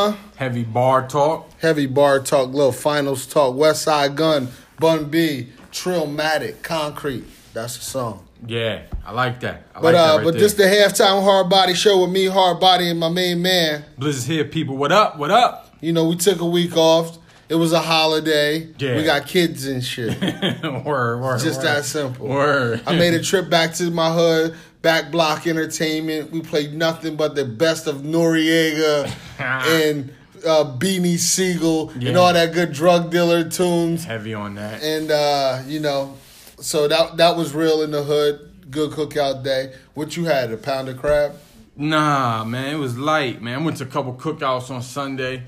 Huh. 0.00 0.16
Heavy 0.36 0.64
bar 0.64 1.06
talk. 1.06 1.50
Heavy 1.60 1.84
bar 1.84 2.20
talk, 2.20 2.48
little 2.54 2.72
finals 2.72 3.26
talk. 3.26 3.54
Westside 3.54 4.14
Gunn, 4.14 4.48
Bun 4.78 5.10
B, 5.10 5.48
Trillmatic, 5.72 6.62
Concrete. 6.62 7.24
That's 7.52 7.76
the 7.76 7.84
song. 7.84 8.26
Yeah, 8.46 8.84
I 9.04 9.12
like 9.12 9.40
that. 9.40 9.66
I 9.74 9.80
But 9.80 9.82
like 9.82 9.92
that 9.94 10.00
uh, 10.00 10.16
right 10.16 10.24
but 10.24 10.30
there. 10.32 10.40
this 10.40 10.54
the 10.54 10.62
halftime 10.62 11.22
hard 11.22 11.50
body 11.50 11.74
show 11.74 12.00
with 12.00 12.10
me, 12.10 12.26
hard 12.26 12.58
body, 12.60 12.88
and 12.88 12.98
my 12.98 13.10
main 13.10 13.42
man. 13.42 13.84
Blizz 13.98 14.26
here, 14.26 14.44
people. 14.46 14.78
What 14.78 14.90
up? 14.90 15.18
What 15.18 15.30
up? 15.30 15.74
You 15.82 15.92
know, 15.92 16.08
we 16.08 16.16
took 16.16 16.40
a 16.40 16.46
week 16.46 16.74
off. 16.78 17.18
It 17.50 17.56
was 17.56 17.72
a 17.72 17.80
holiday. 17.80 18.68
Yeah. 18.78 18.96
We 18.96 19.02
got 19.04 19.26
kids 19.26 19.66
and 19.66 19.84
shit. 19.84 20.18
word, 20.62 21.20
word. 21.20 21.40
Just 21.40 21.58
word. 21.58 21.66
that 21.66 21.84
simple. 21.84 22.26
Word. 22.26 22.80
I 22.86 22.96
made 22.96 23.12
a 23.12 23.22
trip 23.22 23.50
back 23.50 23.74
to 23.74 23.90
my 23.90 24.10
hood, 24.14 24.56
back 24.82 25.10
block 25.10 25.46
entertainment. 25.46 26.30
We 26.30 26.40
played 26.40 26.74
nothing 26.74 27.16
but 27.16 27.34
the 27.34 27.44
best 27.44 27.86
of 27.86 27.96
Noreaga 27.96 29.12
and 29.38 30.12
uh, 30.44 30.76
Beanie 30.78 31.18
Sigel 31.18 31.90
and 31.90 32.16
all 32.16 32.32
that 32.32 32.52
good 32.52 32.72
drug 32.72 33.10
dealer 33.10 33.48
tunes. 33.48 34.04
heavy 34.04 34.34
on 34.34 34.54
that. 34.54 34.82
And 34.82 35.10
uh, 35.10 35.62
you 35.66 35.80
know, 35.80 36.16
so 36.60 36.88
that 36.88 37.16
that 37.18 37.36
was 37.36 37.54
real 37.54 37.82
in 37.82 37.90
the 37.90 38.02
hood. 38.02 38.46
Good 38.70 38.92
cookout 38.92 39.42
day. 39.42 39.74
What 39.94 40.16
you 40.16 40.26
had? 40.26 40.52
A 40.52 40.56
pound 40.56 40.88
of 40.88 40.98
crab? 40.98 41.34
Nah, 41.76 42.44
man, 42.44 42.74
it 42.74 42.78
was 42.78 42.96
light, 42.98 43.42
man. 43.42 43.60
I 43.60 43.64
went 43.64 43.78
to 43.78 43.84
a 43.84 43.86
couple 43.86 44.14
cookouts 44.14 44.70
on 44.70 44.82
Sunday. 44.82 45.42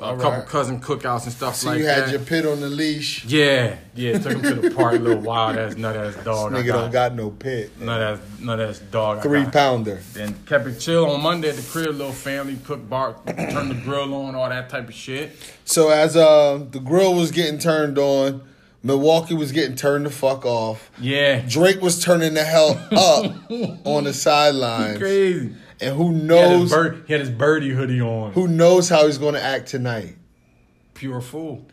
A 0.00 0.04
All 0.04 0.16
couple 0.16 0.42
cousin 0.42 0.80
cookouts 0.80 1.24
and 1.24 1.32
stuff 1.32 1.56
So 1.56 1.70
like 1.70 1.78
you 1.80 1.86
had 1.86 2.04
that. 2.04 2.10
your 2.12 2.20
pit 2.20 2.46
on 2.46 2.60
the 2.60 2.68
leash. 2.68 3.24
yeah, 3.24 3.78
yeah. 3.96 4.16
Took 4.18 4.34
him 4.34 4.42
to 4.42 4.54
the 4.54 4.70
park. 4.70 4.94
A 4.94 4.98
little 4.98 5.20
wild 5.22 5.56
ass 5.56 5.74
nut 5.76 5.96
ass 5.96 6.14
dog. 6.24 6.54
I 6.54 6.62
Nigga 6.62 6.66
don't 6.68 6.92
got 6.92 7.14
no 7.16 7.30
pit. 7.30 7.72
nut 7.80 8.00
ass 8.00 8.18
nut 8.40 8.60
ass 8.60 8.78
dog. 8.78 9.22
Three 9.22 9.44
pounder. 9.46 10.00
Then 10.12 10.36
kept 10.46 10.68
it 10.68 10.78
chill 10.78 11.10
on 11.10 11.20
Monday 11.20 11.48
at 11.50 11.56
the 11.56 11.62
crib. 11.62 11.96
Little 11.96 12.12
family 12.12 12.58
cook, 12.64 12.88
bar, 12.88 13.16
turn 13.26 13.68
the 13.70 13.80
grill 13.84 14.14
on, 14.14 14.36
all 14.36 14.48
that 14.48 14.68
type 14.70 14.86
of 14.88 14.94
shit. 14.94 15.32
So 15.64 15.90
as 15.90 16.16
uh, 16.16 16.64
the 16.70 16.78
grill 16.78 17.14
was 17.16 17.32
getting 17.32 17.58
turned 17.58 17.98
on, 17.98 18.42
Milwaukee 18.84 19.34
was 19.34 19.50
getting 19.50 19.74
turned 19.74 20.06
the 20.06 20.10
fuck 20.10 20.46
off. 20.46 20.92
Yeah, 21.00 21.40
Drake 21.48 21.80
was 21.82 22.00
turning 22.00 22.34
the 22.34 22.44
hell 22.44 22.80
up 22.92 23.50
on 23.84 24.04
the 24.04 24.14
sidelines. 24.14 24.98
crazy. 24.98 25.54
And 25.80 25.96
who 25.96 26.12
He 26.12 26.18
had, 26.18 26.26
knows 26.26 26.70
bird, 26.70 27.04
he 27.06 27.12
had 27.12 27.20
his 27.20 27.30
birdie 27.30 27.70
hoodie 27.70 28.00
on. 28.00 28.32
who 28.32 28.48
knows 28.48 28.88
how 28.88 29.06
he's 29.06 29.18
gonna 29.18 29.38
act 29.38 29.68
tonight? 29.68 30.16
Pure 30.94 31.20
fool. 31.20 31.66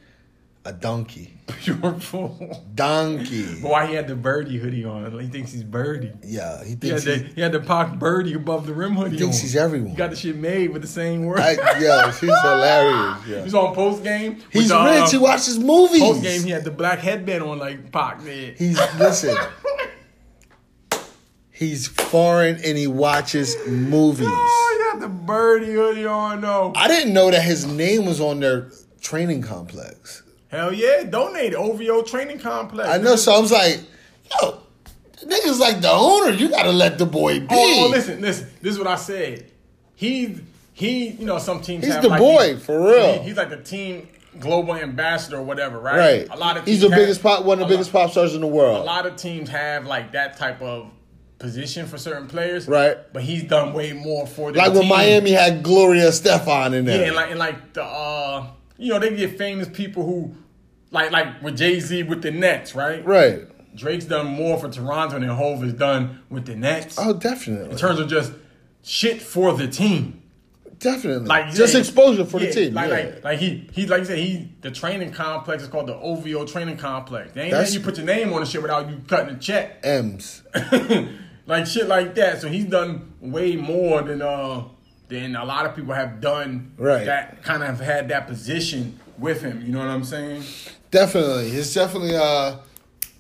A 0.68 0.74
donkey. 0.74 1.32
Pure 1.62 2.00
fool. 2.00 2.66
Donkey. 2.74 3.44
Why 3.62 3.86
he 3.86 3.94
had 3.94 4.08
the 4.08 4.16
birdie 4.16 4.58
hoodie 4.58 4.84
on? 4.84 5.20
He 5.20 5.28
thinks 5.28 5.52
he's 5.52 5.64
birdie. 5.64 6.12
Yeah, 6.24 6.64
he 6.64 6.70
He 6.70 6.72
had, 6.72 6.80
thinks 6.80 7.04
the, 7.04 7.18
he 7.36 7.42
had 7.42 7.52
the 7.52 7.60
pock 7.60 8.00
birdie 8.00 8.34
above 8.34 8.66
the 8.66 8.74
rim 8.74 8.96
hoodie 8.96 9.12
he 9.12 9.18
thinks 9.22 9.38
on. 9.38 9.42
he's 9.44 9.56
everyone. 9.56 9.90
He 9.92 9.96
got 9.96 10.10
the 10.10 10.16
shit 10.16 10.36
made 10.36 10.72
with 10.74 10.82
the 10.82 10.88
same 10.88 11.24
word. 11.26 11.40
I, 11.40 11.52
yeah, 11.80 12.08
he's 12.12 12.20
hilarious. 12.20 13.28
Yeah. 13.28 13.44
was 13.44 13.54
on 13.54 13.76
post 13.76 14.04
game. 14.04 14.42
He's 14.52 14.72
rich. 14.74 15.12
He 15.12 15.18
uh, 15.18 15.22
watches 15.22 15.60
movies. 15.60 16.02
Post 16.02 16.24
game, 16.24 16.44
he 16.44 16.50
had 16.50 16.64
the 16.64 16.72
black 16.72 16.98
headband 16.98 17.44
on 17.44 17.60
like 17.60 17.92
Pac 17.92 18.24
did. 18.24 18.58
He's 18.58 18.80
listen. 18.98 19.36
He's 21.56 21.88
foreign 21.88 22.56
and 22.66 22.78
he 22.78 22.86
watches 22.88 23.56
movies. 23.66 24.28
Oh, 24.30 24.78
he 24.78 24.92
had 25.00 25.02
the 25.10 25.14
birdie 25.14 25.72
hoodie 25.72 26.06
on 26.06 26.42
though. 26.42 26.74
I 26.76 26.88
didn't 26.90 27.14
know 27.14 27.32
that 27.32 27.42
his 27.44 27.66
name 27.66 28.06
was 28.06 28.20
on 28.20 28.42
their 28.42 28.72
training 29.00 29.42
complex. 29.42 30.24
Hell 30.50 30.74
yeah, 30.74 31.04
donate 31.04 31.54
OVO 31.56 32.02
training 32.04 32.40
complex. 32.40 32.90
I 32.90 32.98
know, 32.98 33.16
so 33.16 33.34
I 33.34 33.40
was 33.40 33.52
like, 33.54 33.80
yo, 34.42 34.60
nigga's 35.24 35.60
like 35.60 35.80
the 35.82 35.92
owner. 35.92 36.32
You 36.32 36.50
gotta 36.50 36.72
let 36.72 36.98
the 36.98 37.06
boy 37.06 37.40
be. 37.40 37.48
Oh, 37.50 37.86
oh, 37.86 37.90
listen, 37.90 38.20
listen. 38.22 38.50
This 38.62 38.74
is 38.74 38.78
what 38.78 38.88
I 38.88 38.96
said. 38.96 39.50
He, 39.96 40.38
he, 40.74 41.08
you 41.12 41.26
know, 41.26 41.38
some 41.40 41.62
teams 41.62 41.86
He's 41.86 41.98
the 42.00 42.10
like 42.10 42.20
boy, 42.20 42.54
these- 42.56 42.66
for 42.66 42.82
real. 42.86 43.14
he- 43.20 43.30
he's 43.30 43.38
like 43.38 43.50
the 43.50 43.62
team 43.64 44.10
global 44.42 44.76
ambassador 44.76 45.38
or 45.38 45.44
whatever, 45.44 45.80
right? 45.80 45.98
Right. 45.98 46.28
A 46.30 46.36
lot 46.36 46.58
of 46.58 46.66
He's 46.66 46.82
the 46.82 46.90
have- 46.90 47.00
biggest 47.00 47.24
pop, 47.24 47.46
one 47.46 47.62
of 47.62 47.70
the 47.70 47.74
biggest 47.74 47.94
lot- 47.94 48.02
pop 48.04 48.12
stars 48.12 48.36
in 48.36 48.42
the 48.42 48.48
world. 48.48 48.82
A 48.82 48.84
lot 48.84 49.06
of 49.06 49.16
teams 49.16 49.48
have 49.48 49.86
like 49.86 50.12
that 50.12 50.36
type 50.38 50.62
of 50.62 50.90
position 51.40 51.86
for 51.86 51.98
certain 51.98 52.28
players, 52.28 52.68
Right. 52.68 52.98
But 53.14 53.24
he's 53.24 53.44
done 53.44 53.74
way 53.74 53.94
more 53.94 54.26
for 54.26 54.52
the 54.52 54.58
Like 54.58 54.74
when. 54.74 54.88
Miami 54.88 55.32
had 55.32 55.64
Gloria 55.64 56.08
Estefan 56.10 56.74
in 56.74 56.86
there. 56.86 57.02
Yeah, 57.02 57.08
and 57.08 57.16
like 57.16 57.30
and 57.32 57.40
like 57.40 57.74
the 57.74 57.84
uh, 57.84 58.48
you 58.78 58.94
know, 58.94 59.00
they 59.00 59.16
get 59.16 59.38
famous 59.38 59.68
people 59.70 60.06
who, 60.06 60.36
like 60.92 61.12
like 61.12 61.42
with 61.42 61.58
Jay 61.58 61.80
Z 61.80 62.04
with 62.04 62.22
the 62.22 62.32
Nets, 62.32 62.76
right? 62.76 63.06
right. 63.06 63.42
Drake's 63.76 64.06
done 64.06 64.28
more 64.28 64.58
for 64.58 64.70
Toronto 64.70 65.20
than 65.20 65.28
Hove 65.28 65.62
has 65.64 65.74
done 65.74 66.22
with 66.30 66.46
the 66.46 66.56
Nets 66.56 66.96
Oh, 66.98 67.14
definitely. 67.14 67.72
in 67.72 67.78
terms 67.78 68.00
of 68.00 68.08
just 68.08 68.32
shit 68.84 69.22
for 69.22 69.52
the 69.54 69.68
team. 69.68 70.22
definitely. 70.80 71.28
Like 71.28 71.54
just 71.54 71.74
yeah, 71.74 71.82
exposure 71.82 72.24
for 72.24 72.40
yeah, 72.40 72.48
the 72.48 72.54
team. 72.54 72.74
Like, 72.74 72.90
yeah. 72.90 72.96
like 72.96 73.24
like 73.26 73.40
he 73.40 73.68
he 73.74 73.86
like 73.88 74.00
you 74.00 74.06
said 74.06 74.18
he 74.20 74.50
the 74.62 74.72
training 74.72 75.12
complex 75.12 75.64
is 75.64 75.68
called 75.70 75.88
the 75.88 75.96
OVO 75.96 76.46
training 76.46 76.78
complex. 76.78 77.34
They 77.34 77.44
ain't 77.44 77.52
letting 77.54 77.74
you 77.74 77.80
put 77.82 77.98
your 77.98 78.06
name 78.06 78.32
on 78.32 78.40
the 78.40 78.46
shit 78.46 78.62
without 78.62 78.90
you 78.90 79.02
cutting 79.08 79.36
a 79.36 79.40
check. 79.40 79.80
M's. 79.84 80.42
like 81.48 81.66
shit 81.66 81.88
like 81.88 82.16
that. 82.16 82.42
So 82.42 82.48
he's 82.48 82.66
done 82.66 83.14
way 83.22 83.56
more 83.56 84.02
than 84.02 84.22
uh 84.22 84.64
than 85.08 85.36
a 85.36 85.46
lot 85.46 85.66
of 85.66 85.76
people 85.76 85.94
have 85.94 86.20
done. 86.20 86.74
Right. 86.78 87.06
That 87.06 87.44
kind 87.44 87.64
of 87.64 87.80
had 87.80 88.10
that 88.10 88.28
position 88.28 89.00
with 89.18 89.42
him. 89.42 89.62
You 89.62 89.72
know 89.72 89.80
what 89.80 89.88
I'm 89.88 90.04
saying? 90.04 90.44
Definitely. 90.92 91.50
It's 91.50 91.74
definitely 91.74 92.16
uh 92.16 92.58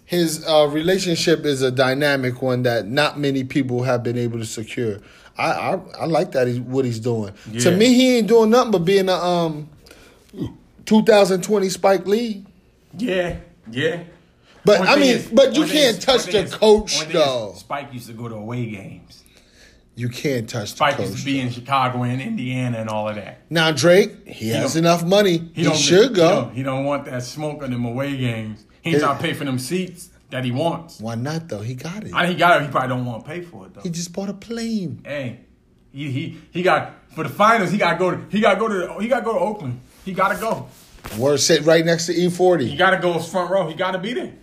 his 0.05 0.45
uh 0.47 0.67
relationship 0.67 1.45
is 1.45 1.61
a 1.61 1.71
dynamic 1.71 2.41
one 2.41 2.63
that 2.63 2.87
not 2.87 3.19
many 3.19 3.43
people 3.43 3.83
have 3.83 4.03
been 4.03 4.17
able 4.17 4.39
to 4.39 4.45
secure. 4.45 4.99
I 5.37 5.51
I, 5.51 5.79
I 5.99 6.05
like 6.05 6.31
that 6.31 6.47
he's 6.47 6.59
what 6.59 6.85
he's 6.85 6.99
doing. 6.99 7.33
To 7.61 7.71
me 7.71 7.93
he 7.93 8.17
ain't 8.17 8.27
doing 8.27 8.49
nothing 8.49 8.71
but 8.71 8.79
being 8.79 9.09
a 9.09 9.15
um 9.15 9.69
2020 10.85 11.69
Spike 11.69 12.05
Lee. 12.05 12.45
Yeah. 12.97 13.37
Yeah. 13.69 14.03
But 14.65 14.79
Only 14.79 14.91
I 14.91 14.95
mean, 14.95 15.15
is- 15.17 15.27
but 15.27 15.55
you 15.55 15.65
can't 15.65 15.97
is- 15.97 16.03
touch 16.03 16.25
the 16.25 16.39
is- 16.43 16.53
coach 16.55 16.95
only 17.01 17.05
thing 17.13 17.21
is 17.21 17.25
though. 17.25 17.53
Spike 17.57 17.93
used 17.93 18.07
to 18.07 18.13
go 18.13 18.27
to 18.27 18.35
away 18.35 18.65
games. 18.65 19.21
You 19.97 20.09
can't 20.09 20.49
touch 20.49 20.71
the 20.71 20.77
Spike 20.77 20.97
coach. 20.97 21.07
used 21.09 21.19
to 21.19 21.25
be 21.25 21.39
in 21.39 21.49
Chicago 21.51 22.03
and 22.03 22.21
Indiana 22.21 22.79
and 22.79 22.89
all 22.89 23.07
of 23.07 23.15
that. 23.15 23.39
Now 23.49 23.71
Drake, 23.71 24.27
he, 24.27 24.49
has 24.49 24.75
enough 24.75 25.05
money. 25.05 25.49
He, 25.53 25.63
don't 25.63 25.77
should 25.77 26.09
He 26.09 26.15
go. 26.15 26.29
don't, 26.41 26.53
he 26.53 26.63
don't 26.63 26.83
want 26.83 27.05
that 27.05 27.23
smoke 27.23 27.63
on 27.63 27.71
them 27.71 27.85
away 27.85 28.17
games. 28.17 28.65
He 28.81 28.89
ain't 28.91 29.01
Yeah. 29.01 29.13
to 29.13 29.19
pay 29.19 29.33
for 29.33 29.45
them 29.45 29.57
seats 29.57 30.09
that 30.31 30.43
he 30.43 30.51
wants. 30.51 30.99
Why 30.99 31.15
not 31.15 31.47
though? 31.47 31.61
He 31.61 31.75
got 31.75 32.03
it. 32.03 32.11
I 32.13 32.27
he 32.27 32.33
got 32.35 32.61
it. 32.61 32.65
He 32.65 32.71
probably 32.71 32.89
don't 32.89 33.05
want 33.05 33.23
to 33.23 33.29
pay 33.31 33.41
for 33.41 33.67
it 33.67 33.73
though. 33.75 33.81
he 33.81 33.89
just 33.89 34.11
bought 34.11 34.27
a 34.29 34.33
plane. 34.33 34.99
hey, 35.05 35.39
he 35.93 36.11
he 36.11 36.37
he 36.51 36.61
got 36.61 36.91
for 37.13 37.23
the 37.23 37.29
finals. 37.29 37.71
He 37.71 37.77
got 37.77 37.93
to 37.93 37.97
go. 37.99 38.11
To, 38.11 38.19
he 38.29 38.41
got 38.41 38.55
to 38.55 38.59
go 38.59 38.67
to. 38.67 38.99
He 39.01 39.07
got 39.07 39.19
to 39.19 39.25
go 39.25 39.33
to 39.33 39.39
Oakland. 39.39 39.79
He 40.03 40.11
got 40.13 40.33
to 40.33 40.37
go. 40.41 40.67
We're 41.17 41.37
sit 41.37 41.63
right 41.65 41.85
next 41.85 42.07
to 42.07 42.13
E40. 42.13 42.67
He 42.67 42.75
got 42.75 42.89
to 42.89 42.97
go 42.97 43.17
front 43.19 43.49
row. 43.51 43.67
He 43.69 43.75
got 43.75 43.91
to 43.91 43.99
be 43.99 44.13
there. 44.13 44.33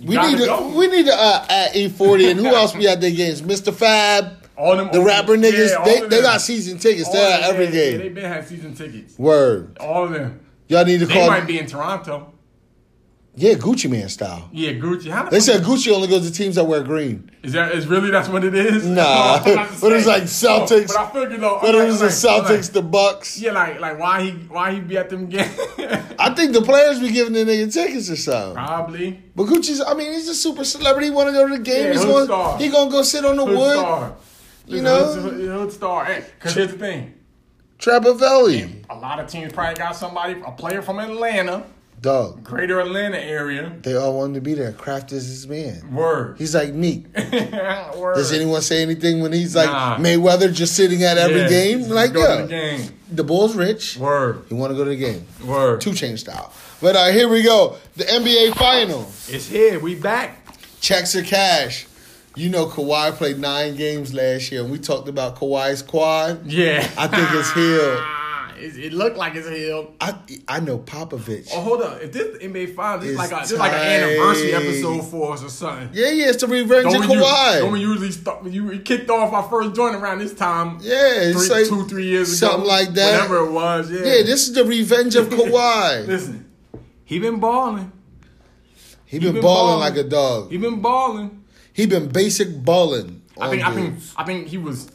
We 0.00 0.16
need 0.16 0.38
to 0.38 0.46
go. 0.46 0.76
we 0.76 0.88
need 0.88 1.06
to 1.06 1.14
uh, 1.14 1.46
at 1.48 1.72
E40 1.72 2.30
and 2.32 2.40
who 2.40 2.46
else 2.46 2.74
we 2.74 2.86
at 2.88 3.00
their 3.00 3.10
games? 3.10 3.42
Mr. 3.42 3.72
Fab, 3.72 4.46
all 4.56 4.76
them 4.76 4.90
the 4.92 5.00
rapper 5.00 5.36
niggas. 5.36 5.70
yeah, 5.70 5.84
they 5.84 6.06
they 6.06 6.22
got 6.22 6.40
season 6.40 6.78
tickets. 6.78 7.08
All 7.08 7.14
They're 7.14 7.40
at 7.40 7.50
every 7.50 7.70
game. 7.70 7.92
Yeah, 7.92 7.98
they 7.98 8.08
been 8.10 8.24
had 8.24 8.46
season 8.46 8.74
tickets. 8.74 9.18
Word. 9.18 9.76
All 9.78 10.04
of 10.04 10.10
them. 10.12 10.40
Y'all 10.68 10.84
need 10.84 10.98
to 11.00 11.06
They 11.06 11.14
call. 11.14 11.22
They 11.24 11.28
might 11.28 11.46
be 11.46 11.58
in 11.58 11.66
Toronto. 11.66 12.32
Yeah, 13.38 13.52
Gucci 13.52 13.90
Mane 13.90 14.08
style. 14.08 14.48
Yeah, 14.50 14.70
Gucci. 14.72 15.10
How 15.10 15.24
the 15.24 15.30
They 15.30 15.40
said 15.40 15.60
Gucci 15.62 15.92
only 15.92 16.08
goes 16.08 16.26
to 16.26 16.32
teams 16.34 16.54
that 16.54 16.64
wear 16.64 16.82
green. 16.82 17.30
is 17.42 17.52
that 17.52 17.72
is 17.72 17.86
really 17.86 18.10
that's 18.10 18.28
what 18.30 18.44
it 18.44 18.54
is? 18.54 18.86
Nah, 18.86 19.02
I'm 19.44 19.52
about 19.52 19.74
to 19.74 19.80
but 19.82 19.92
it's 19.92 20.06
like 20.06 20.22
Celtics. 20.22 20.86
but 20.88 20.96
I 20.96 21.10
figured 21.10 21.40
though. 21.42 21.58
But 21.60 21.74
it 21.74 21.84
was 21.84 22.00
like, 22.00 22.10
the 22.12 22.28
I'm 22.30 22.42
like- 22.44 22.52
Celtics, 22.60 22.72
the 22.72 22.80
Bucks. 22.82 23.38
Yeah, 23.38 23.52
like 23.52 23.78
like 23.78 23.98
why 23.98 24.22
he 24.22 24.30
why 24.30 24.72
he 24.72 24.80
be 24.80 24.96
at 24.96 25.10
them 25.10 25.26
games? 25.28 25.54
I 26.18 26.32
think 26.34 26.54
the 26.54 26.62
players 26.62 26.98
be 26.98 27.10
giving 27.12 27.34
the 27.34 27.44
nigga 27.44 27.70
tickets 27.70 28.08
or 28.08 28.16
something. 28.16 28.54
Probably. 28.54 29.22
But 29.36 29.44
Gucci's, 29.48 29.82
I 29.82 29.92
mean, 29.92 30.12
he's 30.14 30.28
a 30.28 30.34
super 30.34 30.64
celebrity. 30.64 31.08
He 31.08 31.12
want 31.12 31.28
to 31.28 31.32
go 31.34 31.46
to 31.46 31.56
the 31.58 31.62
game. 31.62 31.88
Yeah, 31.88 31.92
he's 31.92 32.04
going. 32.06 32.24
star. 32.24 32.56
He 32.58 32.70
gonna 32.70 32.90
go 32.90 33.02
sit 33.02 33.24
on 33.26 33.36
the 33.36 33.44
Hood 33.44 33.58
wood. 33.58 33.72
star. 33.78 34.16
You 34.66 34.74
He's 34.76 34.82
know? 34.82 35.10
a 35.10 35.14
hood, 35.14 35.32
hood- 35.34 35.48
hood 35.50 35.72
star. 35.72 36.04
Hey, 36.06 36.24
cause 36.40 36.54
here's 36.54 36.72
the 36.72 36.78
thing. 36.78 37.12
Trapavelli, 37.78 38.84
A 38.88 38.96
lot 38.96 39.20
of 39.20 39.28
teams 39.28 39.52
probably 39.52 39.74
got 39.74 39.94
somebody, 39.94 40.40
a 40.44 40.50
player 40.52 40.80
from 40.80 40.98
Atlanta, 40.98 41.62
dog. 42.06 42.44
greater 42.44 42.78
Atlanta 42.80 43.18
area. 43.18 43.72
They 43.82 43.94
all 43.96 44.16
wanted 44.16 44.34
to 44.34 44.40
be 44.40 44.54
there. 44.54 44.72
Kraft 44.72 45.12
is 45.12 45.26
his 45.26 45.46
man. 45.48 45.92
Word. 45.94 46.36
He's 46.38 46.54
like 46.54 46.72
Meek. 46.72 47.04
Word. 47.96 48.14
Does 48.14 48.32
anyone 48.32 48.62
say 48.62 48.80
anything 48.82 49.20
when 49.22 49.32
he's 49.32 49.54
like 49.56 49.68
Nah. 49.70 49.98
Mayweather 49.98 50.52
just 50.52 50.74
sitting 50.76 51.02
at 51.02 51.18
every 51.18 51.40
Yeah, 51.42 51.48
game? 51.48 51.80
Like, 51.88 52.14
yeah, 52.14 52.42
the 52.42 52.46
game. 52.46 52.90
the 53.10 53.24
Bulls 53.24 53.54
rich. 53.56 53.96
Word. 53.96 54.44
He 54.48 54.54
want 54.54 54.70
to 54.70 54.76
go 54.76 54.84
to 54.84 54.90
the 54.90 54.96
game. 54.96 55.26
Word. 55.44 55.80
2 55.80 55.90
Chainz 55.90 56.20
style. 56.20 56.52
But 56.80 56.94
uh, 56.94 57.06
here 57.06 57.28
we 57.28 57.42
go. 57.42 57.76
The 57.96 58.04
NBA 58.04 58.54
Finals. 58.56 59.28
It's 59.32 59.48
here. 59.48 59.78
We 59.80 59.94
back. 59.94 60.42
Checks 60.80 61.16
or 61.16 61.22
cash. 61.22 61.86
You 62.36 62.50
know 62.50 62.66
Kawhi 62.66 63.12
played 63.12 63.38
nine 63.38 63.76
games 63.76 64.12
last 64.12 64.52
year, 64.52 64.60
and 64.62 64.70
we 64.70 64.78
talked 64.78 65.08
about 65.08 65.36
Kawhi's 65.36 65.80
quad. 65.82 66.46
Yeah. 66.46 66.86
I 66.98 67.06
think 67.08 67.28
it's 67.32 67.50
healed. 67.52 68.04
It, 68.58 68.76
it 68.78 68.92
looked 68.92 69.16
like 69.16 69.34
it's 69.34 69.46
him. 69.46 69.88
I 70.00 70.14
I 70.48 70.60
know 70.60 70.78
Popovich. 70.78 71.48
Oh, 71.52 71.60
hold 71.60 71.82
up. 71.82 72.00
If 72.00 72.12
this 72.12 72.38
NBA 72.42 72.74
Finals, 72.74 73.04
this 73.04 73.12
is 73.12 73.20
It's 73.20 73.30
like 73.32 73.32
a 73.32 73.42
this 73.42 73.52
is 73.52 73.58
like 73.58 73.72
an 73.72 73.78
anniversary 73.78 74.52
episode 74.54 75.02
for 75.02 75.32
us 75.34 75.44
or 75.44 75.48
something. 75.48 75.90
Yeah, 75.92 76.10
yeah, 76.10 76.28
it's 76.28 76.40
the 76.42 76.48
revenge 76.48 76.86
of 76.86 76.92
Don't 77.02 77.08
we, 77.08 77.16
Kawhi. 77.16 77.58
don't 77.60 77.72
we 77.72 77.80
usually 77.80 78.10
start 78.10 78.42
when 78.42 78.52
you 78.52 78.64
we 78.64 78.78
kicked 78.78 79.10
off 79.10 79.32
our 79.32 79.48
first 79.48 79.74
joint 79.74 79.96
around 79.96 80.18
this 80.18 80.34
time? 80.34 80.78
yeah, 80.80 80.94
it's 81.14 81.46
three, 81.46 81.56
like 81.56 81.68
two, 81.68 81.86
three 81.88 82.06
years 82.06 82.28
ago. 82.40 82.50
something 82.52 82.68
like 82.68 82.90
that. 82.94 83.12
Whatever 83.12 83.46
it 83.46 83.52
was, 83.52 83.90
yeah. 83.90 83.98
Yeah, 83.98 84.22
this 84.22 84.48
is 84.48 84.54
the 84.54 84.64
revenge 84.64 85.14
of 85.16 85.28
Kawhi. 85.30 86.06
Listen, 86.06 86.50
he 87.04 87.18
been 87.18 87.38
balling. 87.40 87.92
he 89.04 89.18
been, 89.18 89.34
been 89.34 89.42
balling 89.42 89.78
balling. 89.78 89.94
like 89.94 90.04
a 90.04 90.08
dog. 90.08 90.50
He 90.50 90.58
been 90.58 90.80
balling. 90.80 91.44
He 91.72 91.86
been 91.86 92.08
basic 92.08 92.64
balling. 92.64 93.22
I 93.38 93.50
think 93.50 93.62
I 93.66 93.74
think 93.74 93.98
I 94.16 94.24
think 94.24 94.46
he 94.48 94.58
was. 94.58 94.90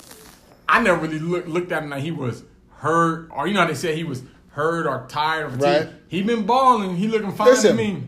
I 0.67 0.81
never 0.81 1.01
really 1.01 1.19
look, 1.19 1.47
looked 1.47 1.71
at 1.71 1.83
him 1.83 1.89
like 1.89 2.01
he 2.01 2.11
was 2.11 2.43
hurt, 2.81 3.29
or 3.31 3.47
you 3.47 3.53
know 3.53 3.61
how 3.61 3.67
they 3.67 3.75
say 3.75 3.95
he 3.95 4.03
was 4.03 4.23
hurt 4.49 4.87
or 4.87 5.05
tired. 5.07 5.53
Or 5.53 5.57
Right. 5.57 5.89
He 6.07 6.21
been 6.23 6.45
balling. 6.45 6.95
He 6.97 7.07
looking 7.07 7.31
fine 7.31 7.47
Listen. 7.49 7.77
to 7.77 7.83
me. 7.83 8.03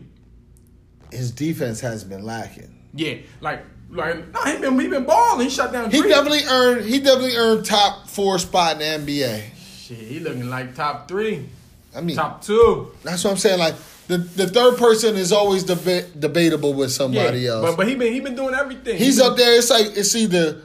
his 1.10 1.30
defense 1.30 1.80
has 1.80 2.02
been 2.04 2.24
lacking. 2.24 2.70
Yeah, 2.94 3.14
like 3.40 3.64
like 3.90 4.32
no, 4.32 4.42
he 4.44 4.58
been 4.58 4.78
he 4.80 4.88
been 4.88 5.04
balling. 5.04 5.40
He 5.44 5.50
shut 5.50 5.72
down. 5.72 5.90
He 5.90 6.00
three. 6.00 6.08
definitely 6.10 6.44
earned. 6.50 6.84
He 6.84 6.98
definitely 6.98 7.36
earned 7.36 7.64
top 7.64 8.08
four 8.08 8.38
spot 8.38 8.80
in 8.82 9.04
the 9.06 9.12
NBA. 9.12 9.42
Shit, 9.78 9.98
he 9.98 10.18
looking 10.20 10.48
like 10.50 10.74
top 10.74 11.06
three, 11.08 11.46
I 11.94 12.00
mean, 12.00 12.16
top 12.16 12.42
two. 12.42 12.92
that's 13.04 13.22
what 13.24 13.30
I'm 13.32 13.36
saying. 13.36 13.58
Like 13.58 13.74
the 14.08 14.18
the 14.18 14.46
third 14.48 14.76
person 14.78 15.14
is 15.16 15.30
always 15.32 15.64
deba- 15.64 16.18
debatable 16.18 16.74
with 16.74 16.90
Yeah, 16.90 16.96
somebody 16.96 17.46
else. 17.46 17.64
but 17.64 17.76
but 17.76 17.86
he 17.88 17.94
been 17.94 18.12
he 18.12 18.20
been 18.20 18.34
doing 18.36 18.54
everything. 18.54 18.96
He's 18.98 19.16
He 19.16 19.22
been- 19.22 19.30
up 19.32 19.36
there. 19.36 19.56
It's 19.58 19.70
like 19.70 19.86
it's 19.96 20.14
either 20.16 20.62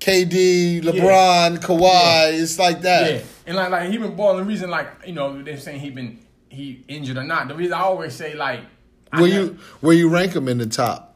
KD, 0.00 0.82
LeBron, 0.82 1.58
Kawhi. 1.58 2.40
It's 2.40 2.58
like 2.58 2.82
that. 2.82 3.10
Yeah, 3.12 3.20
and 3.46 3.56
like 3.56 3.70
like 3.70 3.90
he 3.90 3.98
been 3.98 4.14
balling. 4.16 4.38
The 4.38 4.44
reason 4.44 4.70
like 4.70 4.88
you 5.06 5.12
know 5.12 5.42
they're 5.42 5.58
saying 5.58 5.80
he 5.80 5.90
been 5.90 6.18
he 6.48 6.84
injured 6.88 7.16
or 7.16 7.24
not. 7.24 7.48
The 7.48 7.54
reason 7.54 7.72
I 7.74 7.80
always 7.80 8.14
say 8.14 8.34
like 8.34 8.60
Where 9.12 9.26
you 9.26 9.58
where 9.80 9.94
you 9.94 10.08
rank 10.08 10.34
him 10.34 10.48
in 10.48 10.58
the 10.58 10.66
top, 10.66 11.14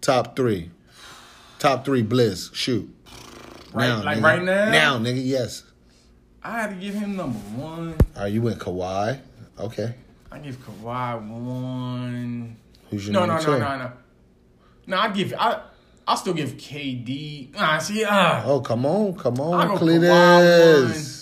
top 0.00 0.36
three, 0.36 0.70
top 1.58 1.84
three 1.84 2.02
Blizz 2.02 2.54
shoot. 2.54 2.88
Right- 3.72 3.88
like 4.04 4.18
nigga. 4.18 4.22
right 4.22 4.42
now? 4.42 4.70
Now, 4.70 4.98
nigga, 4.98 5.24
yes. 5.24 5.62
I 6.42 6.60
had 6.62 6.70
to 6.70 6.76
give 6.76 6.94
him 6.94 7.14
number 7.16 7.38
one. 7.38 7.94
Are 8.16 8.26
you 8.26 8.48
in 8.48 8.58
Kawhi? 8.58 9.20
Okay. 9.60 9.94
I 10.32 10.38
give 10.38 10.56
Kawhi 10.64 11.20
one. 11.28 12.56
Who's 12.90 13.06
your 13.06 13.12
No, 13.12 13.20
no, 13.20 13.26
number 13.36 13.42
no, 13.50 13.54
two? 13.54 13.60
no, 13.60 13.78
no. 13.78 13.92
No, 14.86 14.96
I 14.98 15.08
give 15.12 15.34
I 15.38 15.60
I 16.08 16.14
still 16.16 16.32
give 16.34 16.54
KD. 16.56 17.50
Ah, 17.56 17.78
see, 17.78 18.04
ah. 18.08 18.42
Oh, 18.44 18.60
come 18.60 18.84
on, 18.86 19.14
come 19.14 19.38
on, 19.38 19.78
Cletus. 19.78 21.19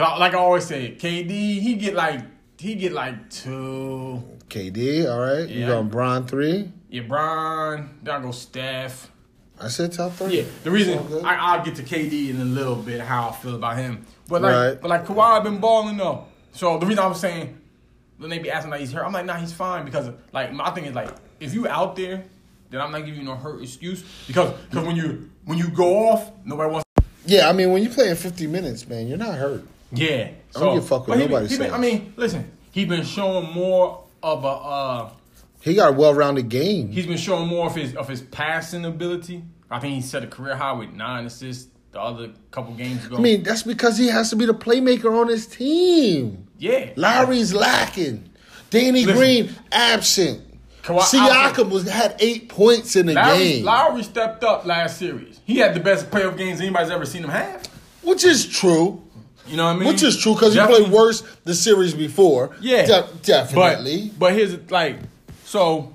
Cause 0.00 0.18
like 0.18 0.32
I 0.32 0.38
always 0.38 0.64
say, 0.64 0.96
KD 0.98 1.28
he 1.60 1.74
get 1.74 1.92
like 1.94 2.22
he 2.58 2.74
get 2.74 2.92
like 2.92 3.28
two. 3.28 4.22
KD, 4.48 5.06
all 5.06 5.20
right. 5.20 5.46
You 5.46 5.60
Yeah. 5.60 5.66
going 5.66 5.88
Bron 5.88 6.26
three? 6.26 6.72
Yeah, 6.88 7.02
Brian. 7.02 7.90
Then 8.02 8.14
I 8.14 8.20
go 8.22 8.30
Steph. 8.30 9.10
I 9.60 9.68
said 9.68 9.92
top 9.92 10.12
three. 10.14 10.38
Yeah, 10.38 10.44
the 10.64 10.70
reason 10.70 10.98
All. 10.98 11.26
I, 11.26 11.34
I'll 11.36 11.62
get 11.62 11.74
to 11.76 11.82
KD 11.82 12.30
in 12.30 12.40
a 12.40 12.44
little 12.46 12.76
bit 12.76 13.02
how 13.02 13.28
I 13.28 13.32
feel 13.32 13.56
about 13.56 13.76
him, 13.76 14.06
but 14.26 14.40
like, 14.40 14.54
Right. 14.54 14.80
but 14.80 14.88
like 14.88 15.04
Kawhi 15.04 15.42
been 15.44 15.58
balling 15.58 15.98
though. 15.98 16.24
So 16.52 16.78
the 16.78 16.86
reason 16.86 17.04
I 17.04 17.06
was 17.06 17.20
saying 17.20 17.60
when 18.16 18.30
they 18.30 18.38
be 18.38 18.50
asking 18.50 18.70
like 18.70 18.80
he's 18.80 18.92
hurt, 18.92 19.04
I'm 19.04 19.12
like, 19.12 19.26
nah, 19.26 19.34
he's 19.36 19.52
fine 19.52 19.84
because 19.84 20.08
like 20.32 20.50
my 20.54 20.70
thing 20.70 20.86
is 20.86 20.94
like 20.94 21.10
if 21.40 21.52
you 21.52 21.68
out 21.68 21.94
there, 21.96 22.24
then 22.70 22.80
I'm 22.80 22.90
not 22.90 23.04
giving 23.04 23.20
you 23.20 23.26
no 23.26 23.34
hurt 23.36 23.62
excuse 23.62 24.02
because 24.26 24.54
because 24.70 24.86
when 24.86 24.96
you 24.96 25.28
when 25.44 25.58
you 25.58 25.68
go 25.68 26.08
off, 26.08 26.30
nobody 26.46 26.70
wants. 26.72 26.84
Yeah, 27.26 27.50
I 27.50 27.52
mean 27.52 27.70
when 27.70 27.82
you 27.82 27.90
play 27.90 28.08
in 28.08 28.16
fifty 28.16 28.46
minutes, 28.46 28.88
man, 28.88 29.06
you're 29.06 29.18
not 29.18 29.34
hurt. 29.34 29.62
Yeah, 29.92 30.30
I 30.56 30.60
don't 30.60 30.74
give 30.76 30.84
a 30.84 30.86
fuck 30.86 31.08
what 31.08 31.08
but 31.08 31.18
he 31.18 31.24
been- 31.24 31.32
nobody 31.32 31.56
been- 31.58 31.74
I 31.74 31.78
mean, 31.78 32.12
listen, 32.16 32.50
he's 32.70 32.88
been 32.88 33.04
showing 33.04 33.50
more 33.52 34.04
of 34.22 34.44
a. 34.44 34.48
uh 34.48 35.10
He 35.62 35.74
got 35.74 35.90
a 35.90 35.92
well-rounded 35.92 36.48
game. 36.48 36.90
He's 36.92 37.06
been 37.06 37.16
showing 37.16 37.48
more 37.48 37.66
of 37.66 37.74
his 37.74 37.94
of 37.96 38.08
his 38.08 38.20
passing 38.22 38.84
ability. 38.84 39.42
I 39.70 39.78
think 39.80 39.94
he 39.94 40.00
set 40.00 40.22
a 40.24 40.26
career 40.26 40.56
high 40.56 40.72
with 40.72 40.90
nine 40.92 41.26
assists 41.26 41.68
the 41.92 42.00
other 42.00 42.30
couple 42.50 42.74
games 42.74 43.04
ago. 43.06 43.16
I 43.16 43.20
mean, 43.20 43.42
that's 43.42 43.62
because 43.64 43.98
he 43.98 44.06
has 44.08 44.30
to 44.30 44.36
be 44.36 44.46
the 44.46 44.54
playmaker 44.54 45.16
on 45.20 45.28
his 45.28 45.46
team. 45.46 46.46
yeah, 46.58 46.90
Lowry's 46.96 47.52
lacking. 47.52 48.28
Danny 48.70 49.04
Listen. 49.04 49.16
Green 49.16 49.54
absent. 49.72 50.42
Kawhi- 50.84 51.00
Siakam 51.02 51.68
was 51.70 51.88
had 51.88 52.14
eight 52.20 52.48
points 52.48 52.96
in 52.96 53.06
the 53.06 53.12
Lowry, 53.14 53.38
game, 53.38 53.64
Lowry 53.64 54.02
stepped 54.02 54.44
up 54.44 54.64
last 54.64 54.96
series. 54.98 55.40
He 55.44 55.56
had 55.58 55.74
the 55.74 55.80
best 55.80 56.10
playoff 56.10 56.38
games 56.38 56.60
anybody's 56.60 56.90
ever 56.90 57.04
seen 57.04 57.22
him 57.24 57.30
have. 57.30 57.66
which 58.02 58.24
is 58.24 58.46
true. 58.46 59.02
You 59.46 59.56
know 59.56 59.64
what 59.64 59.76
I 59.76 59.78
mean? 59.78 59.88
Which 59.88 60.02
is 60.02 60.16
true 60.16 60.34
because 60.34 60.52
he 60.54 60.60
Definitely- 60.60 60.84
played 60.84 60.94
worse 60.94 61.22
the 61.44 61.54
series 61.54 61.94
before. 61.94 62.50
Yeah, 62.60 62.86
De- 62.86 63.08
definitely. 63.22 64.08
But 64.10 64.18
but 64.18 64.32
here's 64.34 64.70
like 64.70 64.98
so. 65.44 65.94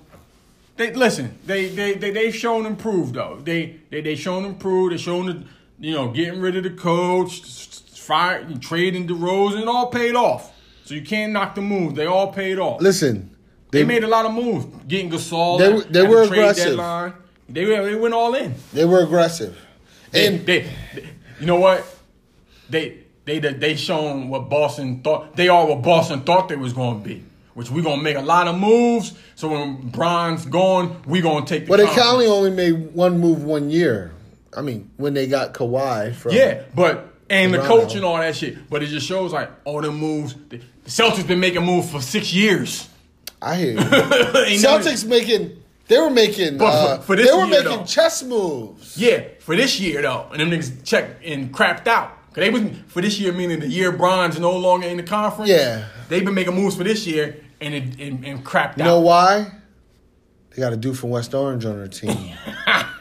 They 0.77 0.92
listen. 0.94 1.38
They 1.45 1.68
they 1.69 1.94
they 1.94 2.12
they 2.12 2.31
shown 2.31 2.65
improved 2.65 3.13
though. 3.15 3.39
They 3.42 3.77
they 3.92 4.01
they 4.01 4.15
shown 4.15 4.44
improved. 4.45 4.94
They 4.94 4.97
shown 4.97 5.25
the 5.27 5.44
you 5.80 5.94
know 5.94 6.09
getting 6.09 6.42
rid 6.42 6.57
of 6.57 6.63
the 6.63 6.71
coach, 6.71 7.39
fire, 7.95 8.45
trading 8.59 9.07
DeRozan, 9.07 9.62
it 9.62 9.68
all 9.69 9.88
paid 9.88 10.15
off. 10.15 10.51
So 10.83 10.94
you 10.94 11.01
can't 11.01 11.31
knock 11.31 11.56
the 11.56 11.62
move. 11.62 11.95
They 11.95 12.06
all 12.07 12.31
paid 12.33 12.59
off. 12.59 12.81
Listen, 12.81 13.30
They, 13.71 13.80
they 13.80 13.86
made 13.86 14.03
a 14.03 14.07
lot 14.07 14.25
of 14.25 14.33
moves. 14.33 14.65
Getting 14.88 15.09
Gasol. 15.12 15.59
They 15.59 15.74
at- 15.74 15.94
they 15.94 16.03
at 16.03 16.09
were 16.09 16.25
the 16.27 16.31
aggressive. 16.33 16.65
Deadline. 16.71 17.13
They 17.48 17.63
they 17.65 17.95
went 17.95 18.13
all 18.13 18.36
in. 18.36 18.53
they 18.74 18.86
were 18.86 19.01
aggressive, 19.01 19.56
and 20.13 20.45
they, 20.45 20.62
they- 20.94 21.09
you 21.39 21.45
know 21.45 21.59
what? 21.59 21.86
They 22.69 23.05
they 23.25 23.39
they, 23.39 23.75
shown 23.75 24.30
what 24.30 24.50
Boston 24.50 25.01
thought. 25.01 25.36
They 25.36 25.48
are 25.50 25.66
what 25.66 25.81
Boston 25.81 26.22
thought 26.22 26.48
they 26.50 26.56
was 26.56 26.74
going 26.74 27.01
to 27.01 27.07
be. 27.07 27.24
Which 27.56 27.72
we 27.72 27.81
gonna 27.81 28.01
make 28.01 28.18
a 28.18 28.22
lot 28.22 28.48
of 28.50 28.57
moves. 28.60 29.13
So 29.36 29.48
when 29.50 29.89
Bron's 29.89 30.45
gone, 30.45 31.01
we 31.06 31.22
gonna 31.22 31.45
take 31.45 31.63
the. 31.66 31.69
but 31.69 31.77
they 31.77 31.86
conference. 31.86 32.10
only 32.10 32.25
only 32.27 32.51
made 32.51 32.94
one 32.94 33.18
move 33.19 33.44
one 33.45 33.69
year. 33.69 34.12
I 34.56 34.62
mean, 34.62 34.92
when 34.98 35.13
they 35.13 35.25
got 35.27 35.54
Kawhi 35.54 36.13
from 36.13 36.33
Yeah, 36.33 36.63
but 36.75 37.13
and 37.30 37.54
the 37.54 37.60
coach 37.60 37.95
and 37.95 38.04
all 38.04 38.18
that 38.18 38.36
shit. 38.36 38.69
But 38.69 38.83
it 38.83 38.88
just 38.88 39.07
shows 39.07 39.31
like 39.31 39.50
all 39.63 39.81
the 39.81 39.92
moves. 39.92 40.36
The 40.50 40.60
Celtics 40.86 41.25
been 41.27 41.39
making 41.39 41.63
moves 41.65 41.89
for 41.89 42.01
six 42.01 42.34
years. 42.34 42.89
I 43.41 43.55
hear 43.55 43.72
you. 43.72 43.77
Celtics 44.60 45.05
making 45.08 45.62
they 45.88 45.98
were 45.98 46.10
making 46.10 46.58
But 46.58 46.72
for- 46.72 46.94
uh, 46.94 47.01
for 47.03 47.15
this 47.15 47.29
they 47.29 47.34
were 47.38 47.46
year, 47.46 47.63
making 47.63 47.77
though. 47.79 47.86
chess 47.86 48.22
moves. 48.24 48.98
Yeah, 48.98 49.24
for 49.39 49.55
this 49.55 49.79
year 49.79 50.01
though, 50.01 50.27
and 50.32 50.41
them 50.41 50.51
niggas 50.51 50.84
checked 50.84 51.24
and 51.24 51.53
crapped 51.53 51.88
out. 51.88 52.12
Cause 52.36 52.42
they 52.44 52.50
was 52.50 52.63
for 52.88 53.01
this 53.01 53.18
year, 53.18 53.32
meaning 53.32 53.62
the 53.62 53.68
year 53.68 53.94
Bron's 53.94 54.38
no 54.38 54.51
longer 54.58 54.88
in 54.88 54.98
the 54.98 55.04
conference. 55.04 55.50
Yeah. 55.50 55.86
they've 56.10 56.25
been 56.25 56.34
making 56.34 56.54
moves 56.54 56.75
for 56.75 56.84
this 56.84 57.08
year 57.08 57.38
and 57.62 57.74
it, 57.74 57.98
and, 57.98 58.25
and 58.25 58.46
crapped 58.46 58.77
You 58.77 58.84
out. 58.84 58.88
You 58.88 58.92
know 58.92 59.00
why? 59.00 59.51
They 60.50 60.62
got 60.62 60.74
a 60.74 60.77
dude 60.77 60.98
from 61.00 61.12
West 61.12 61.34
Orange 61.34 61.63
on 61.65 61.77
their 61.77 61.88
team 61.88 62.34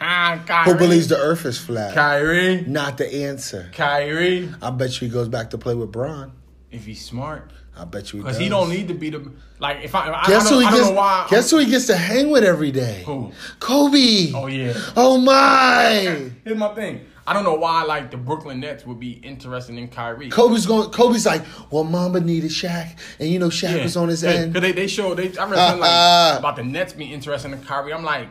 Kyrie, 0.01 0.73
who 0.73 0.79
believes 0.79 1.09
the 1.09 1.17
Earth 1.19 1.45
is 1.47 1.59
flat. 1.59 1.95
Kyrie, 1.95 2.63
Not 2.63 2.97
the 2.99 3.13
answer. 3.27 3.71
Kyrie, 3.73 4.49
I 4.63 4.71
bet 4.71 5.01
you 5.01 5.09
he 5.09 5.13
goes 5.13 5.29
back 5.29 5.51
to 5.51 5.59
play 5.59 5.75
with 5.75 5.91
Bron. 5.91 6.33
if 6.71 6.85
he's 6.87 7.05
smart, 7.05 7.51
I 7.77 7.85
bet 7.85 8.13
you 8.13 8.19
he 8.21 8.23
because 8.23 8.39
he 8.39 8.49
don't 8.49 8.69
need 8.69 8.87
to 8.89 8.95
be 8.95 9.11
the 9.11 9.33
like. 9.59 9.83
If 9.83 9.95
I, 9.97 10.13
I, 10.13 10.27
Guess 10.27 10.47
I, 10.47 10.55
who 10.55 10.61
he 10.61 10.67
gets? 10.67 10.81
know 10.81 10.93
why. 10.93 11.27
Guess 11.29 11.51
who 11.51 11.59
he 11.59 11.67
gets 11.67 11.87
to 11.89 11.97
hang 11.97 12.31
with 12.31 12.45
every 12.45 12.71
day? 12.71 13.03
Who? 13.05 13.33
Kobe. 13.59 14.33
Oh 14.33 14.47
yeah. 14.47 14.75
Oh 14.97 15.19
my. 15.19 16.31
Here's 16.45 16.57
my 16.59 16.75
thing. 16.75 17.07
I 17.27 17.33
don't 17.33 17.45
know 17.45 17.55
why 17.55 17.83
like 17.85 18.11
the 18.11 18.17
Brooklyn 18.17 18.61
Nets 18.61 18.85
would 18.87 19.01
be 19.01 19.13
interested 19.13 19.77
in 19.77 19.89
Kyrie. 19.89 20.29
Kobe's 20.29 20.67
going. 20.67 20.91
Kobe's 20.91 21.25
like, 21.25 21.43
well, 21.71 21.85
Mamba 21.85 22.21
needed 22.21 22.51
Shaq, 22.51 22.99
and 23.19 23.29
you 23.29 23.39
know 23.39 23.49
Shaq 23.49 23.83
was 23.83 23.97
on 23.97 24.09
his 24.09 24.23
end. 24.25 24.53
Because 24.53 24.69
they, 24.69 24.73
they 24.73 24.87
showed, 24.87 25.17
they, 25.17 25.37
I 25.39 25.49
read 25.49 25.57
something 25.57 25.81
like, 25.81 26.39
about 26.39 26.57
the 26.57 26.65
Nets 26.65 26.93
being 26.93 27.13
interested 27.13 27.53
in 27.53 27.63
Kyrie. 27.63 27.93
I'm 27.95 28.05
like, 28.05 28.29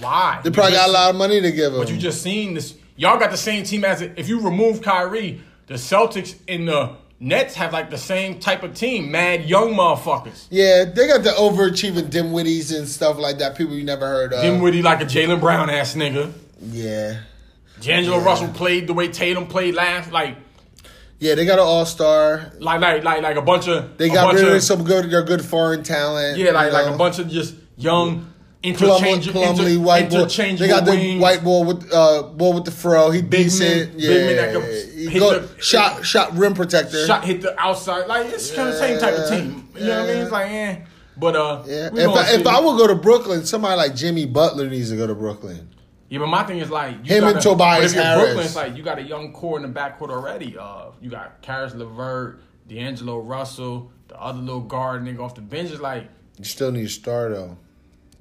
why? 0.00 0.40
They 0.44 0.50
probably 0.50 0.72
got 0.72 0.88
a 0.88 0.92
lot 0.92 1.10
of 1.10 1.16
money 1.16 1.40
to 1.40 1.52
give 1.52 1.72
him. 1.72 1.78
But 1.78 1.90
you 1.90 1.96
just 1.96 2.22
seen 2.22 2.54
this. 2.54 2.74
Y'all 2.96 3.18
got 3.18 3.30
the 3.30 3.36
same 3.36 3.64
team 3.64 3.84
as 3.84 4.02
if 4.02 4.28
you 4.28 4.40
remove 4.40 4.82
Kyrie, 4.82 5.40
the 5.66 5.74
Celtics 5.74 6.36
and 6.46 6.68
the 6.68 6.96
Nets 7.20 7.54
have 7.54 7.72
like 7.72 7.88
the 7.90 7.98
same 7.98 8.38
type 8.38 8.62
of 8.62 8.74
team. 8.74 9.10
Mad 9.10 9.44
young 9.48 9.72
motherfuckers. 9.74 10.46
yeah, 10.50 10.84
they 10.84 11.06
got 11.06 11.22
the 11.24 11.30
overachieving 11.30 12.10
Dinwiddies 12.10 12.76
and 12.76 12.86
stuff 12.86 13.16
like 13.18 13.38
that. 13.38 13.56
People 13.56 13.74
you 13.74 13.84
never 13.84 14.06
heard 14.06 14.32
of. 14.34 14.42
Dinwiddie 14.42 14.82
like 14.82 15.00
a 15.00 15.06
Jaylen 15.06 15.40
Brown 15.40 15.70
ass 15.70 15.94
nigga. 15.94 16.32
yeah, 16.60 17.20
D'Angelo 17.80 18.18
Russell 18.20 18.48
played 18.48 18.86
the 18.86 18.94
way 18.94 19.08
Tatum 19.08 19.46
played 19.46 19.74
last. 19.74 20.12
Like, 20.12 20.36
yeah, 21.18 21.34
they 21.34 21.44
got 21.44 21.58
an 21.58 21.64
all 21.64 21.86
star. 21.86 22.52
like, 22.58 22.80
like, 22.80 23.04
like, 23.04 23.22
like 23.22 23.36
a 23.36 23.42
bunch 23.42 23.68
of. 23.68 23.96
They 23.98 24.08
got 24.08 24.34
rid 24.34 24.44
of 24.46 24.54
of, 24.54 24.62
some 24.62 24.84
good. 24.84 25.10
They're 25.10 25.22
good 25.22 25.44
foreign 25.44 25.82
talent. 25.82 26.38
Yeah, 26.38 26.50
like, 26.52 26.72
like 26.72 26.86
know. 26.86 26.94
a 26.94 26.98
bunch 26.98 27.18
of 27.18 27.28
just 27.28 27.54
young, 27.76 28.32
Plumlee, 28.62 29.18
inter, 29.18 29.80
white 29.80 30.10
boy. 30.10 30.24
They 30.26 30.68
got 30.68 30.84
the 30.86 30.92
wings. 30.92 31.20
white 31.20 31.44
boy 31.44 31.64
with 31.64 31.92
uh 31.92 32.22
ball 32.22 32.54
with 32.54 32.64
the 32.64 32.70
fro. 32.70 33.10
He 33.10 33.20
Big 33.20 33.44
decent. 33.44 33.90
man- 33.92 33.98
yeah, 33.98 34.08
big 34.08 34.26
man 34.26 34.36
that 34.36 34.52
can 34.54 34.98
He 34.98 35.06
hit 35.08 35.20
go- 35.20 35.38
the- 35.40 35.62
shot 35.62 36.04
shot 36.04 36.34
rim 36.36 36.54
protector. 36.54 37.04
shot 37.06 37.24
hit 37.24 37.42
the 37.42 37.58
outside. 37.60 38.06
Like 38.06 38.26
it's 38.26 38.50
kind 38.54 38.68
of 38.68 38.74
the 38.74 38.80
same 38.80 38.98
type 38.98 39.14
of 39.14 39.28
team. 39.28 39.68
You 39.74 39.80
know 39.86 40.00
what 40.00 40.10
I 40.10 40.12
mean? 40.14 40.22
It's 40.22 40.32
like, 40.32 40.50
eh. 40.50 40.76
But 41.16 41.36
uh, 41.36 41.62
yeah. 41.66 41.90
If 41.92 42.08
I, 42.08 42.32
if. 42.32 42.46
I 42.46 42.60
would 42.60 42.78
go 42.78 42.86
to 42.88 42.94
Brooklyn, 42.94 43.44
somebody 43.44 43.76
like 43.76 43.94
Jimmy 43.94 44.26
Butler 44.26 44.68
needs 44.68 44.90
to 44.90 44.96
go 44.96 45.06
to 45.06 45.14
Brooklyn. 45.14 45.68
Yeah, 46.14 46.20
but 46.20 46.28
my 46.28 46.44
thing 46.44 46.58
is 46.58 46.70
like 46.70 46.94
you 47.02 47.16
Him 47.16 47.24
and 47.24 47.40
Tobias 47.40 47.90
if 47.90 47.96
you're 47.96 48.04
Harris. 48.04 48.22
Brooklyn, 48.22 48.46
it's 48.46 48.54
like 48.54 48.76
you 48.76 48.84
got 48.84 49.00
a 49.00 49.02
young 49.02 49.32
core 49.32 49.56
in 49.56 49.64
the 49.64 49.80
backcourt 49.80 50.10
already. 50.10 50.56
Uh, 50.56 50.92
you 51.00 51.10
got 51.10 51.42
Caris 51.42 51.74
LeVert, 51.74 52.40
D'Angelo 52.68 53.18
Russell, 53.18 53.90
the 54.06 54.22
other 54.22 54.38
little 54.38 54.60
guard 54.60 55.02
nigga 55.02 55.18
off 55.18 55.34
the 55.34 55.40
bench 55.40 55.72
is 55.72 55.80
like. 55.80 56.08
You 56.38 56.44
still 56.44 56.70
need 56.70 56.84
a 56.84 56.88
star 56.88 57.30
though. 57.30 57.58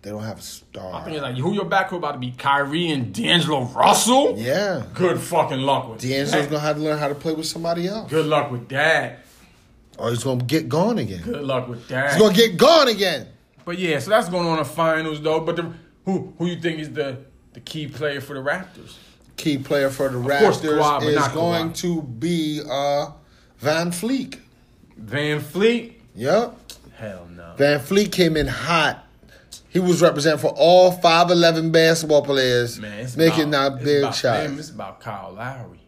They 0.02 0.10
don't 0.10 0.24
have 0.24 0.40
a 0.40 0.42
star. 0.42 0.92
I 0.92 1.04
think 1.04 1.18
it's 1.18 1.22
like 1.22 1.36
who 1.38 1.54
your 1.54 1.66
backcourt 1.66 1.98
about 1.98 2.14
to 2.14 2.18
be 2.18 2.32
Kyrie 2.32 2.90
and 2.90 3.14
D'Angelo 3.14 3.66
Russell. 3.66 4.40
yeah. 4.40 4.86
Good 4.96 5.20
fucking 5.20 5.60
luck 5.60 5.90
with 5.90 6.02
D'Angelo's 6.02 6.32
that. 6.32 6.50
gonna 6.50 6.60
have 6.62 6.78
to 6.78 6.82
learn 6.82 6.98
how 6.98 7.10
to 7.10 7.16
play 7.16 7.34
with 7.34 7.46
somebody 7.46 7.88
else. 7.88 8.10
Good 8.10 8.26
luck 8.26 8.50
with 8.50 8.70
that. 8.70 9.20
Or 10.00 10.10
he's 10.10 10.24
gonna 10.24 10.44
get 10.44 10.68
gone 10.68 10.98
again. 10.98 11.22
Good 11.22 11.44
luck 11.44 11.68
with 11.68 11.88
that. 11.90 12.14
He's 12.14 12.20
gonna 12.20 12.34
get 12.34 12.58
gone 12.58 12.88
again. 12.88 13.28
But 13.66 13.78
yeah, 13.78 14.00
so 14.00 14.10
that's 14.10 14.30
going 14.30 14.48
on 14.48 14.54
in 14.58 14.64
the 14.64 14.70
finals 14.70 15.22
though. 15.22 15.42
But 15.42 15.58
the, 15.58 15.72
who 16.06 16.34
who 16.40 16.48
you 16.48 16.60
think 16.60 16.80
is 16.80 16.90
the 16.92 17.20
the 17.54 17.60
key 17.60 17.88
player 17.88 18.22
for 18.22 18.34
the 18.34 18.42
Raptors? 18.42 18.98
Key 19.38 19.58
player 19.58 19.90
for 19.90 20.10
the 20.10 20.22
course, 20.22 20.62
Raptors 20.62 20.80
Kawhi, 20.80 21.08
is 21.08 21.28
going 21.30 21.70
Kawhi. 21.72 21.78
to 21.78 22.02
be 22.02 22.62
uh, 22.70 23.12
VanVleet. 23.62 24.40
Van 24.98 25.40
Fleet? 25.40 26.00
Yep. 26.16 26.56
Hell 26.96 27.28
no. 27.36 27.56
VanVleet 27.58 28.12
came 28.12 28.38
in 28.38 28.48
hot. 28.48 29.06
He 29.70 29.80
was 29.80 30.04
representing 30.04 30.40
for 30.40 30.54
all 30.56 30.96
5'11 30.96 31.72
basketball 31.72 32.22
players, 32.22 32.80
Man, 32.80 33.08
making 33.18 33.50
about, 33.50 33.80
that 33.80 33.84
big. 33.84 34.14
Them, 34.14 34.60
it's 34.60 34.70
about 34.70 35.00
Kyle 35.00 35.34
Lowry. 35.34 35.80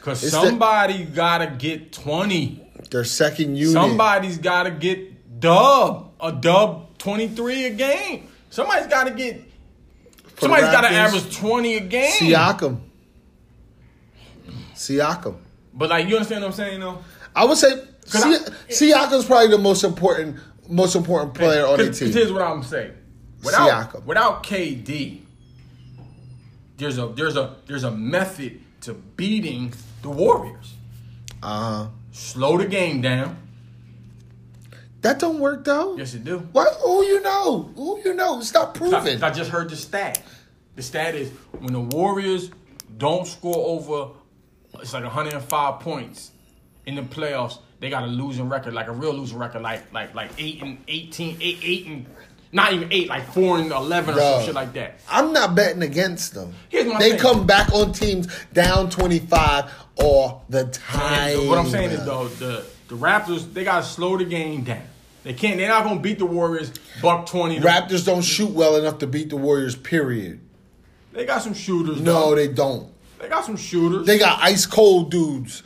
Cause 0.00 0.30
somebody 0.30 1.04
gotta 1.04 1.46
get 1.46 1.90
twenty. 1.90 2.60
Their 2.90 3.04
second 3.04 3.56
unit. 3.56 3.72
Somebody's 3.72 4.36
gotta 4.36 4.70
get 4.70 5.40
dub 5.40 6.12
a 6.20 6.30
dub 6.30 6.98
twenty 6.98 7.26
three 7.26 7.64
a 7.64 7.70
game. 7.70 8.28
Somebody's 8.50 8.86
gotta 8.88 9.12
get. 9.12 9.42
Somebody's 10.38 10.66
gotta 10.70 10.88
average 10.88 11.36
twenty 11.36 11.76
a 11.76 11.80
game. 11.80 12.12
Siakam. 12.20 12.80
Siakam. 14.74 15.36
But 15.72 15.90
like 15.90 16.08
you 16.08 16.16
understand 16.16 16.42
what 16.42 16.48
I'm 16.48 16.54
saying 16.54 16.80
though. 16.80 16.98
I 17.34 17.44
would 17.44 17.58
say 17.58 17.82
Si- 18.06 18.38
Siakam's 18.68 19.24
probably 19.24 19.48
the 19.48 19.58
most 19.58 19.84
important 19.84 20.36
most 20.68 20.94
important 20.94 21.34
player 21.34 21.66
on 21.66 21.78
the 21.78 21.90
team. 21.90 22.12
Here's 22.12 22.32
what 22.32 22.42
I'm 22.42 22.62
saying. 22.62 22.92
Without 23.42 23.92
Siakam. 23.92 24.04
without 24.04 24.42
KD, 24.42 25.20
there's 26.76 26.98
a 26.98 27.08
there's 27.08 27.36
a 27.36 27.56
there's 27.66 27.84
a 27.84 27.90
method 27.90 28.60
to 28.82 28.94
beating 28.94 29.72
the 30.02 30.10
Warriors. 30.10 30.74
Uh-huh. 31.42 31.88
Slow 32.12 32.56
the 32.58 32.66
game 32.66 33.00
down. 33.00 33.36
That 35.04 35.18
don't 35.18 35.38
work 35.38 35.66
though. 35.66 35.98
Yes, 35.98 36.14
it 36.14 36.24
do. 36.24 36.38
What? 36.52 36.80
Who 36.82 37.04
you 37.04 37.20
know? 37.20 37.70
Who 37.76 38.00
you 38.02 38.14
know? 38.14 38.40
Stop 38.40 38.72
proving. 38.72 39.22
I 39.22 39.30
just 39.30 39.50
heard 39.50 39.68
the 39.68 39.76
stat. 39.76 40.22
The 40.76 40.82
stat 40.82 41.14
is 41.14 41.30
when 41.58 41.74
the 41.74 41.80
Warriors 41.80 42.50
don't 42.96 43.26
score 43.26 43.54
over, 43.54 44.12
it's 44.80 44.94
like 44.94 45.02
105 45.02 45.80
points 45.80 46.30
in 46.86 46.94
the 46.94 47.02
playoffs. 47.02 47.58
They 47.80 47.90
got 47.90 48.04
a 48.04 48.06
losing 48.06 48.48
record, 48.48 48.72
like 48.72 48.86
a 48.86 48.92
real 48.92 49.12
losing 49.12 49.36
record, 49.36 49.60
like 49.60 49.92
like 49.92 50.14
like 50.14 50.30
eight 50.38 50.62
and 50.62 50.78
18, 50.88 51.36
eight, 51.38 51.58
eight 51.62 51.86
and 51.86 52.06
not 52.52 52.72
even 52.72 52.90
eight, 52.90 53.08
like 53.08 53.30
four 53.30 53.58
and 53.58 53.70
11 53.70 54.14
or 54.14 54.18
some 54.18 54.42
shit 54.42 54.54
like 54.54 54.72
that. 54.72 55.00
I'm 55.10 55.34
not 55.34 55.54
betting 55.54 55.82
against 55.82 56.32
them. 56.32 56.54
Here's 56.70 56.86
my 56.86 56.98
they 56.98 57.10
thing. 57.10 57.20
come 57.20 57.46
back 57.46 57.70
on 57.74 57.92
teams 57.92 58.34
down 58.54 58.88
25 58.88 59.70
all 59.96 60.46
the 60.48 60.64
time. 60.68 61.40
And 61.40 61.48
what 61.50 61.58
I'm 61.58 61.68
saying 61.68 61.90
is 61.90 62.06
though, 62.06 62.28
the 62.28 62.64
the 62.88 62.96
Raptors 62.96 63.52
they 63.52 63.64
gotta 63.64 63.84
slow 63.84 64.16
the 64.16 64.24
game 64.24 64.64
down. 64.64 64.80
They 65.24 65.32
can't. 65.32 65.56
They're 65.58 65.68
not 65.68 65.84
gonna 65.84 66.00
beat 66.00 66.18
the 66.18 66.26
Warriors 66.26 66.70
buck 67.02 67.26
twenty. 67.26 67.58
to- 67.58 67.66
Raptors 67.66 68.04
don't 68.04 68.22
shoot 68.22 68.50
well 68.50 68.76
enough 68.76 68.98
to 68.98 69.06
beat 69.06 69.30
the 69.30 69.36
Warriors. 69.36 69.74
Period. 69.74 70.40
They 71.12 71.24
got 71.24 71.42
some 71.42 71.54
shooters. 71.54 72.00
No, 72.00 72.30
though. 72.30 72.34
they 72.36 72.48
don't. 72.48 72.92
they 73.20 73.28
got 73.28 73.44
some 73.44 73.56
shooters. 73.56 74.06
They 74.06 74.18
got 74.18 74.40
ice 74.42 74.66
cold 74.66 75.10
dudes. 75.10 75.62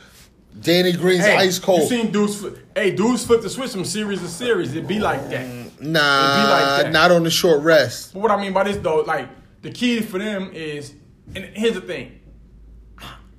Danny 0.61 0.91
Green's 0.93 1.25
hey, 1.25 1.35
ice 1.37 1.59
cold. 1.59 1.81
You 1.83 1.87
seen 1.87 2.11
dudes? 2.11 2.37
Flip, 2.37 2.57
hey, 2.75 2.91
dudes 2.91 3.25
flip 3.25 3.41
the 3.41 3.49
switch 3.49 3.71
from 3.71 3.85
series 3.85 4.19
to 4.21 4.27
series. 4.27 4.73
It 4.75 4.87
be 4.87 4.99
like 4.99 5.29
that. 5.29 5.45
Mm, 5.45 5.81
nah, 5.81 6.33
It'd 6.33 6.45
be 6.45 6.49
like 6.49 6.83
that. 6.83 6.91
not 6.91 7.11
on 7.11 7.23
the 7.23 7.29
short 7.29 7.61
rest. 7.61 8.13
But 8.13 8.21
what 8.21 8.31
I 8.31 8.41
mean 8.41 8.53
by 8.53 8.63
this 8.63 8.77
though, 8.77 9.01
like 9.01 9.29
the 9.61 9.71
key 9.71 10.01
for 10.01 10.17
them 10.19 10.51
is, 10.53 10.93
and 11.35 11.45
here's 11.53 11.75
the 11.75 11.81
thing: 11.81 12.19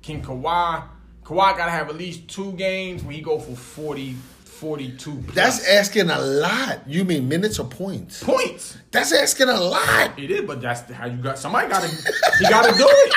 Can 0.01 0.21
Kawhi, 0.23 0.83
Kawhi 1.23 1.57
got 1.57 1.65
to 1.65 1.71
have 1.71 1.89
at 1.89 1.95
least 1.95 2.27
two 2.27 2.53
games 2.53 3.03
where 3.03 3.13
he 3.13 3.21
go 3.21 3.37
for 3.39 3.55
40, 3.55 4.15
42 4.61 5.23
plus 5.23 5.35
That's 5.35 5.67
asking 5.67 6.11
a 6.11 6.19
lot. 6.19 6.81
You 6.87 7.03
mean 7.03 7.27
minutes 7.27 7.57
or 7.57 7.65
points? 7.65 8.23
points. 8.23 8.77
That's 8.91 9.11
asking 9.11 9.49
a 9.49 9.59
lot. 9.59 10.19
It 10.19 10.29
is, 10.29 10.41
but 10.45 10.61
that's 10.61 10.89
how 10.91 11.07
you 11.07 11.17
got. 11.17 11.39
Somebody 11.39 11.67
got 11.67 11.81
to. 11.81 11.89
he 12.39 12.47
got 12.47 12.69
to 12.71 12.77
do 12.77 12.85
it. 12.87 13.13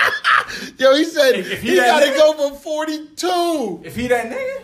Yo, 0.80 0.94
he 0.94 1.04
said 1.04 1.34
If- 1.34 1.52
if 1.52 1.62
he 1.62 1.70
he, 1.72 1.76
got 1.76 2.00
to 2.00 2.06
nigga- 2.06 2.16
go 2.16 2.48
for 2.50 2.56
42. 2.56 3.82
If 3.84 3.94
he 3.94 4.08
that 4.08 4.30
nigga, 4.30 4.62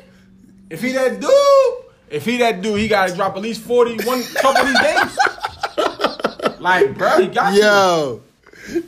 if 0.70 0.80
he 0.80 0.92
that 0.92 1.20
dude, 1.20 1.84
if 2.08 2.24
he 2.24 2.38
that 2.38 2.62
dude, 2.62 2.78
he 2.80 2.88
got 2.88 3.08
to 3.10 3.14
drop 3.14 3.36
at 3.36 3.42
least 3.42 3.60
forty 3.60 3.96
one 4.06 4.22
couple 4.22 4.62
of 4.62 4.68
these 4.68 4.80
games. 4.80 5.18
like, 6.60 6.96
bro, 6.96 7.20
he 7.20 7.26
got 7.28 7.50
to. 7.50 7.56
Yo, 7.60 8.20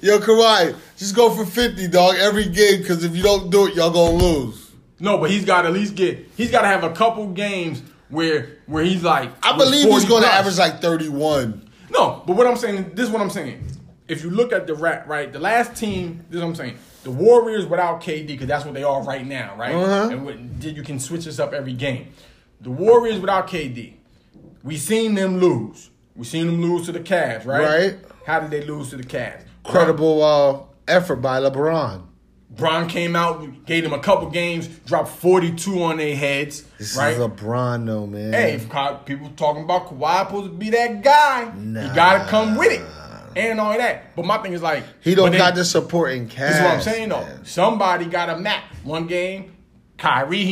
yo, 0.01 0.19
Kawhi, 0.19 0.75
just 0.97 1.15
go 1.15 1.29
for 1.35 1.45
50, 1.45 1.89
dog, 1.89 2.15
every 2.17 2.47
game, 2.49 2.81
because 2.81 3.05
if 3.05 3.15
you 3.15 3.23
don't 3.23 3.51
do 3.51 3.67
it, 3.67 3.75
y'all 3.75 3.91
gonna 3.91 4.17
lose. 4.17 4.62
No, 5.03 5.19
but 5.19 5.31
he's 5.31 5.45
got 5.45 5.63
to 5.63 5.69
at 5.69 5.75
least 5.75 5.97
get. 5.97 6.31
He's 6.37 6.53
got 6.53 6.63
to 6.63 6.69
have 6.69 6.85
a 6.85 6.93
couple 6.93 7.27
games 7.33 7.83
where 8.09 8.59
where 8.67 8.85
he's 8.85 9.03
like. 9.03 9.33
I 9.45 9.57
believe 9.57 9.89
he's 9.89 10.05
gonna 10.05 10.27
average 10.27 10.59
like 10.59 10.81
31. 10.81 11.69
No, 11.91 12.23
but 12.25 12.37
what 12.37 12.47
I'm 12.47 12.57
saying, 12.57 12.93
this 12.95 13.07
is 13.07 13.13
what 13.13 13.21
I'm 13.21 13.29
saying. 13.29 13.67
If 14.07 14.23
you 14.23 14.31
look 14.31 14.53
at 14.53 14.69
the 14.69 14.75
rat, 14.75 15.09
right, 15.09 15.33
the 15.33 15.41
last 15.41 15.75
team, 15.75 16.25
this 16.29 16.37
is 16.37 16.43
what 16.43 16.51
I'm 16.51 16.55
saying. 16.55 16.79
The 17.03 17.11
Warriors 17.11 17.67
without 17.67 18.01
KD, 18.01 18.29
because 18.29 18.47
that's 18.47 18.65
what 18.65 18.75
they 18.75 18.85
are 18.85 19.03
right 19.03 19.27
now, 19.27 19.57
right? 19.57 19.75
Uh-huh. 19.75 20.09
And 20.11 20.25
what, 20.25 20.39
you 20.63 20.83
can 20.83 21.01
switch 21.01 21.25
this 21.25 21.41
up 21.41 21.53
every 21.53 21.73
game. 21.73 22.13
The 22.61 22.71
Warriors 22.71 23.19
without 23.19 23.49
KD, 23.49 23.95
we 24.63 24.77
seen 24.77 25.15
them 25.15 25.39
lose. 25.39 25.91
We 26.15 26.25
seen 26.25 26.47
them 26.47 26.63
lose 26.63 26.87
to 26.87 26.93
the 26.93 27.01
Cavs, 27.01 27.45
right? 27.45 27.65
Right. 27.65 27.99
How 28.25 28.39
did 28.39 28.51
they 28.51 28.65
lose 28.65 28.91
to 28.91 28.97
the 28.97 29.03
Cavs? 29.03 29.43
Credible 29.65 30.23
uh, 30.23 30.61
effort 30.87 31.17
by 31.17 31.41
LeBron. 31.41 32.07
Bron 32.57 32.87
came 32.89 33.17
out, 33.17 33.65
gave 33.65 33.83
them 33.83 33.93
a 33.95 33.99
couple 33.99 34.29
games, 34.31 34.69
dropped 34.87 35.09
42 35.09 35.83
on 35.83 35.97
their 35.97 36.15
heads, 36.15 36.63
This 36.79 36.97
right? 36.97 37.15
is 37.15 37.19
LeBron, 37.19 37.87
though, 37.87 38.07
man. 38.07 38.33
Hey, 38.33 38.53
if 38.55 38.69
Ka- 38.69 38.99
people 38.99 39.31
talking 39.37 39.65
about 39.65 39.87
Kawhi 39.89 40.27
supposed 40.27 40.51
to 40.51 40.57
be 40.57 40.69
that 40.71 41.03
guy, 41.03 41.51
Nah. 41.57 41.89
he 41.89 41.95
gotta 41.95 42.29
come 42.29 42.57
with 42.57 42.71
it 42.73 42.83
and 43.37 43.59
all 43.59 43.77
that. 43.77 44.15
But 44.15 44.27
my 44.27 44.37
thing 44.39 44.53
is 44.53 44.61
like 44.63 44.85
he 45.01 45.15
don't 45.15 45.31
but 45.31 45.39
got 45.39 45.55
the 45.55 45.65
supporting 45.65 46.29
cast. 46.29 46.53
This 46.53 46.57
is 46.59 46.63
what 46.63 46.75
I'm 46.75 46.81
saying 46.83 47.09
though. 47.09 47.21
man. 47.23 47.45
Somebody 47.47 48.05
got 48.05 48.29
a 48.29 48.37
map. 48.37 48.65
One 48.85 49.07
game, 49.07 49.53
Kyrie. 49.97 50.51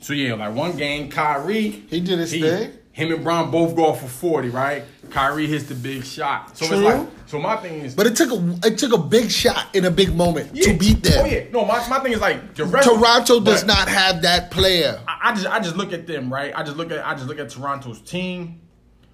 So 0.00 0.12
yeah, 0.12 0.34
like 0.34 0.54
one 0.54 0.76
game, 0.76 1.10
Kyrie. 1.10 1.70
He 1.88 2.00
did 2.00 2.18
his 2.20 2.30
thing. 2.30 2.72
Him 2.92 3.10
and 3.10 3.24
Brown 3.24 3.50
both 3.50 3.74
go 3.74 3.86
off 3.86 4.02
for 4.02 4.06
40, 4.06 4.50
right? 4.50 4.84
Kyrie 5.10 5.46
hits 5.46 5.64
the 5.64 5.74
big 5.74 6.04
shot. 6.04 6.56
So 6.56 6.66
True. 6.66 6.76
it's 6.76 6.84
like, 6.84 7.08
so 7.26 7.38
my 7.38 7.56
thing 7.56 7.80
is, 7.80 7.94
But 7.94 8.06
it 8.06 8.14
took 8.16 8.30
a 8.30 8.58
it 8.66 8.76
took 8.78 8.92
a 8.92 8.98
big 8.98 9.30
shot 9.30 9.74
in 9.74 9.86
a 9.86 9.90
big 9.90 10.14
moment 10.14 10.50
yeah. 10.54 10.64
to 10.64 10.78
beat 10.78 11.02
them. 11.02 11.24
Oh 11.24 11.28
yeah, 11.28 11.44
no, 11.50 11.64
my, 11.64 11.86
my 11.88 11.98
thing 12.00 12.12
is 12.12 12.20
like 12.20 12.40
rest. 12.58 12.88
Toronto 12.88 13.40
does 13.40 13.64
not 13.64 13.88
have 13.88 14.22
that 14.22 14.50
player. 14.50 15.00
I, 15.08 15.30
I 15.30 15.34
just 15.34 15.46
I 15.46 15.58
just 15.60 15.76
look 15.76 15.92
at 15.94 16.06
them, 16.06 16.30
right? 16.32 16.52
I 16.54 16.62
just 16.62 16.76
look 16.76 16.90
at 16.90 17.06
I 17.06 17.14
just 17.14 17.26
look 17.26 17.38
at 17.38 17.48
Toronto's 17.48 18.00
team 18.02 18.60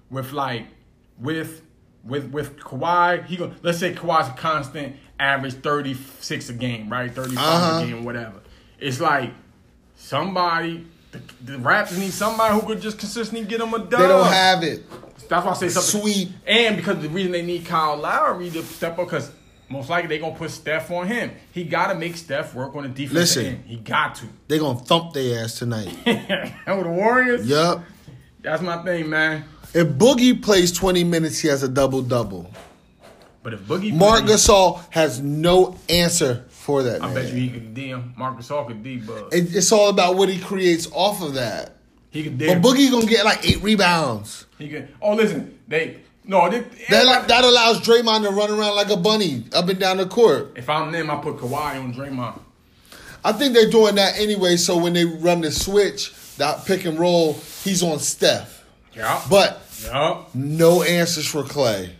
with 0.09 0.33
like 0.33 0.65
with 1.17 1.61
with 2.03 2.31
with 2.31 2.57
Kawhi. 2.57 3.25
He 3.25 3.37
go 3.37 3.53
let's 3.61 3.77
say 3.79 3.93
Kawhi's 3.93 4.27
a 4.27 4.33
constant 4.33 4.97
average 5.19 5.53
thirty 5.55 5.93
six 6.19 6.49
a 6.49 6.53
game, 6.53 6.89
right? 6.89 7.09
Thirty 7.13 7.35
five 7.35 7.45
Uh-huh. 7.45 7.83
a 7.83 7.87
game, 7.87 8.03
whatever. 8.03 8.41
It's 8.77 8.99
like 8.99 9.31
somebody. 9.95 10.85
The, 11.11 11.21
the 11.43 11.53
Raptors 11.57 11.97
need 11.97 12.11
somebody 12.11 12.53
who 12.53 12.65
could 12.67 12.81
just 12.81 12.99
consistently 12.99 13.45
get 13.47 13.59
them 13.59 13.73
a 13.73 13.79
dub. 13.79 13.89
They 13.89 14.07
don't 14.07 14.27
have 14.27 14.63
it. 14.63 14.83
That's 15.27 15.45
why 15.45 15.51
I 15.51 15.55
say 15.55 15.69
something. 15.69 16.01
Sweet. 16.01 16.29
And 16.45 16.75
because 16.75 17.01
the 17.01 17.09
reason 17.09 17.31
they 17.31 17.41
need 17.45 17.65
Kyle 17.65 17.97
Lowry 17.97 18.49
to 18.51 18.63
step 18.63 18.97
up, 18.99 19.05
because 19.07 19.31
most 19.69 19.89
likely 19.89 20.07
they're 20.09 20.19
gonna 20.19 20.35
put 20.35 20.49
Steph 20.51 20.89
on 20.91 21.07
him. 21.07 21.31
He 21.51 21.63
got 21.63 21.87
to 21.91 21.95
make 21.95 22.17
Steph 22.17 22.55
work 22.55 22.75
on 22.75 22.83
the 22.83 22.89
defense. 22.89 23.13
Listen. 23.13 23.45
end. 23.45 23.63
he 23.65 23.77
got 23.77 24.15
to. 24.15 24.25
They're 24.47 24.59
gonna 24.59 24.79
thump 24.79 25.13
their 25.13 25.43
ass 25.43 25.55
tonight. 25.59 25.95
and 26.05 26.77
with 26.77 26.85
the 26.85 26.91
Warriors, 26.91 27.45
Yep. 27.47 27.81
that's 28.41 28.61
my 28.61 28.83
thing, 28.83 29.09
man. 29.09 29.45
If 29.73 29.87
Boogie 29.89 30.41
plays 30.41 30.71
20 30.71 31.03
minutes, 31.03 31.39
he 31.39 31.47
has 31.47 31.61
a 31.61 31.67
double 31.67 32.01
double. 32.01 32.51
But 33.43 33.53
if 33.53 33.61
Boogie, 33.61 33.93
Marc 33.93 34.25
plays, 34.25 34.47
Gasol 34.47 34.81
has 34.89 35.21
no 35.21 35.77
answer 35.87 36.45
for 36.59 36.83
that. 36.83 37.01
I 37.01 37.05
man. 37.07 37.15
bet 37.15 37.33
you 37.33 37.39
he 37.39 37.49
could 37.49 37.73
DM. 37.73 38.15
Marcus 38.17 38.47
could 38.49 38.83
D, 38.83 38.97
but 38.97 39.29
It- 39.33 39.55
it's 39.55 39.71
all 39.71 39.89
about 39.89 40.15
what 40.15 40.29
he 40.29 40.37
creates 40.39 40.87
off 40.91 41.21
of 41.21 41.33
that. 41.35 41.75
he 42.11 42.23
could 42.23 42.37
But 42.37 42.47
DM. 42.47 42.61
Boogie 42.61 42.91
gonna 42.91 43.05
get 43.05 43.25
like 43.25 43.47
eight 43.47 43.61
rebounds. 43.63 44.45
he 44.57 44.67
could. 44.67 44.87
Oh, 45.01 45.13
listen, 45.15 45.57
they 45.67 45.97
no. 46.25 46.49
They, 46.49 46.63
That 46.89 47.05
like, 47.05 47.27
that 47.27 47.43
allows 47.43 47.79
Draymond 47.81 48.23
to 48.23 48.29
run 48.31 48.51
around 48.51 48.75
like 48.75 48.89
a 48.89 48.97
bunny 48.97 49.45
up 49.53 49.67
and 49.69 49.79
down 49.79 49.97
the 49.97 50.05
court. 50.05 50.51
if 50.55 50.69
I'm 50.69 50.91
them, 50.91 51.09
I 51.09 51.15
put 51.17 51.37
Kawhi 51.37 51.81
on 51.81 51.93
Draymond. 51.93 52.39
I 53.23 53.31
think 53.33 53.53
they're 53.53 53.69
doing 53.69 53.95
that 53.95 54.17
anyway. 54.17 54.55
So 54.57 54.77
when 54.77 54.93
they 54.93 55.05
run 55.05 55.41
the 55.41 55.51
switch, 55.51 56.13
that 56.37 56.65
pick 56.65 56.85
and 56.85 56.97
roll, 56.99 57.33
he's 57.63 57.81
on 57.83 57.99
Steph. 57.99 58.63
Yeah, 58.95 59.21
But 59.29 59.61
yeah. 59.83 60.17
no 60.33 60.83
answers 60.83 61.25
for 61.27 61.43
Clay. 61.43 61.95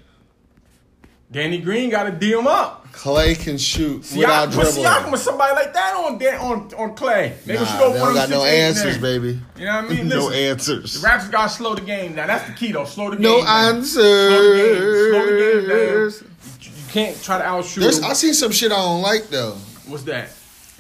Danny 1.32 1.60
Green 1.60 1.90
got 1.90 2.04
to 2.06 2.12
D 2.12 2.32
him 2.32 2.48
up. 2.48 2.88
Clay 2.92 3.36
can 3.36 3.58
shoot 3.60 4.00
without 4.18 4.52
put 4.52 4.64
dribbling. 4.64 4.84
Siakam 4.86 5.12
with 5.12 5.22
somebody 5.22 5.54
like 5.54 5.74
that 5.74 5.94
on 5.94 6.16
on 6.24 6.74
on 6.74 6.96
Clay. 6.96 7.36
We 7.46 7.54
Nah, 7.54 7.78
go 7.80 7.94
they 7.94 8.00
don't 8.00 8.14
got 8.16 8.30
no 8.30 8.44
answers, 8.44 9.00
there. 9.00 9.20
baby. 9.20 9.40
You 9.58 9.66
know 9.66 9.76
what 9.84 9.86
I 9.92 9.94
mean? 9.94 10.08
no 10.10 10.26
Listen, 10.26 10.34
answers. 10.34 11.02
The 11.02 11.08
Raptors 11.08 11.32
got 11.32 11.50
to 11.50 11.56
slow 11.56 11.76
the 11.76 11.82
game 11.82 12.16
down. 12.16 12.28
That's 12.28 12.48
the 12.50 12.56
key, 12.56 12.72
though. 12.72 12.86
Slow 12.86 13.12
the 13.12 13.18
game 13.18 13.24
No 13.24 13.44
down. 13.44 13.76
answers. 13.76 13.94
Slow 14.02 14.50
the 14.50 14.58
game. 14.58 14.80
Slow 15.12 15.26
the 15.26 15.60
game 15.60 15.70
down. 15.70 16.30
You 16.62 16.92
can't 16.92 17.24
try 17.24 17.38
to 17.38 17.44
outshoot. 17.46 17.84
There's. 17.84 18.02
I 18.02 18.14
seen 18.14 18.34
some 18.34 18.52
shit 18.52 18.72
I 18.72 18.78
don't 18.78 19.04
like 19.04 19.28
though. 19.30 19.52
What's 19.86 20.04
that? 20.04 20.30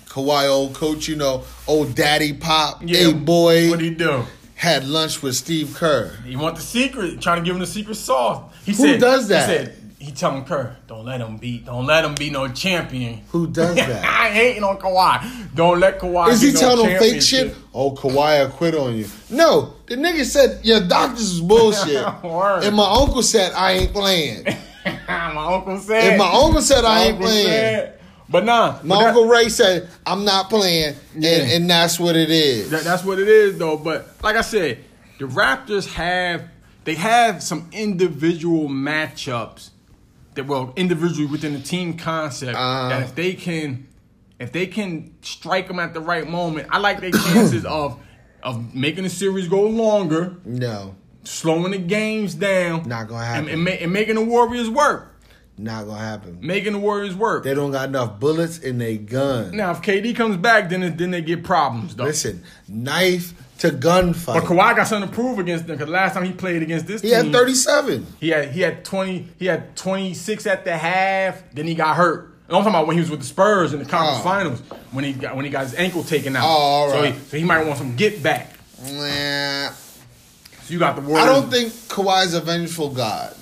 Kawhi, 0.07 0.49
old 0.49 0.73
coach, 0.73 1.07
you 1.07 1.15
know, 1.15 1.43
old 1.67 1.93
daddy 1.93 2.33
pop, 2.33 2.81
Yeah. 2.83 2.97
hey 2.97 3.13
boy, 3.13 3.69
What'd 3.69 3.85
he 3.85 3.91
do? 3.93 4.23
had 4.55 4.83
lunch 4.87 5.21
with 5.21 5.35
Steve 5.35 5.75
Kerr. 5.75 6.17
He 6.25 6.35
want 6.35 6.55
the 6.55 6.63
secret, 6.63 7.21
trying 7.21 7.37
to 7.37 7.45
give 7.45 7.53
him 7.55 7.59
the 7.59 7.67
secret 7.67 7.93
sauce. 7.95 8.51
He 8.65 8.71
Who 8.71 8.77
said, 8.83 8.99
does 8.99 9.27
that? 9.27 9.47
He 9.47 9.55
said, 9.55 9.75
he 9.99 10.11
telling 10.13 10.45
Kerr, 10.45 10.77
don't 10.87 11.05
let 11.05 11.19
him 11.21 11.37
be, 11.37 11.59
don't 11.59 11.85
let 11.85 12.05
him 12.05 12.15
be 12.15 12.29
no 12.29 12.47
champion. 12.47 13.21
Who 13.31 13.47
does 13.47 13.75
that? 13.89 14.03
I 14.05 14.29
hating 14.29 14.63
on 14.63 14.77
Kawhi. 14.77 15.53
Don't 15.53 15.79
let 15.79 15.99
Kawhi. 15.99 16.29
Is 16.29 16.41
he 16.41 16.53
no 16.53 16.59
telling 16.59 16.89
them 16.89 16.99
fake 16.99 17.21
shit? 17.21 17.53
Oh, 17.73 17.91
Kawhi 17.91 18.45
will 18.45 18.51
quit 18.51 18.75
on 18.75 18.95
you. 18.95 19.05
No, 19.29 19.73
the 19.87 19.95
nigga 19.95 20.23
said 20.23 20.63
your 20.65 20.79
doctors 20.81 21.31
is 21.33 21.41
bullshit. 21.41 21.97
And 22.23 22.75
my 22.75 22.89
uncle 22.89 23.21
said 23.21 23.51
I 23.53 23.73
ain't 23.73 23.91
playing. 23.93 24.45
my 25.07 25.53
uncle 25.55 25.77
said. 25.79 26.03
And 26.11 26.17
my 26.17 26.31
uncle 26.31 26.61
said 26.61 26.83
my 26.83 26.89
I 26.89 27.03
ain't 27.05 27.19
playing. 27.19 27.45
said- 27.47 27.95
but 28.31 28.45
nah, 28.45 28.73
My 28.83 28.95
but 28.95 28.99
that- 28.99 29.07
uncle 29.07 29.25
Ray 29.25 29.49
said 29.49 29.89
I'm 30.05 30.23
not 30.23 30.49
playing, 30.49 30.93
Yeah. 31.17 31.31
and, 31.31 31.51
and 31.51 31.69
that's 31.69 31.99
what 31.99 32.15
it 32.15 32.29
is. 32.29 32.69
That, 32.69 32.83
that's 32.83 33.03
what 33.03 33.17
it 33.19 33.27
is, 33.27 33.57
though. 33.57 33.75
But 33.75 34.07
like 34.23 34.35
I 34.35 34.41
said, 34.41 34.77
the 35.17 35.25
Raptors 35.25 35.91
have 35.93 36.43
they 36.85 36.93
have 36.93 37.41
some 37.43 37.67
individual 37.71 38.69
matchups 38.69 39.71
that 40.39 40.47
well 40.47 40.73
individually 40.75 41.25
within 41.27 41.53
the 41.53 41.59
team 41.59 41.95
concept 41.97 42.55
Uh. 42.57 42.89
that 42.89 43.03
if 43.03 43.15
they 43.15 43.33
can 43.33 43.87
if 44.39 44.51
they 44.53 44.67
can 44.67 45.13
strike 45.21 45.67
them 45.67 45.79
at 45.79 45.93
the 45.93 45.99
right 45.99 46.25
moment, 46.27 46.67
I 46.71 46.77
like 46.79 47.01
their 47.01 47.11
chances 47.11 47.65
of 47.79 47.99
of 48.41 48.73
making 48.73 49.03
the 49.03 49.09
series 49.09 49.49
go 49.49 49.63
longer, 49.63 50.37
no, 50.45 50.95
slowing 51.25 51.71
the 51.71 51.77
games 51.77 52.35
down, 52.35 52.87
Not 52.87 53.09
gonna 53.09 53.25
happen. 53.25 53.49
and, 53.49 53.63
ma- 53.65 53.71
and 53.71 53.91
making 53.91 54.15
the 54.15 54.23
Warriors 54.23 54.69
work, 54.69 55.19
not 55.57 55.85
gonna 55.87 55.99
happen. 55.99 56.37
making 56.41 56.71
the 56.71 56.79
Warriors 56.79 57.15
work. 57.15 57.43
They 57.43 57.53
don't 57.53 57.71
got 57.71 57.89
enough 57.89 58.17
bullets 58.17 58.57
in 58.59 58.77
their 58.77 58.95
gun. 58.95 59.57
now, 59.57 59.71
if 59.71 59.81
KD 59.81 60.15
comes 60.15 60.37
back, 60.37 60.69
then 60.69 60.95
then 60.95 61.11
they 61.11 61.21
get 61.21 61.43
problems 61.43 61.97
though. 61.97 62.05
Listen, 62.05 62.41
knife 62.69 63.33
to 63.59 63.69
gunfight. 63.69 64.33
But 64.35 64.43
Kawhi 64.43 64.75
got 64.75 64.87
something 64.87 65.09
to 65.09 65.15
prove 65.15 65.39
against 65.39 65.67
them 65.67 65.77
because 65.77 65.91
last 65.91 66.13
time 66.13 66.23
he 66.23 66.31
played 66.31 66.61
against 66.63 66.87
this 66.87 67.01
he 67.01 67.09
team, 67.09 67.25
had 67.25 67.33
37. 67.33 68.05
He 68.19 68.29
had 68.29 68.51
he 68.51 68.61
had 68.61 68.83
twenty 68.85 69.27
he 69.37 69.45
had 69.47 69.75
twenty 69.75 70.13
six 70.13 70.45
at 70.47 70.63
the 70.65 70.77
half. 70.77 71.41
Then 71.53 71.67
he 71.67 71.75
got 71.75 71.95
hurt. 71.95 72.25
And 72.47 72.57
I'm 72.57 72.63
talking 72.63 72.69
about 72.75 72.87
when 72.87 72.95
he 72.95 73.01
was 73.01 73.11
with 73.11 73.19
the 73.19 73.25
Spurs 73.27 73.73
in 73.73 73.79
the 73.79 73.85
conference 73.85 74.21
Oh. 74.21 74.23
finals 74.23 74.59
when 74.91 75.03
he 75.03 75.13
got 75.13 75.35
when 75.35 75.45
he 75.45 75.51
got 75.51 75.63
his 75.63 75.75
ankle 75.75 76.03
taken 76.03 76.35
out. 76.35 76.43
Oh, 76.45 76.89
so, 76.91 77.03
he, 77.03 77.19
so 77.19 77.37
he 77.37 77.43
might 77.43 77.65
want 77.65 77.77
some 77.77 77.95
get 77.95 78.23
back. 78.23 78.53
Nah, 78.81 79.69
So 79.69 80.73
you 80.73 80.79
got 80.79 80.95
the 80.95 81.01
Warriors. 81.01 81.27
I 81.29 81.31
don't 81.33 81.49
think 81.51 81.73
Kawhi's 81.73 82.33
a 82.33 82.41
vengeful 82.41 82.89
god. 82.89 83.35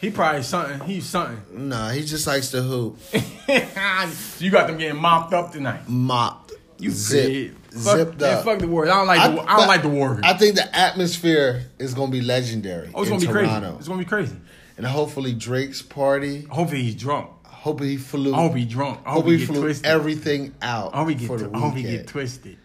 he 0.00 0.10
probably 0.10 0.42
something. 0.42 0.80
He's 0.88 1.06
something. 1.06 1.68
Nah, 1.68 1.90
he 1.90 2.04
just 2.04 2.26
likes 2.26 2.50
to 2.50 2.62
hoop. 2.62 2.98
so 3.10 4.44
you 4.44 4.50
got 4.50 4.66
them 4.66 4.76
getting 4.76 5.00
mopped 5.00 5.32
up 5.32 5.52
tonight. 5.52 5.88
Mopped. 5.88 6.52
You 6.78 6.90
Zip, 6.90 7.54
Fuck, 7.84 8.22
up. 8.22 8.44
fuck 8.44 8.58
the 8.58 8.68
Warriors. 8.68 8.92
I 8.92 8.96
don't 8.98 9.06
like 9.06 9.34
the, 9.34 9.50
I, 9.50 9.56
don't 9.56 9.68
like 9.68 9.82
the 9.82 9.88
Warriors. 9.88 10.20
I 10.24 10.34
think 10.34 10.54
the 10.56 10.76
atmosphere 10.76 11.64
is 11.78 11.94
gonna 11.94 12.10
be 12.10 12.20
legendary. 12.20 12.90
oh, 12.94 13.02
it's 13.02 13.10
gonna 13.10 13.20
be 13.20 13.26
crazy. 13.26 13.52
It's 13.52 13.88
gonna 13.88 13.98
be 13.98 14.04
crazy. 14.04 14.36
And 14.76 14.86
hopefully 14.86 15.32
Drake's 15.32 15.82
party. 15.82 16.42
Hopefully 16.42 16.82
he's 16.82 16.94
drunk. 16.94 17.30
Hopefully 17.46 17.90
he 17.90 17.96
flew. 17.96 18.34
I 18.34 18.36
hope 18.38 18.54
he 18.54 18.64
drunk. 18.64 19.00
I 19.04 19.12
hope, 19.12 19.24
Hope 19.24 19.32
he 19.32 19.44
flew 19.44 19.60
twisted. 19.62 19.86
everything 19.86 20.54
out 20.62 20.94
I 20.94 20.98
hope 20.98 21.08
he 21.08 21.14
get. 21.16 21.26
for 21.26 21.38
the 21.38 21.50
I 21.52 21.58
hope 21.58 21.74
he 21.74 21.82
get 21.82 22.06
twisted. 22.06 22.58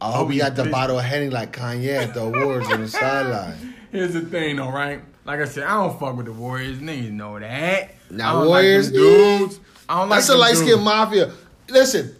I 0.00 0.06
hope 0.06 0.14
hope 0.14 0.30
he 0.30 0.38
got 0.38 0.56
the 0.56 0.64
bottle 0.64 0.98
of 0.98 1.04
Henny 1.04 1.28
like 1.28 1.52
Kanye 1.54 1.96
at 2.02 2.14
the 2.14 2.22
awards 2.22 2.66
on 2.68 2.80
the 2.80 2.88
sideline. 2.88 3.74
Here's 3.92 4.14
the 4.14 4.22
thing, 4.22 4.56
though, 4.56 4.70
right? 4.70 5.02
Like 5.24 5.40
I 5.40 5.44
said, 5.44 5.64
I 5.64 5.74
don't 5.74 6.00
fuck 6.00 6.16
with 6.16 6.26
the 6.26 6.32
Warriors. 6.32 6.78
Niggas 6.78 7.10
know 7.10 7.38
that. 7.38 7.90
Now, 8.10 8.46
Warriors, 8.46 8.86
like 8.86 8.94
dudes. 8.94 9.60
I 9.88 9.98
don't 10.00 10.08
like 10.08 10.18
That's 10.18 10.28
a 10.30 10.36
light 10.36 10.56
skinned 10.56 10.82
mafia. 10.82 11.32
Listen, 11.68 12.16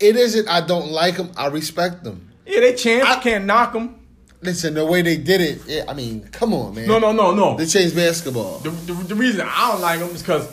it 0.00 0.16
isn't. 0.16 0.48
I 0.48 0.60
don't 0.66 0.90
like 0.90 1.16
them. 1.16 1.30
I 1.36 1.46
respect 1.48 2.04
them. 2.04 2.28
Yeah, 2.46 2.60
they 2.60 2.74
champs. 2.74 3.06
I- 3.06 3.20
can't 3.20 3.44
knock 3.44 3.72
them. 3.72 4.00
Listen, 4.42 4.74
the 4.74 4.84
way 4.84 5.02
they 5.02 5.16
did 5.16 5.40
it. 5.40 5.62
Yeah, 5.66 5.84
I 5.88 5.94
mean, 5.94 6.28
come 6.30 6.52
on, 6.52 6.74
man. 6.74 6.86
No, 6.86 6.98
no, 6.98 7.10
no, 7.10 7.34
no. 7.34 7.56
They 7.56 7.66
changed 7.66 7.96
basketball. 7.96 8.58
The, 8.58 8.70
the, 8.70 8.92
the 8.92 9.14
reason 9.14 9.40
I 9.50 9.72
don't 9.72 9.80
like 9.80 9.98
them 9.98 10.10
is 10.10 10.22
because 10.22 10.46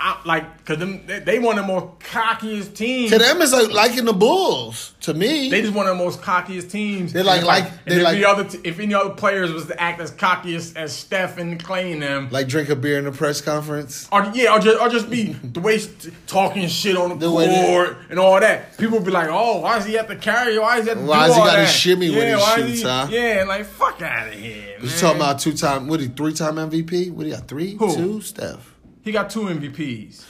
I 0.00 0.20
like 0.24 0.58
because 0.58 0.78
them 0.78 1.04
they, 1.06 1.18
they 1.18 1.38
one 1.40 1.58
of 1.58 1.66
the 1.66 1.72
most 1.72 1.98
cockiest 1.98 2.74
teams. 2.76 3.10
To 3.10 3.18
them, 3.18 3.42
it's 3.42 3.52
like 3.52 3.72
liking 3.72 4.04
the 4.04 4.12
Bulls. 4.12 4.94
To 5.00 5.14
me, 5.14 5.48
They 5.50 5.62
just 5.62 5.74
one 5.74 5.86
of 5.88 5.96
the 5.98 6.04
most 6.04 6.20
cockiest 6.20 6.70
teams. 6.70 7.12
They 7.12 7.22
like- 7.22 7.42
like- 7.44 7.64
and 7.64 7.72
they 7.86 7.96
if 7.96 8.02
like- 8.04 8.14
any 8.16 8.24
other 8.24 8.44
t- 8.44 8.60
if 8.62 8.78
any 8.78 8.94
other 8.94 9.10
players 9.10 9.50
was 9.50 9.66
to 9.66 9.80
act 9.80 10.00
as 10.00 10.10
cocky 10.12 10.54
as, 10.54 10.74
as 10.74 10.94
Steph 10.94 11.38
and 11.38 11.62
Clay 11.62 11.92
and 11.92 12.02
them, 12.02 12.28
like 12.30 12.46
drink 12.46 12.68
a 12.68 12.76
beer 12.76 12.98
in 12.98 13.06
the 13.06 13.10
press 13.12 13.40
conference. 13.40 14.06
or 14.12 14.30
yeah, 14.34 14.54
or 14.54 14.60
just 14.60 14.80
or 14.80 14.88
just 14.88 15.10
be 15.10 15.32
the 15.42 15.58
way 15.60 15.74
he's 15.74 15.86
t- 15.88 16.10
talking 16.28 16.68
shit 16.68 16.96
on 16.96 17.08
the, 17.10 17.16
The 17.16 17.28
court 17.30 17.96
and 18.10 18.18
all 18.20 18.38
that. 18.38 18.76
People 18.78 19.00
be 19.00 19.10
like, 19.10 19.28
"Oh, 19.30 19.60
why 19.60 19.76
does 19.78 19.86
he 19.86 19.94
have 19.94 20.06
to 20.08 20.16
carry? 20.16 20.58
Why 20.60 20.76
is 20.78 20.84
he 20.84 20.90
have 20.90 20.98
to 20.98 21.04
Why 21.04 21.26
does 21.26 21.36
he 21.36 21.42
gotta 21.42 21.56
that? 21.62 21.66
shimmy 21.68 22.10
when 22.10 22.36
he 22.38 22.44
shoots, 22.44 22.68
is 22.72 22.78
he- 22.82 22.84
huh? 22.86 23.06
Yeah, 23.10 23.44
like 23.48 23.64
fuck 23.66 24.00
out 24.02 24.28
of 24.28 24.34
here. 24.34 24.76
You 24.80 24.88
talking 24.90 25.16
about 25.16 25.40
two 25.40 25.54
time? 25.54 25.88
What 25.88 25.98
he 26.00 26.06
three 26.06 26.34
time 26.34 26.54
MVP? 26.56 27.10
What 27.10 27.26
he 27.26 27.32
got? 27.32 27.48
Three, 27.48 27.74
Who? 27.76 27.94
two? 27.96 28.20
Steph. 28.20 28.74
He 29.08 29.12
got 29.12 29.30
two 29.30 29.44
MVPs. 29.44 30.22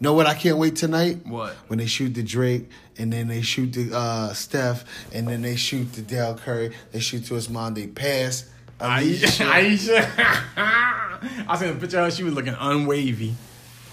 Know 0.00 0.14
what? 0.14 0.24
I 0.24 0.32
can't 0.32 0.56
wait 0.56 0.76
tonight. 0.76 1.26
What? 1.26 1.52
When 1.66 1.78
they 1.78 1.84
shoot 1.84 2.14
the 2.14 2.22
Drake, 2.22 2.70
and 2.96 3.12
then 3.12 3.28
they 3.28 3.42
shoot 3.42 3.70
the 3.74 3.94
uh, 3.94 4.32
Steph, 4.32 4.86
and 5.12 5.28
then 5.28 5.42
they 5.42 5.56
shoot 5.56 5.92
the 5.92 6.00
Dell 6.00 6.36
Curry. 6.36 6.74
They 6.92 7.00
shoot 7.00 7.26
to 7.26 7.34
his 7.34 7.50
mom. 7.50 7.74
They 7.74 7.86
pass. 7.86 8.48
Ayesha. 8.80 9.44
Ayesha. 9.44 10.10
I 10.56 11.56
seen 11.58 11.68
a 11.68 11.74
picture 11.74 11.98
of 11.98 12.06
her. 12.06 12.10
She 12.10 12.22
was 12.22 12.32
looking 12.32 12.54
unwavy, 12.54 13.34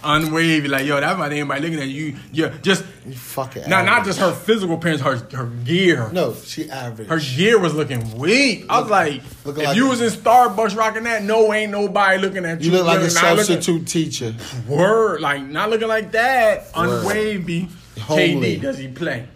unwavy. 0.03 0.67
Like 0.69 0.85
yo, 0.85 0.99
that 0.99 1.17
might 1.17 1.31
anybody 1.31 1.61
looking 1.61 1.79
at 1.79 1.87
you. 1.87 2.15
Yeah, 2.31 2.53
just 2.61 2.83
You 3.05 3.13
fucking. 3.13 3.69
not 3.69 3.85
not 3.85 4.05
just 4.05 4.19
her 4.19 4.31
physical 4.31 4.75
appearance, 4.75 5.01
her 5.01 5.17
her 5.35 5.45
gear. 5.63 6.09
No, 6.11 6.33
she 6.33 6.69
average. 6.69 7.07
Her 7.07 7.19
gear 7.19 7.59
was 7.59 7.73
looking 7.73 8.17
weak. 8.17 8.65
I 8.69 8.79
was 8.81 8.89
like, 8.89 9.15
if 9.15 9.45
like 9.45 9.75
you 9.75 9.87
a- 9.87 9.89
was 9.89 10.01
in 10.01 10.09
Starbucks 10.09 10.75
rocking 10.77 11.03
that, 11.03 11.23
no, 11.23 11.51
ain't 11.53 11.71
nobody 11.71 12.19
looking 12.21 12.45
at 12.45 12.61
you. 12.61 12.71
you 12.71 12.77
look 12.77 12.85
like 12.85 12.99
a 12.99 13.13
Not 13.13 13.37
looking- 13.37 13.61
substitute 13.61 13.87
teacher. 13.87 14.35
Word, 14.67 15.21
like 15.21 15.43
not 15.43 15.69
looking 15.69 15.87
like 15.87 16.11
that. 16.11 16.75
Word. 16.75 17.03
Unwavy. 17.05 17.69
Homely. 17.99 18.57
KD, 18.57 18.61
does 18.61 18.77
he 18.77 18.87
play? 18.89 19.27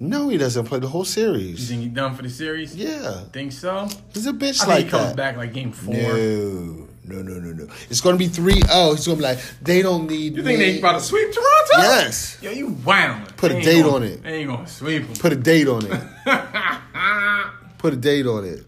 No, 0.00 0.28
he 0.28 0.36
doesn't 0.36 0.64
play 0.66 0.80
the 0.80 0.88
whole 0.88 1.04
series. 1.04 1.60
You 1.60 1.66
think 1.68 1.82
he 1.82 1.88
done 1.88 2.14
for 2.16 2.22
the 2.22 2.28
series? 2.28 2.74
Yeah, 2.74 3.20
Think 3.32 3.52
so? 3.52 3.88
he's 4.12 4.26
a 4.26 4.32
bitch 4.32 4.60
I 4.60 4.64
think 4.64 4.68
like 4.68 4.84
he 4.86 4.90
comes 4.90 5.06
that. 5.10 5.16
back 5.16 5.36
like 5.36 5.52
game 5.54 5.70
four. 5.72 5.94
No, 5.94 6.83
no, 7.04 7.22
no, 7.22 7.34
no, 7.34 7.52
no. 7.52 7.72
It's 7.90 8.00
gonna 8.00 8.16
be 8.16 8.28
3-0. 8.28 8.96
He's 8.96 9.06
gonna 9.06 9.16
be 9.16 9.22
like, 9.22 9.38
they 9.62 9.82
don't 9.82 10.08
need. 10.08 10.36
You 10.36 10.42
think 10.42 10.58
me. 10.58 10.72
they 10.72 10.78
about 10.78 10.92
to 10.98 11.00
sweep 11.00 11.32
Toronto? 11.32 11.76
Yes. 11.78 12.38
Yo, 12.40 12.50
you 12.50 12.68
wound. 12.84 13.36
Put 13.36 13.50
a 13.50 13.54
They 13.54 13.58
ain't 13.58 13.64
date 13.66 13.82
gonna- 13.82 13.94
on 13.96 14.02
it. 14.04 14.22
They 14.22 14.34
ain't 14.36 14.48
gonna 14.50 14.66
sweep 14.68 15.06
them. 15.06 15.16
Put 15.16 15.32
a 15.32 15.36
date 15.36 15.68
on 15.68 15.84
it. 15.86 16.00
Put 17.78 17.92
a 17.92 17.96
date 17.96 18.26
on 18.26 18.44
it. 18.44 18.64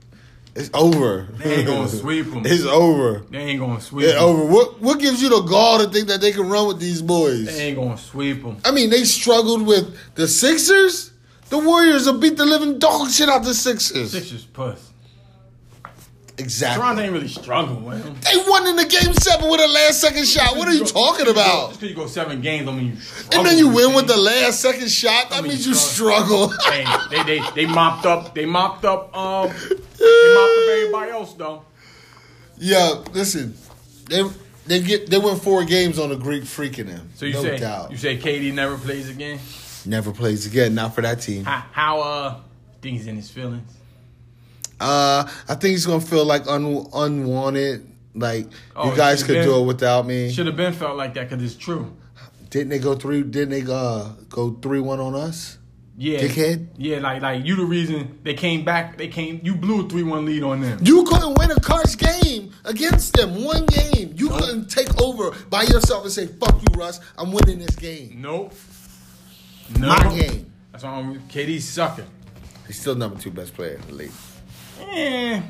It's 0.55 0.71
over. 0.73 1.29
They 1.39 1.57
ain't 1.57 1.67
gonna 1.67 1.89
sweep 2.03 2.27
'em. 2.35 2.43
It's 2.47 2.65
over. 2.65 3.23
They 3.31 3.39
ain't 3.39 3.61
gonna 3.61 3.81
sweep 3.81 4.07
It's 4.07 4.17
over. 4.17 4.45
What 4.45 4.81
What 4.81 4.99
gives 5.01 5.23
you 5.23 5.29
the 5.29 5.41
gall 5.43 5.79
to 5.85 5.89
think 5.91 6.09
that 6.09 6.21
they 6.21 6.33
can 6.33 6.49
run 6.49 6.67
with 6.69 6.79
these 6.81 7.03
boys? 7.03 7.47
They 7.47 7.69
ain't 7.69 7.77
gonna 7.79 7.99
sweep 7.99 8.43
them. 8.43 8.57
I 8.65 8.71
mean, 8.71 8.89
they 8.91 9.05
struggled 9.05 9.67
with 9.67 9.95
the 10.15 10.27
Sixers. 10.29 11.11
The 11.51 11.59
Warriors 11.59 12.07
will 12.07 12.19
beat 12.19 12.37
the 12.37 12.45
living 12.47 12.79
dog 12.79 13.11
shit 13.11 13.29
out 13.29 13.41
of 13.41 13.47
the 13.47 13.55
Sixers. 13.55 14.11
Sixers 14.13 14.45
puss. 14.47 14.93
Exactly. 16.39 16.83
Toronto 16.83 17.03
ain't 17.03 17.13
really 17.13 17.29
struggling 17.29 17.85
with 17.85 18.05
them. 18.05 18.15
They 18.21 18.37
won 18.49 18.67
in 18.67 18.77
the 18.77 18.85
game 18.85 19.15
seven 19.15 19.51
with 19.51 19.61
a 19.61 19.67
last 19.67 20.01
second 20.01 20.27
shot. 20.27 20.57
What 20.57 20.69
are 20.69 20.75
you 20.75 20.85
talking 20.85 21.29
about? 21.29 21.69
Just 21.69 21.81
because 21.81 21.91
you 21.91 21.97
go 21.97 22.07
seven 22.07 22.43
games, 22.43 22.67
don't 22.67 22.77
mean 22.77 22.89
you. 22.89 22.93
And 23.33 23.47
then 23.47 23.57
you 23.57 23.69
win 23.69 23.95
with 23.95 24.07
the 24.07 24.17
last 24.19 24.61
second 24.61 24.91
shot. 24.91 25.31
That 25.31 25.43
mean, 25.43 25.53
means 25.53 25.67
you 25.67 25.75
struggle. 25.75 26.51
struggle. 26.51 27.07
They, 27.11 27.23
they 27.23 27.51
they 27.55 27.67
mopped 27.67 28.05
up. 28.05 28.35
They 28.35 28.45
mopped 28.45 28.85
up. 28.85 29.17
Um, 29.17 29.49
they 29.49 30.35
mopped 30.35 30.59
up 30.59 30.69
everybody 30.71 31.11
else 31.13 31.33
though. 31.35 31.65
Yeah, 32.59 33.03
listen, 33.13 33.55
they 34.09 34.23
they 34.67 34.81
get 34.81 35.09
they 35.09 35.19
win 35.19 35.37
four 35.37 35.65
games 35.65 35.99
on 35.99 36.11
the 36.11 36.17
Greek 36.17 36.43
freaking 36.43 36.87
them. 36.87 37.11
So 37.15 37.25
you 37.27 37.35
no 37.35 37.43
say 37.43 37.59
doubt. 37.59 37.91
you 37.91 37.97
say 37.97 38.19
KD 38.19 38.53
never 38.53 38.77
plays 38.77 39.09
again? 39.09 39.39
never 39.87 40.13
plays 40.13 40.47
again. 40.47 40.75
Not 40.75 40.95
for 40.95 41.01
that 41.03 41.21
team. 41.21 41.45
How, 41.45 41.65
how 41.73 42.01
uh 42.01 42.41
think 42.83 42.99
he's 42.99 43.07
in 43.07 43.17
his 43.17 43.31
feelings? 43.31 43.76
Uh, 44.81 45.25
I 45.49 45.55
think 45.55 45.73
he's 45.73 45.87
gonna 45.87 46.01
feel 46.01 46.25
like 46.25 46.47
un- 46.47 46.87
unwanted. 46.95 47.87
Like 48.15 48.49
Oh, 48.75 48.91
you 48.91 48.97
guys 48.97 49.23
could 49.23 49.35
been- 49.35 49.45
do 49.49 49.61
it 49.61 49.65
without 49.67 50.07
me. 50.07 50.31
Should 50.33 50.47
have 50.47 50.57
been 50.57 50.73
felt 50.73 50.97
like 50.97 51.15
that 51.15 51.29
because 51.29 51.45
it's 51.45 51.55
true. 51.55 51.95
Didn't 52.51 52.69
they 52.71 52.79
go 52.79 52.95
three? 52.95 53.23
Didn't 53.23 53.51
they 53.51 53.71
uh, 53.73 54.11
go 54.31 54.51
three 54.63 54.81
one 54.81 55.01
on 55.01 55.15
us? 55.15 55.59
Yeah, 55.99 56.21
Dickhead. 56.21 56.69
Yeah, 56.77 56.99
like 56.99 57.23
like 57.23 57.45
you 57.47 57.57
the 57.57 57.65
reason 57.65 58.19
they 58.23 58.35
came 58.35 58.65
back. 58.65 58.99
They 58.99 59.09
came. 59.09 59.41
You 59.43 59.55
blew 59.57 59.85
a 59.87 59.89
three 59.89 60.03
one 60.03 60.27
lead 60.27 60.43
on 60.43 60.61
them. 60.61 60.79
You 60.83 61.05
couldn't 61.05 61.39
win 61.39 61.51
a 61.51 61.61
Cards 61.61 61.97
game 61.97 62.53
against 62.67 63.15
them. 63.15 63.43
One 63.45 63.65
game. 63.67 64.13
You 64.15 64.29
couldn't 64.29 64.69
take 64.69 65.01
over 65.01 65.31
by 65.49 65.63
yourself 65.63 66.05
and 66.05 66.13
say, 66.13 66.27
"Fuck 66.27 66.61
you, 66.61 66.79
Russ. 66.79 67.01
I'm 67.17 67.33
winning 67.33 67.59
this 67.61 67.75
game." 67.77 68.19
Nope. 68.21 68.53
No. 69.79 69.89
My 69.89 70.15
game. 70.19 70.53
That's 70.73 70.85
why 70.85 70.91
I'm 70.91 71.19
KD's 71.29 71.65
sucking. 71.69 72.05
He's 72.67 72.79
still 72.79 72.95
number 72.95 73.19
two 73.19 73.31
best 73.31 73.55
player 73.55 73.75
in 73.77 73.81
the 73.89 73.95
league. 73.95 74.11
Eh. 74.81 75.43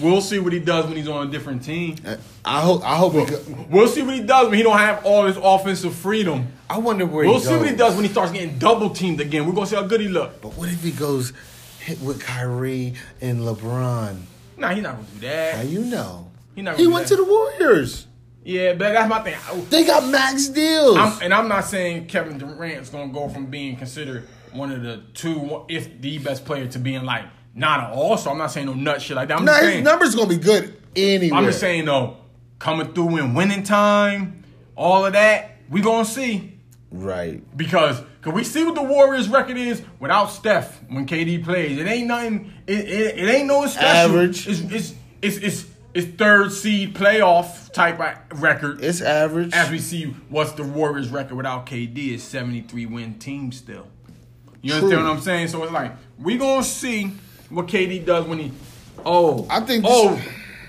We'll 0.00 0.22
see 0.22 0.38
what 0.38 0.52
he 0.52 0.60
does 0.60 0.86
when 0.86 0.96
he's 0.96 1.08
on 1.08 1.28
a 1.28 1.30
different 1.30 1.62
team. 1.62 1.96
I 2.44 2.60
hope. 2.60 2.82
I 2.82 2.96
hope. 2.96 3.12
He 3.12 3.24
go, 3.26 3.66
We'll 3.68 3.88
see 3.88 4.02
what 4.02 4.14
he 4.14 4.22
does 4.22 4.48
when 4.48 4.56
he 4.56 4.62
don't 4.62 4.78
have 4.78 5.04
all 5.04 5.26
his 5.26 5.36
offensive 5.36 5.94
freedom. 5.94 6.52
I 6.68 6.78
wonder 6.78 7.04
where 7.04 7.24
he 7.24 7.30
does. 7.30 7.32
We'll 7.32 7.40
he 7.40 7.44
see 7.44 7.50
goes. 7.50 7.60
what 7.60 7.70
he 7.70 7.76
does 7.76 7.94
when 7.96 8.04
he 8.04 8.10
starts 8.10 8.32
getting 8.32 8.58
double 8.58 8.90
teamed 8.90 9.20
again. 9.20 9.46
We're 9.46 9.52
gonna 9.52 9.66
see 9.66 9.76
how 9.76 9.82
good 9.82 10.00
he 10.00 10.08
looks. 10.08 10.36
But 10.40 10.56
what 10.56 10.68
if 10.70 10.82
he 10.82 10.90
goes 10.92 11.32
hit 11.80 12.00
with 12.00 12.20
Kyrie 12.22 12.94
and 13.20 13.40
LeBron? 13.40 14.20
Nah, 14.56 14.74
he's 14.74 14.82
not 14.82 14.96
gonna 14.96 15.08
do 15.14 15.20
that. 15.20 15.54
How 15.56 15.62
that. 15.62 15.68
you 15.68 15.84
know? 15.84 16.30
He 16.54 16.62
not 16.62 16.76
He 16.76 16.86
went 16.86 17.08
do 17.08 17.16
to 17.16 17.22
the 17.22 17.28
Warriors. 17.28 18.06
Yeah, 18.42 18.72
but 18.72 18.92
that's 18.92 19.08
my 19.08 19.20
thing. 19.20 19.36
They 19.68 19.84
got 19.84 20.08
max 20.08 20.48
deals. 20.48 20.96
I'm, 20.96 21.22
and 21.22 21.34
I'm 21.34 21.46
not 21.48 21.66
saying 21.66 22.06
Kevin 22.06 22.38
Durant's 22.38 22.88
gonna 22.88 23.12
go 23.12 23.28
from 23.28 23.46
being 23.46 23.76
considered 23.76 24.26
one 24.52 24.72
of 24.72 24.82
the 24.82 25.02
two, 25.14 25.64
if 25.68 26.00
the 26.00 26.18
best 26.18 26.44
player, 26.44 26.66
to 26.68 26.78
being 26.78 27.04
like 27.04 27.24
not 27.60 27.80
an 27.80 27.98
all 27.98 28.16
star. 28.16 28.32
I'm 28.32 28.38
not 28.38 28.50
saying 28.50 28.66
no 28.66 28.74
nut 28.74 29.00
shit 29.00 29.14
like 29.14 29.28
that. 29.28 29.38
I'm 29.38 29.44
nah, 29.44 29.52
just 29.52 29.62
his 29.64 29.72
saying. 29.74 29.84
numbers 29.84 30.14
gonna 30.14 30.28
be 30.28 30.38
good 30.38 30.74
anyway. 30.96 31.36
I'm 31.36 31.44
just 31.44 31.60
saying 31.60 31.84
though, 31.84 32.16
coming 32.58 32.92
through 32.92 33.18
in 33.18 33.34
winning 33.34 33.62
time, 33.62 34.42
all 34.74 35.04
of 35.06 35.12
that, 35.12 35.58
we 35.68 35.82
gonna 35.82 36.04
see. 36.04 36.58
Right. 36.90 37.42
Because 37.56 38.02
cause 38.22 38.32
we 38.32 38.42
see 38.42 38.64
what 38.64 38.74
the 38.74 38.82
Warriors 38.82 39.28
record 39.28 39.56
is 39.56 39.82
without 40.00 40.26
Steph 40.26 40.80
when 40.88 41.06
KD 41.06 41.44
plays. 41.44 41.78
It 41.78 41.86
ain't 41.86 42.08
nothing. 42.08 42.52
It, 42.66 42.78
it, 42.78 43.18
it 43.18 43.30
ain't 43.30 43.46
no 43.46 43.66
special. 43.66 44.16
Average. 44.16 44.48
It's 44.48 44.60
it's 44.60 44.94
it's 45.22 45.36
it's, 45.36 45.66
it's 45.92 46.16
third 46.16 46.50
seed 46.52 46.94
playoff 46.94 47.72
type 47.72 48.00
of 48.00 48.42
record. 48.42 48.82
It's 48.82 49.02
average. 49.02 49.52
As 49.52 49.70
we 49.70 49.78
see, 49.78 50.04
what's 50.30 50.52
the 50.52 50.64
Warriors 50.64 51.10
record 51.10 51.36
without 51.36 51.66
KD 51.66 52.14
is 52.14 52.22
73 52.22 52.86
win 52.86 53.18
team 53.18 53.52
still. 53.52 53.86
You 54.62 54.72
True. 54.72 54.78
understand 54.78 55.04
what 55.04 55.16
I'm 55.16 55.20
saying? 55.20 55.48
So 55.48 55.62
it's 55.62 55.72
like 55.72 55.92
we 56.18 56.38
gonna 56.38 56.64
see 56.64 57.12
what 57.50 57.66
KD 57.66 58.04
does 58.04 58.26
when 58.26 58.38
he. 58.38 58.52
Oh, 59.04 59.46
I 59.50 59.60
think 59.60 59.84
this- 59.84 59.92
Oh, 59.94 60.20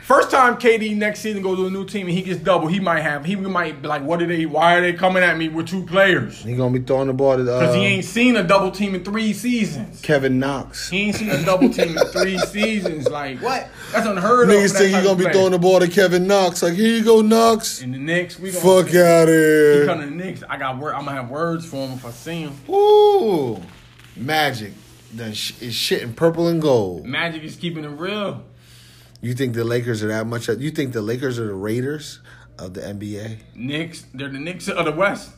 first 0.03 0.29
time 0.31 0.55
KD 0.57 0.95
next 0.95 1.19
season 1.21 1.41
goes 1.41 1.57
to 1.57 1.67
a 1.67 1.69
new 1.69 1.85
team 1.85 2.07
and 2.07 2.15
he 2.17 2.21
gets 2.21 2.39
double, 2.39 2.67
he 2.67 2.79
might 2.79 3.01
have. 3.01 3.23
He 3.25 3.35
might 3.35 3.81
be 3.81 3.87
like, 3.87 4.03
"What 4.03 4.21
are 4.21 4.25
they? 4.25 4.45
Why 4.45 4.75
are 4.77 4.81
they 4.81 4.91
coming 4.93 5.21
at 5.23 5.37
me 5.37 5.47
with 5.49 5.67
two 5.67 5.83
players?" 5.85 6.41
He 6.43 6.53
gonna 6.55 6.77
be 6.77 6.83
throwing 6.83 7.07
the 7.07 7.13
ball 7.13 7.37
to 7.37 7.43
Because 7.43 7.69
uh, 7.69 7.79
he 7.79 7.85
ain't 7.85 8.05
seen 8.05 8.35
a 8.37 8.43
double 8.43 8.71
team 8.71 8.95
in 8.95 9.03
three 9.03 9.31
seasons. 9.33 10.01
Kevin 10.01 10.39
Knox. 10.39 10.89
He 10.89 10.99
ain't 11.03 11.15
seen 11.17 11.29
a 11.29 11.43
double 11.45 11.69
team 11.69 11.97
in 11.97 12.05
three 12.07 12.37
seasons. 12.47 13.07
Like 13.09 13.39
what? 13.39 13.67
That's 13.91 14.05
unheard 14.07 14.49
of. 14.49 14.55
Niggas 14.55 14.77
think 14.77 14.95
he 14.95 15.01
gonna 15.03 15.15
be 15.15 15.23
player. 15.23 15.33
throwing 15.33 15.51
the 15.51 15.59
ball 15.59 15.79
to 15.81 15.87
Kevin 15.89 16.25
Knox. 16.27 16.63
Like, 16.63 16.73
here 16.73 16.97
you 16.97 17.03
go, 17.03 17.21
Knox. 17.21 17.81
In 17.81 17.91
the 17.91 17.97
Knicks, 17.97 18.39
we 18.39 18.51
gonna 18.51 18.63
Fuck 18.63 18.95
out 18.95 19.27
He 19.27 19.33
here. 19.33 19.85
come 19.85 19.99
to 19.99 20.05
the 20.05 20.11
Knicks. 20.11 20.43
I 20.49 20.57
got 20.57 20.77
word. 20.77 20.93
I'm 20.95 21.05
gonna 21.05 21.21
have 21.21 21.29
words 21.29 21.65
for 21.65 21.77
him 21.87 21.91
if 21.93 22.05
I 22.05 22.11
see 22.11 22.41
him. 22.43 22.53
Ooh, 22.69 23.59
Magic. 24.15 24.71
Then 25.13 25.33
sh- 25.33 25.53
is 25.61 25.73
shit 25.75 26.01
in 26.01 26.13
purple 26.13 26.47
and 26.47 26.61
gold. 26.61 27.05
Magic 27.05 27.43
is 27.43 27.55
keeping 27.55 27.83
it 27.83 27.89
real. 27.89 28.43
You 29.21 29.33
think 29.33 29.53
the 29.53 29.63
Lakers 29.63 30.01
are 30.03 30.07
that 30.07 30.25
much? 30.27 30.47
Of 30.47 30.61
you 30.61 30.71
think 30.71 30.93
the 30.93 31.01
Lakers 31.01 31.37
are 31.37 31.47
the 31.47 31.53
Raiders 31.53 32.19
of 32.57 32.73
the 32.73 32.81
NBA? 32.81 33.37
Knicks, 33.55 34.05
they're 34.13 34.29
the 34.29 34.39
Knicks 34.39 34.67
of 34.67 34.85
the 34.85 34.91
West. 34.91 35.31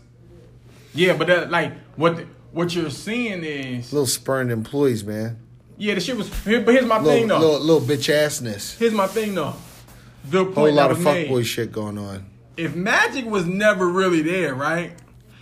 Yeah, 0.93 1.13
but 1.17 1.27
that, 1.27 1.49
like 1.51 1.73
what 1.95 2.19
what 2.51 2.73
you're 2.75 2.89
seeing 2.91 3.43
is 3.43 3.91
Little 3.91 4.05
spurned 4.05 4.51
employees, 4.51 5.03
man. 5.03 5.39
yeah, 5.77 5.95
the 5.95 6.01
shit 6.01 6.15
was. 6.15 6.31
Here, 6.43 6.61
but 6.61 6.75
here's 6.75 6.85
my 6.85 7.03
thing 7.03 7.27
though. 7.27 7.39
little, 7.39 7.59
little 7.59 7.81
bitch 7.81 8.13
assness. 8.13 8.77
Here's 8.77 8.93
my 8.93 9.07
thing 9.07 9.33
though. 9.35 9.55
The 10.29 10.45
Whole 10.45 10.71
lot 10.71 10.91
of 10.91 10.99
fuckboy 10.99 11.43
shit 11.45 11.71
going 11.71 11.97
on. 11.97 12.25
If 12.55 12.75
Magic 12.75 13.25
was 13.25 13.45
never 13.47 13.87
really 13.89 14.21
there, 14.21 14.53
right? 14.53 14.93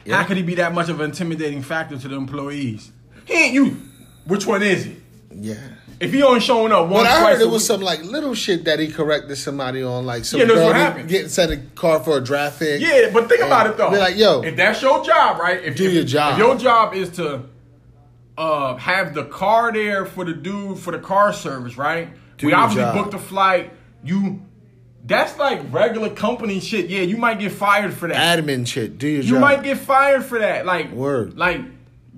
Yeah. 0.06 0.16
How 0.16 0.24
could 0.24 0.38
he 0.38 0.44
be 0.44 0.56
that 0.56 0.74
much 0.74 0.90
of 0.90 1.00
an 1.02 1.12
intimidating 1.12 1.62
factor 1.62 1.98
to 1.98 2.08
the 2.08 2.16
employees? 2.16 2.92
He 3.26 3.34
ain't 3.34 3.54
you. 3.54 3.78
Which 4.26 4.46
one 4.46 4.62
is 4.64 4.86
it? 4.88 4.98
Yeah. 5.34 5.56
If 6.00 6.12
he 6.14 6.24
only 6.24 6.40
showing 6.40 6.72
up 6.72 6.88
once, 6.88 7.08
But 7.08 7.12
I 7.12 7.32
heard 7.34 7.42
it 7.42 7.46
was 7.46 7.62
week- 7.62 7.68
some 7.68 7.82
like 7.82 8.04
little 8.04 8.34
shit 8.34 8.66
that 8.66 8.80
he 8.80 8.88
corrected 8.88 9.38
somebody 9.38 9.84
on, 9.84 10.06
like 10.06 10.26
some 10.26 10.40
Yeah, 10.40 10.48
girl 10.48 10.66
what 10.66 10.76
happened. 10.76 11.08
getting 11.10 11.30
sent 11.30 11.52
a 11.52 11.58
car 11.76 12.00
for 12.00 12.18
a 12.18 12.22
draft 12.24 12.58
pick. 12.60 12.82
Yeah, 12.82 13.12
but 13.14 13.30
think 13.30 13.42
about 13.44 13.68
it 13.68 13.78
though. 13.78 13.92
Be 13.92 13.98
like, 13.98 14.18
yo, 14.18 14.42
if 14.42 14.56
that's 14.56 14.82
your 14.82 15.04
job, 15.06 15.40
right? 15.40 15.64
If 15.64 15.76
Do 15.76 15.86
if- 15.88 15.94
your 15.94 16.04
job. 16.04 16.34
If 16.34 16.38
your 16.40 16.56
job 16.58 16.94
is 16.96 17.10
to 17.18 17.44
uh, 18.38 18.76
have 18.78 19.14
the 19.14 19.26
car 19.26 19.72
there 19.72 20.06
for 20.06 20.26
the 20.26 20.34
dude 20.34 20.80
for 20.80 20.92
the 20.92 20.98
car 21.00 21.34
service, 21.34 21.78
right? 21.78 22.10
Do 22.38 22.48
we 22.48 22.54
obviously 22.54 22.84
job. 22.84 22.96
booked 22.96 23.12
the 23.12 23.20
flight. 23.20 23.72
You, 24.04 24.42
that's 25.06 25.38
like 25.38 25.62
regular 25.72 26.10
company 26.10 26.60
shit. 26.60 26.90
Yeah, 26.90 27.02
you 27.02 27.18
might 27.18 27.40
get 27.40 27.52
fired 27.52 27.94
for 27.94 28.08
that. 28.08 28.40
admin 28.44 28.66
shit. 28.66 28.98
Do 28.98 29.08
your 29.08 29.22
job. 29.22 29.28
you 29.28 29.34
job. 29.36 29.42
might 29.42 29.64
get 29.64 29.78
fired 29.78 30.26
for 30.26 30.40
that. 30.40 30.66
Like 30.66 30.92
Word. 30.92 31.38
Like 31.38 31.62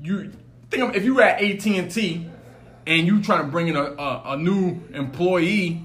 you 0.02 0.32
think 0.73 0.89
of, 0.89 0.95
if 0.95 1.03
you 1.03 1.15
were 1.15 1.21
at 1.23 1.41
AT 1.41 1.65
and 1.65 1.89
T 1.91 2.25
and 2.88 3.07
you 3.07 3.21
trying 3.21 3.45
to 3.45 3.47
bring 3.51 3.67
in 3.67 3.75
a, 3.75 3.83
a, 3.83 4.23
a 4.33 4.38
new 4.38 4.81
employee. 4.93 5.81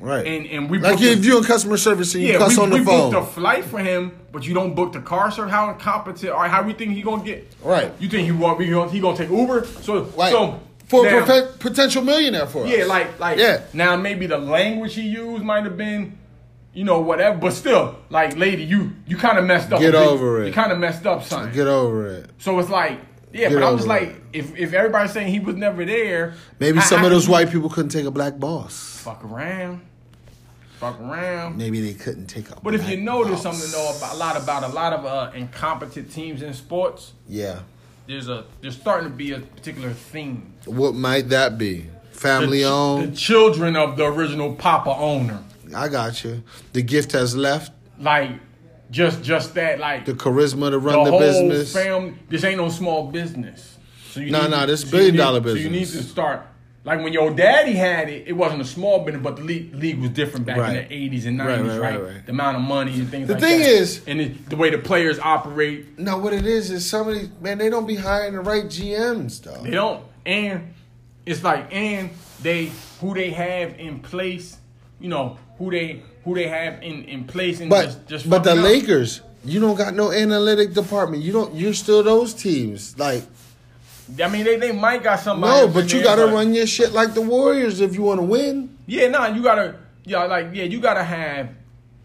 right. 0.00 0.26
and- 0.26 0.46
and 0.46 0.70
we 0.70 0.78
like 0.78 1.00
if 1.00 1.24
you're 1.24 1.38
in 1.38 1.44
customer 1.44 1.76
service 1.76 2.14
and 2.14 2.22
you 2.24 2.32
Yeah, 2.32 2.38
cuss 2.38 2.56
we, 2.56 2.62
on 2.62 2.70
the 2.70 2.76
we 2.78 2.84
phone. 2.84 3.10
booked 3.12 3.28
a 3.28 3.30
flight 3.32 3.64
for 3.64 3.78
him, 3.78 4.12
but 4.32 4.46
you 4.46 4.54
don't 4.54 4.74
book 4.74 4.92
the 4.92 5.00
car 5.00 5.30
service. 5.30 5.52
How 5.52 5.70
incompetent? 5.70 6.32
All 6.32 6.40
right, 6.40 6.50
how 6.50 6.62
we 6.62 6.72
think 6.72 6.92
he 6.92 7.02
gonna 7.02 7.24
get? 7.24 7.52
Right. 7.62 7.92
You 7.98 8.08
think 8.08 8.24
he 8.26 8.32
want? 8.32 8.58
We 8.58 8.68
gonna, 8.70 8.90
he 8.90 9.00
gonna 9.00 9.16
take 9.16 9.30
Uber? 9.30 9.64
So 9.82 10.04
Right. 10.16 10.30
so 10.30 10.60
for 10.86 11.04
now- 11.04 11.24
a 11.26 11.46
potential 11.58 12.02
millionaire 12.02 12.46
for 12.46 12.64
us. 12.64 12.70
yeah, 12.70 12.84
like 12.84 13.18
like 13.18 13.38
Yeah. 13.38 13.62
Now 13.72 13.96
maybe 13.96 14.26
the 14.26 14.38
language 14.38 14.94
he 14.94 15.02
used 15.02 15.42
might 15.44 15.64
have 15.64 15.76
been, 15.76 16.16
you 16.72 16.84
know, 16.84 17.00
whatever. 17.00 17.36
But 17.38 17.52
still, 17.52 17.96
like 18.10 18.36
lady, 18.36 18.62
you 18.64 18.92
you 19.06 19.16
kind 19.16 19.36
of 19.38 19.44
messed 19.44 19.72
up. 19.72 19.80
Get 19.80 19.94
over 19.94 20.42
it. 20.42 20.46
You 20.48 20.52
kind 20.52 20.72
of 20.72 20.78
messed 20.78 21.04
up, 21.06 21.24
son. 21.24 21.52
Get 21.52 21.66
over 21.66 22.06
it. 22.06 22.30
so 22.38 22.58
it's 22.60 22.70
like. 22.70 22.98
Yeah, 23.32 23.48
Get 23.48 23.54
but 23.54 23.62
I 23.62 23.70
was 23.70 23.86
like, 23.86 24.16
if 24.32 24.56
if 24.58 24.72
everybody's 24.72 25.12
saying 25.12 25.28
he 25.32 25.38
was 25.40 25.54
never 25.56 25.84
there, 25.84 26.34
Maybe 26.58 26.78
how- 26.78 26.84
some 26.84 26.98
how 27.00 27.06
of 27.06 27.12
those 27.12 27.28
white 27.28 27.50
people 27.50 27.68
couldn't 27.70 27.90
take 27.90 28.04
a 28.06 28.10
black 28.10 28.38
boss. 28.40 29.00
fuck 29.04 29.24
around, 29.24 29.82
fuck 30.78 31.00
around. 31.00 31.56
Maybe 31.56 31.80
they 31.80 31.94
couldn't 31.94 32.26
take 32.26 32.50
a. 32.50 32.56
But 32.60 32.74
if 32.74 32.88
you 32.88 32.96
notice 32.96 33.42
boss. 33.42 33.60
something 33.60 33.70
though 33.70 33.96
about 33.96 34.14
a 34.14 34.16
lot 34.18 34.36
about 34.36 34.64
a 34.64 34.68
lot 34.68 34.92
of 34.92 35.04
uh, 35.06 35.30
incompetent 35.34 36.10
teams 36.12 36.42
in 36.42 36.52
sports, 36.54 37.12
Yeah. 37.28 37.60
there's 38.06 38.28
a 38.28 38.44
there's 38.60 38.76
starting 38.76 39.08
to 39.10 39.14
be 39.14 39.32
a 39.32 39.38
particular 39.40 39.90
theme. 39.92 40.52
What 40.66 40.94
might 40.94 41.28
that 41.28 41.56
be? 41.58 41.86
Family 42.12 42.58
the, 42.62 42.68
owned. 42.68 43.12
the 43.12 43.16
children 43.16 43.76
of 43.76 43.96
the 43.96 44.04
original 44.06 44.54
Papa 44.54 44.90
owner, 44.90 45.38
I 45.74 45.88
got 45.88 46.22
you. 46.24 46.42
The 46.72 46.82
gift 46.82 47.12
has 47.12 47.34
left. 47.36 47.72
like 47.98 48.32
just 48.90 49.22
just 49.22 49.54
that, 49.54 49.78
like 49.78 50.04
The 50.04 50.14
charisma 50.14 50.70
to 50.70 50.78
run 50.78 51.04
the 51.04 51.10
the, 51.12 51.18
business. 51.18 51.72
family. 51.72 52.14
This 52.28 52.44
ain't 52.44 52.58
no 52.58 52.68
small 52.68 53.08
business. 53.10 53.76
So 54.10 54.20
you 54.20 54.30
Nah, 54.32 54.42
need 54.42 54.50
nah, 54.50 54.66
this 54.66 54.82
so 54.82 54.90
billion 54.90 55.12
need- 55.12 55.18
dollar 55.18 55.40
So 55.42 55.54
you 55.54 55.70
need 55.70 55.86
to 55.86 56.02
start. 56.02 56.46
Like 56.82 57.02
when 57.04 57.12
your 57.12 57.30
daddy 57.30 57.72
had 57.74 58.08
it, 58.08 58.24
it 58.26 58.32
wasn't 58.32 58.62
a 58.62 58.64
small 58.64 59.04
business, 59.04 59.22
but 59.22 59.36
the 59.36 59.42
league, 59.42 59.74
league 59.74 60.00
was 60.00 60.10
different 60.10 60.46
back 60.46 60.56
Right. 60.56 60.76
in 60.76 60.88
the 60.88 60.92
eighties 60.94 61.26
and 61.26 61.36
nineties, 61.36 61.72
right, 61.72 61.78
right, 61.78 62.00
right, 62.02 62.14
right. 62.14 62.26
The 62.26 62.32
amount 62.32 62.56
of 62.56 62.62
money 62.62 62.94
and 62.94 63.08
things. 63.10 63.28
The 63.28 63.34
like 63.34 63.42
thing 63.42 63.58
that. 63.60 63.68
is- 63.68 64.00
and 64.06 64.20
it, 64.20 64.48
the 64.48 64.56
way 64.56 64.70
the 64.70 64.78
players 64.78 65.18
operate, 65.18 65.98
No, 65.98 66.16
what 66.18 66.32
it 66.32 66.46
is 66.46 66.70
is 66.70 66.88
somebody 66.88 67.30
man, 67.40 67.58
they 67.58 67.68
don't 67.68 67.86
be 67.86 67.96
hiring 67.96 68.32
the 68.32 68.40
right 68.40 68.64
GMs 68.64 69.42
though. 69.42 69.62
They 69.62 69.70
don't, 69.72 70.02
and 70.24 70.72
it's 71.26 71.44
like, 71.44 71.68
and 71.70 72.10
they 72.42 72.72
who 73.00 73.12
they 73.14 73.30
have 73.30 73.78
in 73.78 74.00
place, 74.00 74.56
you 75.00 75.08
know, 75.08 75.38
who 75.58 75.70
they 75.70 76.02
who 76.24 76.34
they 76.34 76.48
have 76.48 76.82
in 76.82 77.04
in 77.04 77.24
place, 77.24 77.60
and 77.60 77.70
But 77.70 77.86
just, 77.86 78.06
just 78.06 78.30
but 78.30 78.44
the 78.44 78.52
up. 78.52 78.58
Lakers, 78.58 79.22
you 79.44 79.60
don't 79.60 79.76
got 79.76 79.94
no 79.94 80.12
analytic 80.12 80.74
department. 80.74 81.22
You 81.22 81.32
don't. 81.32 81.54
You're 81.54 81.74
still 81.74 82.02
those 82.02 82.34
teams. 82.34 82.98
Like 82.98 83.24
I 84.22 84.28
mean, 84.28 84.44
they, 84.44 84.56
they 84.56 84.72
might 84.72 85.02
got 85.02 85.20
somebody. 85.20 85.66
no, 85.66 85.72
but 85.72 85.92
you 85.92 86.02
got 86.02 86.16
to 86.16 86.26
run 86.26 86.52
your 86.52 86.66
shit 86.66 86.92
like 86.92 87.14
the 87.14 87.20
Warriors 87.20 87.80
if 87.80 87.94
you 87.94 88.02
want 88.02 88.18
to 88.18 88.26
win. 88.26 88.76
Yeah, 88.86 89.08
nah, 89.08 89.26
you 89.26 89.42
gotta, 89.42 89.76
yeah, 90.04 90.24
like 90.24 90.48
yeah, 90.52 90.64
you 90.64 90.80
gotta 90.80 91.04
have 91.04 91.50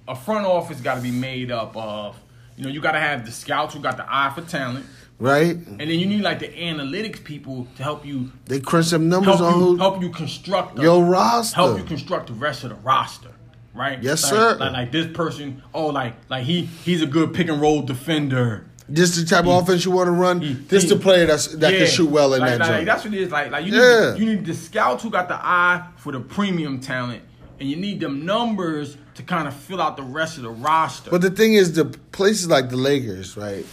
a 0.07 0.15
front 0.15 0.45
office. 0.45 0.79
Got 0.81 0.95
to 0.95 1.01
be 1.01 1.11
made 1.11 1.51
up 1.51 1.75
of, 1.75 2.19
you 2.57 2.63
know, 2.63 2.69
you 2.69 2.79
gotta 2.81 2.99
have 2.99 3.25
the 3.25 3.31
scouts 3.31 3.73
who 3.73 3.79
got 3.79 3.97
the 3.97 4.05
eye 4.07 4.31
for 4.35 4.41
talent, 4.41 4.85
Right? 5.17 5.55
and 5.55 5.79
then 5.79 5.89
you 5.91 6.05
need 6.07 6.21
like 6.21 6.39
the 6.39 6.49
analytics 6.49 7.23
people 7.23 7.67
to 7.77 7.83
help 7.83 8.05
you 8.05 8.31
They 8.45 8.59
crunch 8.59 8.87
some 8.87 9.07
numbers 9.07 9.39
on 9.39 9.53
you 9.59 9.65
who 9.65 9.77
help 9.77 10.01
you 10.01 10.09
construct 10.09 10.75
the, 10.75 10.81
your 10.83 11.05
roster. 11.05 11.55
help 11.55 11.77
you 11.77 11.85
construct 11.85 12.27
the 12.27 12.33
rest 12.33 12.65
of 12.65 12.71
the 12.71 12.75
roster, 12.75 13.29
right? 13.73 14.03
Yes, 14.03 14.23
Like- 14.23 14.31
sir. 14.33 14.57
Like, 14.57 14.73
like 14.73 14.91
this 14.91 15.07
person, 15.15 15.63
oh, 15.73 15.87
like 15.87 16.15
like 16.29 16.43
he 16.43 16.63
he's 16.65 17.01
a 17.01 17.05
good 17.07 17.33
pick 17.33 17.47
and 17.47 17.61
roll 17.61 17.81
defender. 17.81 18.65
This 18.89 19.15
the 19.15 19.25
type 19.25 19.45
of 19.45 19.63
offense 19.63 19.85
you 19.85 19.91
want 19.91 20.07
to 20.07 20.11
run. 20.11 20.41
he- 20.41 20.53
this 20.53 20.83
he- 20.83 20.89
the 20.89 20.97
player 20.97 21.25
that's 21.25 21.47
that 21.47 21.71
Yeah. 21.71 21.79
can 21.79 21.87
shoot 21.87 22.09
well 22.09 22.33
in 22.33 22.41
like, 22.41 22.57
that 22.57 22.69
like. 22.69 22.85
That's 22.85 23.05
what 23.05 23.13
it 23.13 23.21
is. 23.21 23.31
Like 23.31 23.51
like 23.51 23.65
you 23.65 23.73
Yeah. 23.73 24.11
need 24.15 24.19
you 24.19 24.25
need 24.35 24.45
the 24.45 24.53
scouts 24.53 25.01
who 25.01 25.09
got 25.09 25.29
the 25.29 25.35
eye 25.35 25.81
for 25.95 26.11
the 26.11 26.19
premium 26.19 26.81
talent, 26.81 27.23
and 27.61 27.69
you 27.69 27.77
need 27.77 28.01
them 28.01 28.25
numbers 28.25 28.97
to 29.15 29.23
kind 29.23 29.47
of 29.47 29.53
fill 29.53 29.81
out 29.81 29.95
the 29.95 30.03
rest 30.03 30.35
of 30.35 30.43
the 30.43 30.49
roster. 30.49 31.09
But 31.09 31.21
the 31.21 31.31
thing 31.31 31.53
is, 31.53 31.71
the 31.71 31.85
places 32.11 32.49
like 32.49 32.69
the 32.69 32.75
Lakers, 32.75 33.37
right? 33.37 33.65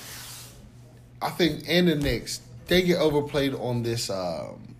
I 1.23 1.31
think 1.31 1.65
and 1.69 1.89
the 1.89 1.95
Knicks, 1.95 2.41
they 2.67 2.83
get 2.83 2.99
overplayed 2.99 3.55
on 3.55 3.83
this 3.83 4.11
um, 4.11 4.75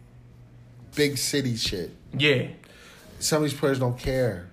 big 0.95 1.19
city 1.19 1.57
shit. 1.57 1.91
Yeah. 2.17 2.49
Some 3.19 3.43
of 3.45 3.51
these 3.51 3.59
players 3.59 3.79
don't 3.79 3.99
care. 3.99 4.49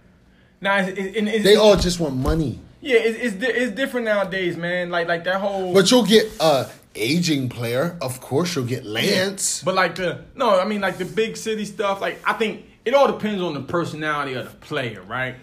Now 0.62 0.78
it's, 0.78 0.98
it, 0.98 1.16
and 1.18 1.28
it's, 1.28 1.44
They 1.44 1.56
all 1.56 1.76
just 1.76 2.00
want 2.00 2.16
money. 2.16 2.60
yeah, 2.82 2.98
it's, 2.98 3.18
it's 3.20 3.36
di- 3.36 3.52
it's 3.52 3.76
different 3.76 4.06
nowadays, 4.06 4.58
man. 4.58 4.90
Like 4.90 5.08
like 5.08 5.24
that 5.24 5.40
whole. 5.42 5.74
But 5.74 5.90
you'll 5.90 6.06
get 6.06 6.30
a 6.40 6.68
aging 6.96 7.50
player. 7.50 7.98
Of 8.02 8.20
course, 8.22 8.56
you'll 8.56 8.66
get 8.66 8.86
Lance. 8.86 9.64
But 9.64 9.76
like 9.76 9.96
the 9.96 10.24
no, 10.36 10.60
I 10.60 10.66
mean 10.66 10.82
like 10.82 10.98
the 10.98 11.06
big 11.06 11.38
city 11.38 11.66
stuff. 11.66 12.02
Like 12.02 12.20
I 12.26 12.34
think 12.34 12.66
it 12.86 12.94
all 12.94 13.08
depends 13.08 13.42
on 13.42 13.54
the 13.54 13.62
personality 13.62 14.34
of 14.34 14.46
the 14.52 14.58
player, 14.58 15.02
right? 15.04 15.36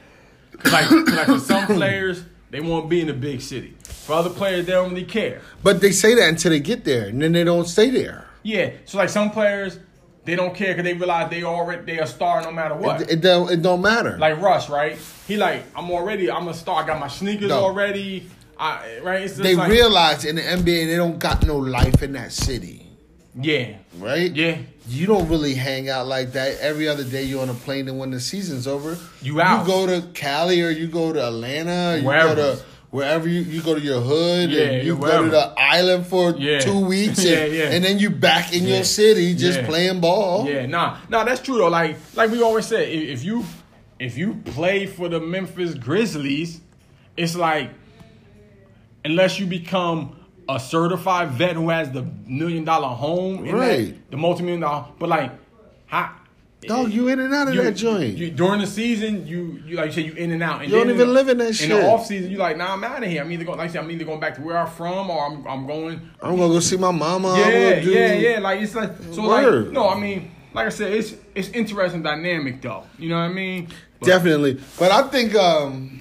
'Cause 0.58 0.72
like, 0.72 0.86
'cause 0.88 1.14
like 1.14 1.26
for 1.26 1.38
some 1.38 1.66
players, 1.76 2.22
they 2.50 2.60
want 2.60 2.84
to 2.84 2.88
be 2.88 3.00
in 3.00 3.06
the 3.08 3.12
big 3.12 3.40
city. 3.42 3.75
For 4.06 4.12
other 4.12 4.30
players, 4.30 4.66
they 4.66 4.72
don't 4.72 4.90
really 4.90 5.04
care. 5.04 5.40
But 5.64 5.80
they 5.80 5.90
say 5.90 6.14
that 6.14 6.28
until 6.28 6.50
they 6.52 6.60
get 6.60 6.84
there, 6.84 7.08
and 7.08 7.20
then 7.20 7.32
they 7.32 7.42
don't 7.44 7.66
stay 7.66 7.90
there. 7.90 8.28
Yeah, 8.44 8.70
so 8.84 8.98
like 8.98 9.08
some 9.08 9.30
players, 9.32 9.80
they 10.24 10.36
don't 10.36 10.54
care 10.54 10.68
because 10.68 10.84
they 10.84 10.94
realize 10.94 11.28
they 11.30 11.42
already 11.42 11.82
they 11.84 11.98
a 11.98 12.06
star 12.06 12.40
no 12.42 12.52
matter 12.52 12.76
what. 12.76 13.00
It, 13.02 13.10
it 13.10 13.20
don't. 13.20 13.50
It 13.50 13.62
don't 13.62 13.82
matter. 13.82 14.16
like 14.18 14.40
Russ, 14.40 14.68
right? 14.70 14.96
He 15.26 15.36
like 15.36 15.64
I'm 15.74 15.90
already 15.90 16.30
I'm 16.30 16.46
a 16.46 16.54
star. 16.54 16.84
I 16.84 16.86
got 16.86 17.00
my 17.00 17.08
sneakers 17.08 17.48
No. 17.48 17.64
already. 17.64 18.28
I, 18.58 19.00
right? 19.02 19.22
It's 19.22 19.36
they 19.36 19.54
like, 19.56 19.70
realize 19.70 20.24
in 20.24 20.36
the 20.36 20.42
NBA 20.42 20.86
they 20.86 20.96
don't 20.96 21.18
got 21.18 21.44
no 21.44 21.56
life 21.58 22.02
in 22.02 22.12
that 22.12 22.32
city, 22.32 22.86
Yeah, 23.38 23.74
right? 23.98 24.30
yeah. 24.34 24.58
You 24.88 25.06
don't 25.06 25.28
really 25.28 25.54
hang 25.54 25.90
out 25.90 26.06
like 26.06 26.32
that. 26.32 26.58
Every 26.60 26.86
other 26.88 27.02
day 27.04 27.24
you're 27.24 27.42
on 27.42 27.48
a 27.50 27.54
plane, 27.54 27.88
and 27.88 27.98
when 27.98 28.12
the 28.12 28.20
season's 28.20 28.66
over, 28.68 28.96
You 29.20 29.40
out. 29.40 29.66
You 29.66 29.72
go 29.72 29.86
to 29.88 30.06
Cali 30.14 30.62
or 30.62 30.70
you 30.70 30.86
go 30.86 31.12
to 31.12 31.26
Atlanta. 31.26 31.98
You 31.98 32.06
Wherever. 32.06 32.56
Wherever 32.96 33.28
you, 33.28 33.40
you 33.42 33.60
go 33.62 33.74
to 33.74 33.80
your 33.80 34.00
hood. 34.00 34.50
Yeah, 34.50 34.62
and 34.62 34.86
you 34.86 34.96
go 34.96 35.22
to 35.24 35.28
the 35.30 35.52
island 35.58 36.06
for 36.06 36.30
Yeah. 36.36 36.60
two 36.60 36.80
weeks. 36.86 37.18
And, 37.24 37.52
yeah. 37.52 37.64
and 37.74 37.84
then 37.84 37.98
you 37.98 38.08
back 38.10 38.54
in 38.54 38.62
Yeah. 38.64 38.76
your 38.76 38.84
city 38.84 39.34
just 39.34 39.60
Yeah. 39.60 39.66
playing 39.66 40.00
ball. 40.00 40.48
Yeah, 40.48 40.64
nah, 40.66 40.96
nah, 41.10 41.22
that's 41.24 41.42
true 41.42 41.58
though. 41.58 41.68
Like, 41.68 41.96
like 42.14 42.30
we 42.30 42.40
always 42.42 42.66
say, 42.66 42.90
if, 42.92 43.02
if 43.18 43.24
you 43.24 43.44
if 43.98 44.16
you 44.18 44.34
play 44.46 44.86
for 44.86 45.08
the 45.08 45.20
Memphis 45.20 45.74
Grizzlies, 45.74 46.60
it's 47.16 47.34
like 47.36 47.70
unless 49.04 49.38
you 49.38 49.46
become 49.46 50.16
a 50.48 50.58
certified 50.60 51.30
vet 51.32 51.54
who 51.56 51.68
has 51.70 51.90
the 51.90 52.04
million 52.26 52.64
dollar 52.64 52.88
home, 52.88 53.44
in 53.44 53.56
that- 53.56 53.68
Right. 53.68 54.10
the 54.10 54.16
multi 54.16 54.42
million 54.42 54.60
dollar, 54.60 54.84
but 54.98 55.08
like, 55.08 55.32
how? 55.86 56.10
Dog, 56.62 56.90
you 56.90 57.06
in 57.08 57.20
and 57.20 57.32
out 57.32 57.46
of 57.48 57.54
you- 57.54 57.62
that 57.62 57.72
joint. 57.76 58.16
you- 58.16 58.30
during 58.30 58.60
the 58.60 58.66
season, 58.66 59.26
you 59.26 59.62
you 59.66 59.76
like 59.76 59.86
you 59.86 59.92
say 59.92 60.00
you 60.02 60.14
in 60.14 60.32
and 60.32 60.42
out. 60.42 60.62
And 60.62 60.70
You 60.70 60.78
don't 60.78 60.88
even 60.90 61.08
in 61.08 61.14
live 61.14 61.28
in 61.28 61.38
that 61.38 61.48
In 61.48 61.52
shit. 61.52 61.68
the 61.68 61.86
off 61.86 62.06
season, 62.06 62.30
you 62.30 62.38
like, 62.38 62.56
nah, 62.56 62.72
I'm 62.72 62.82
out 62.82 63.04
of 63.04 63.08
here. 63.08 63.22
I'm 63.22 63.30
either 63.30 63.44
going, 63.44 63.58
like 63.58 63.70
I 63.70 63.72
said, 63.72 63.84
I'm 63.84 63.90
either 63.90 64.04
going 64.04 64.18
back 64.20 64.34
to 64.36 64.40
where 64.40 64.58
I'm 64.58 64.66
from, 64.66 65.10
or 65.10 65.26
I'm 65.26 65.46
I'm 65.46 65.66
going 65.66 66.00
I'm 66.20 66.36
gonna 66.36 66.52
go 66.54 66.58
see 66.60 66.76
my 66.76 66.90
mama. 66.90 67.36
Yeah, 67.38 67.80
do, 67.80 67.90
yeah, 67.90 68.12
yeah. 68.14 68.38
Like 68.40 68.60
it's 68.62 68.74
like 68.74 68.90
so. 69.12 69.28
Word. 69.28 69.64
Like 69.66 69.72
no, 69.74 69.88
I 69.90 70.00
mean, 70.00 70.30
like 70.54 70.66
I 70.66 70.70
said, 70.70 70.92
it's 70.92 71.14
it's 71.34 71.50
interesting 71.50 72.02
dynamic 72.02 72.60
though. 72.62 72.84
You 72.98 73.10
know 73.10 73.16
what 73.16 73.22
I 73.30 73.32
mean? 73.32 73.68
But- 74.00 74.06
Definitely. 74.06 74.58
But 74.78 74.90
I 74.90 75.02
think 75.08 75.34
um 75.36 76.00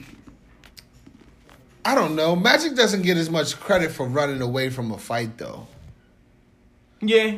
I 1.84 1.94
don't 1.94 2.16
know. 2.16 2.36
Magic 2.36 2.76
doesn't 2.76 3.04
get 3.04 3.18
as 3.18 3.30
much 3.30 3.60
credit 3.60 3.92
for 3.92 4.08
running 4.08 4.42
away 4.42 4.70
from 4.72 4.92
a 4.92 4.98
fight 4.98 5.38
though. 5.38 5.68
Yeah, 7.02 7.36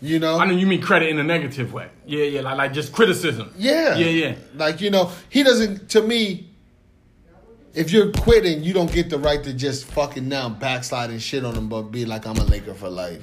You 0.00 0.18
know? 0.18 0.38
I 0.38 0.44
know 0.44 0.52
you 0.52 0.66
mean 0.66 0.82
credit 0.82 1.08
in 1.08 1.18
a 1.18 1.24
negative 1.24 1.72
way. 1.72 1.88
Yeah, 2.06 2.24
yeah, 2.24 2.40
like 2.42 2.58
like 2.58 2.72
just 2.72 2.92
criticism. 2.92 3.52
yeah. 3.56 3.96
yeah, 3.96 4.06
yeah. 4.06 4.34
Like, 4.54 4.80
you 4.80 4.90
know, 4.90 5.10
he 5.28 5.42
doesn't 5.42 5.88
to 5.90 6.02
me 6.02 6.50
if 7.76 7.92
you're 7.92 8.10
quitting, 8.10 8.64
you 8.64 8.72
don't 8.72 8.90
get 8.90 9.10
the 9.10 9.18
right 9.18 9.44
to 9.44 9.52
just 9.52 9.84
fucking 9.84 10.26
now 10.26 10.48
backslide 10.48 11.10
and 11.10 11.20
shit 11.20 11.44
on 11.44 11.54
him, 11.54 11.68
but 11.68 11.82
be 11.82 12.06
like, 12.06 12.26
I'm 12.26 12.38
a 12.38 12.44
Laker 12.44 12.72
for 12.72 12.88
life. 12.88 13.22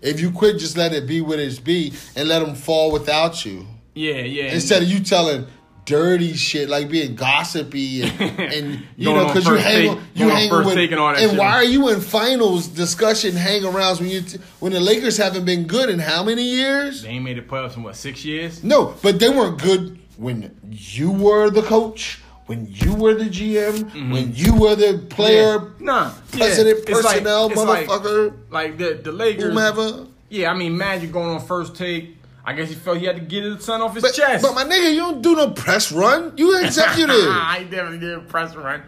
If 0.00 0.18
you 0.18 0.30
quit, 0.30 0.58
just 0.58 0.78
let 0.78 0.94
it 0.94 1.06
be 1.06 1.20
what 1.20 1.38
it 1.38 1.62
be 1.62 1.92
and 2.16 2.28
let 2.28 2.42
him 2.42 2.54
fall 2.54 2.90
without 2.90 3.44
you. 3.44 3.66
Yeah, 3.94 4.20
yeah. 4.20 4.52
Instead 4.52 4.82
of 4.82 4.88
you 4.88 5.00
telling 5.00 5.46
dirty 5.86 6.34
shit, 6.34 6.68
like 6.68 6.90
being 6.90 7.14
gossipy 7.14 8.02
and, 8.02 8.20
and 8.40 8.82
you 8.96 9.10
know, 9.12 9.26
because 9.26 9.46
you 9.46 9.54
hang 9.54 9.88
take- 9.96 9.98
you 10.14 10.24
on 10.26 10.30
hang 10.32 10.50
with 10.50 10.76
and 10.76 10.92
and 10.92 11.30
shit. 11.30 11.38
why 11.38 11.52
are 11.52 11.64
you 11.64 11.88
in 11.88 12.00
finals 12.00 12.66
discussion 12.68 13.34
hang 13.34 13.62
arounds 13.62 14.00
when 14.00 14.10
you 14.10 14.20
t- 14.20 14.38
when 14.60 14.72
the 14.72 14.80
Lakers 14.80 15.16
haven't 15.16 15.44
been 15.46 15.66
good 15.66 15.88
in 15.88 15.98
how 15.98 16.22
many 16.22 16.42
years? 16.42 17.02
they 17.02 17.08
ain't 17.10 17.24
made 17.24 17.38
it 17.38 17.48
playoffs 17.48 17.76
in 17.76 17.82
what 17.82 17.96
six 17.96 18.24
years? 18.24 18.62
No, 18.62 18.94
but 19.02 19.18
they 19.18 19.30
weren't 19.30 19.62
good 19.62 19.98
when 20.18 20.54
you 20.70 21.10
were 21.12 21.48
the 21.50 21.62
coach, 21.62 22.20
when 22.46 22.66
you 22.68 22.94
were 22.94 23.14
the 23.14 23.24
GM, 23.30 24.10
when 24.12 24.34
you 24.34 24.54
were 24.54 24.74
the 24.74 24.98
player, 25.08 25.58
Mm-hmm. 25.58 25.84
Yeah. 25.86 25.92
Nah, 25.94 26.12
president, 26.32 26.78
like- 26.88 27.02
personnel, 27.02 27.48
like- 27.48 27.86
motherfucker, 27.86 28.34
Like 28.50 28.76
the 28.78 29.00
the 29.02 29.12
Lakers. 29.12 29.44
whomever. 29.44 30.06
Yeah, 30.28 30.50
I 30.50 30.54
mean, 30.54 30.76
Magic 30.76 31.12
going 31.12 31.28
on 31.28 31.40
first 31.40 31.76
take. 31.76 32.15
I 32.48 32.52
guess 32.52 32.68
he 32.68 32.76
felt 32.76 32.98
he 32.98 33.06
had 33.06 33.16
to 33.16 33.22
get 33.22 33.42
his 33.42 33.64
son 33.64 33.82
off 33.82 33.94
his 33.94 34.02
But, 34.02 34.14
chest. 34.14 34.42
but 34.42 34.54
my 34.54 34.62
nigga, 34.64 34.92
you 34.92 35.00
don't 35.00 35.20
do 35.20 35.34
no 35.34 35.50
press 35.50 35.90
run. 35.90 36.32
You 36.36 36.56
executive. 36.64 37.10
I 37.28 37.66
definitely 37.68 37.98
did 37.98 38.14
a 38.16 38.20
press 38.20 38.54
run. 38.54 38.82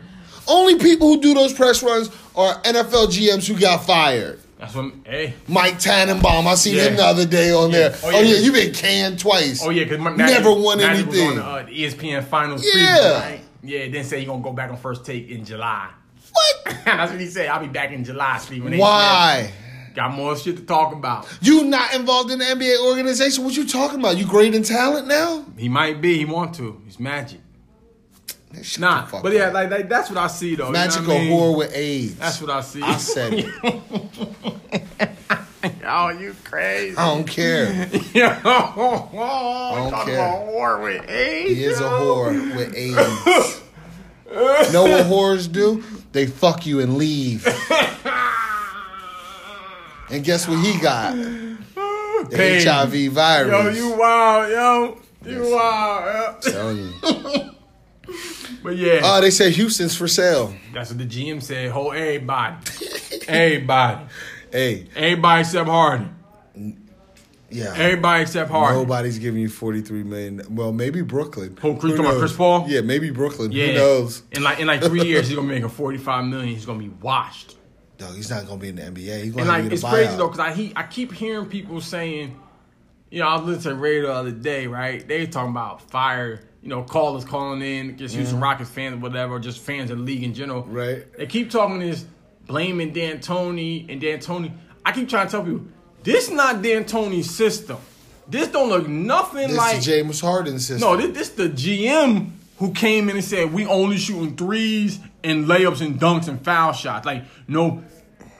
Only 0.46 0.78
people 0.78 1.08
who 1.08 1.20
do 1.20 1.34
those 1.34 1.52
press 1.52 1.82
runs 1.82 2.08
are 2.36 2.54
NFL 2.62 3.08
GMs 3.08 3.46
who 3.48 3.58
got 3.58 3.84
fired. 3.84 4.38
That's 4.58 4.74
what. 4.74 4.92
Hey. 5.04 5.34
Mike 5.46 5.78
Tannenbaum, 5.78 6.46
I 6.46 6.54
seen 6.54 6.76
Yeah. 6.76 6.84
him 6.84 6.96
the 6.96 7.04
other 7.04 7.26
day 7.26 7.52
on 7.52 7.70
Yeah. 7.70 7.88
there. 7.90 7.96
Oh, 8.04 8.06
Oh 8.06 8.20
yeah. 8.20 8.34
yeah, 8.34 8.36
you 8.38 8.52
been 8.52 8.72
canned 8.72 9.18
twice. 9.18 9.60
Oh 9.62 9.70
yeah, 9.70 9.84
because 9.84 9.98
Never 10.16 10.52
won 10.52 10.78
Magic 10.78 11.06
anything. 11.06 11.28
Was 11.36 11.38
on 11.38 11.66
the, 11.66 11.84
uh, 11.86 11.90
ESPN 11.90 12.24
Finals. 12.24 12.64
Yeah. 12.74 13.20
right? 13.20 13.40
Yeah. 13.62 13.88
Then 13.88 14.04
say 14.04 14.20
he 14.20 14.26
gonna 14.26 14.42
go 14.42 14.52
back 14.52 14.70
on 14.70 14.76
first 14.76 15.04
take 15.04 15.28
in 15.30 15.44
July. 15.44 15.88
What? 16.32 16.76
That's 16.84 17.10
what 17.12 17.20
he 17.20 17.26
said. 17.26 17.48
I'll 17.48 17.60
be 17.60 17.66
back 17.68 17.90
in 17.92 18.04
July, 18.04 18.38
Stephen. 18.38 18.72
A. 18.74 18.78
Why? 18.78 19.52
Smith. 19.98 20.10
Got 20.10 20.16
more 20.16 20.36
shit 20.36 20.56
to 20.56 20.62
talk 20.62 20.92
about. 20.92 21.26
You 21.40 21.64
not 21.64 21.94
involved 21.94 22.30
in 22.30 22.38
the 22.38 22.44
NBA 22.44 22.84
organization? 22.86 23.44
What 23.44 23.56
you 23.56 23.66
talking 23.66 23.98
about? 24.00 24.16
You 24.16 24.26
great 24.26 24.54
in 24.54 24.62
talent 24.62 25.08
now? 25.08 25.44
He 25.56 25.68
might 25.68 26.00
be. 26.00 26.18
He 26.18 26.24
want 26.24 26.54
to. 26.56 26.80
He's 26.84 27.00
Magic. 27.00 27.40
Man, 28.52 28.62
Nah, 28.78 29.02
the 29.02 29.06
fuck 29.08 29.22
but 29.22 29.32
yeah, 29.34 29.50
like, 29.50 29.70
like 29.70 29.88
that's 29.90 30.08
what 30.08 30.18
I 30.18 30.26
see 30.26 30.54
though. 30.54 30.70
Magic 30.70 31.02
you 31.02 31.08
know 31.08 31.14
what 31.14 31.20
I 31.20 31.20
a 31.20 31.24
mean? 31.28 31.38
whore 31.38 31.56
with 31.58 31.76
AIDS. 31.76 32.14
That's 32.16 32.40
what 32.40 32.50
I 32.50 32.60
see. 32.62 32.80
I 32.82 32.96
said 32.96 33.34
it. 33.34 33.46
oh, 35.84 36.08
you 36.08 36.34
crazy? 36.44 36.96
I 36.96 37.14
don't 37.14 37.26
care. 37.26 37.88
Yo, 38.14 38.26
I 38.26 38.72
don't 39.74 39.90
talking 39.90 40.14
care. 40.14 40.26
about 40.26 40.46
war 40.46 40.80
with 40.80 41.08
AIDS. 41.10 41.50
He 41.50 41.64
is 41.64 41.80
a 41.80 41.84
whore 41.84 42.56
with 42.56 42.74
AIDS. 42.74 43.62
know 44.72 44.84
what 44.84 45.06
whores 45.06 45.50
do? 45.50 45.82
They 46.12 46.26
fuck 46.26 46.64
you 46.64 46.80
and 46.80 46.96
leave. 46.96 47.44
And 50.10 50.24
guess 50.24 50.48
what 50.48 50.58
he 50.64 50.78
got? 50.80 51.14
The 52.18 52.36
Pain. 52.36 52.66
HIV 52.66 53.12
virus. 53.12 53.52
Yo, 53.52 53.68
you 53.90 53.96
wild, 53.96 54.50
yo. 54.50 54.98
You 55.24 55.44
Yes. 55.44 55.52
wild. 55.52 56.44
Yeah. 56.44 56.52
Telling 56.52 56.76
you. 56.78 57.50
But 58.62 58.76
yeah, 58.76 59.00
Oh, 59.04 59.20
they 59.20 59.30
say 59.30 59.50
Houston's 59.52 59.94
for 59.94 60.08
sale. 60.08 60.52
that's 60.74 60.90
what 60.90 60.98
the 60.98 61.04
GM 61.06 61.40
said. 61.40 61.70
Hold 61.70 61.94
everybody. 61.94 62.56
everybody. 63.28 64.04
Hey, 64.50 64.88
Everybody 64.96 65.40
except 65.42 65.68
Harden. 65.68 66.16
yeah. 67.50 67.72
Everybody 67.76 68.22
except 68.22 68.50
Harden. 68.50 68.80
Nobody's 68.82 69.18
giving 69.20 69.40
you 69.40 69.48
forty 69.48 69.80
three 69.80 70.02
million. 70.02 70.42
Well, 70.50 70.72
maybe 70.72 71.02
Brooklyn. 71.02 71.56
Who, 71.60 71.76
Chris- 71.76 71.92
Who 71.96 72.02
talking? 72.02 72.18
Chris 72.18 72.34
Paul? 72.34 72.64
Yeah, 72.68 72.80
maybe 72.80 73.10
Brooklyn. 73.10 73.52
Yeah. 73.52 73.66
Who 73.68 73.72
knows? 73.74 74.22
In 74.32 74.42
like 74.42 74.58
in 74.58 74.66
like 74.66 74.82
three 74.82 75.04
years, 75.06 75.28
he's 75.28 75.36
gonna 75.36 75.46
make 75.46 75.62
a 75.62 75.68
forty 75.68 75.98
five 75.98 76.24
million. 76.24 76.48
He's 76.52 76.66
gonna 76.66 76.80
be 76.80 76.88
washed. 76.88 77.54
No, 78.00 78.06
he's 78.12 78.30
not 78.30 78.46
gonna 78.46 78.58
be 78.58 78.68
in 78.68 78.76
the 78.76 78.82
NBA. 78.82 79.22
He's 79.22 79.32
gonna 79.32 79.50
And 79.52 79.64
like 79.64 79.72
it's 79.72 79.82
crazy 79.82 80.16
though, 80.16 80.28
cause 80.28 80.38
I 80.38 80.52
he, 80.52 80.72
I 80.76 80.84
keep 80.84 81.12
hearing 81.12 81.46
people 81.46 81.80
saying, 81.80 82.38
you 83.10 83.20
know, 83.20 83.28
I 83.28 83.36
was 83.36 83.46
listening 83.46 83.76
to 83.76 83.80
radio 83.80 84.06
the 84.08 84.14
other 84.14 84.30
day, 84.30 84.66
right? 84.66 85.06
They 85.06 85.26
talking 85.26 85.50
about 85.50 85.82
fire, 85.90 86.40
you 86.62 86.68
know, 86.68 86.82
callers 86.82 87.24
calling 87.24 87.62
in, 87.62 87.96
just 87.98 88.14
Houston 88.14 88.36
mm-hmm. 88.36 88.44
Rockets 88.44 88.70
fans 88.70 88.94
or 88.94 88.98
whatever, 88.98 89.34
or 89.34 89.40
just 89.40 89.60
fans 89.60 89.90
of 89.90 89.98
the 89.98 90.04
league 90.04 90.22
in 90.22 90.34
general. 90.34 90.62
Right. 90.64 91.12
They 91.16 91.26
keep 91.26 91.50
talking 91.50 91.80
this 91.80 92.04
blaming 92.46 92.92
D'Antoni 92.92 93.90
and 93.90 94.00
D'Antoni. 94.00 94.52
I 94.84 94.92
keep 94.92 95.08
trying 95.08 95.26
to 95.26 95.30
tell 95.30 95.42
people, 95.42 95.66
this 96.02 96.30
not 96.30 96.62
D'Antoni's 96.62 97.30
system. 97.30 97.78
This 98.28 98.48
don't 98.48 98.68
look 98.68 98.86
nothing 98.86 99.48
This 99.48 99.56
like 99.56 99.78
is 99.78 99.84
James 99.86 100.20
Harden 100.20 100.58
system. 100.58 100.80
no, 100.80 100.96
this, 100.96 101.16
this 101.16 101.28
the 101.30 101.48
GM 101.48 102.30
who 102.58 102.72
came 102.72 103.08
in 103.08 103.16
and 103.16 103.24
said 103.24 103.52
we 103.52 103.64
only 103.66 103.96
shooting 103.96 104.36
threes 104.36 104.98
and 105.24 105.46
layups 105.46 105.80
and 105.80 106.00
dunks 106.00 106.28
and 106.28 106.42
foul 106.44 106.72
shots. 106.72 107.04
Like 107.06 107.24
no, 107.48 107.82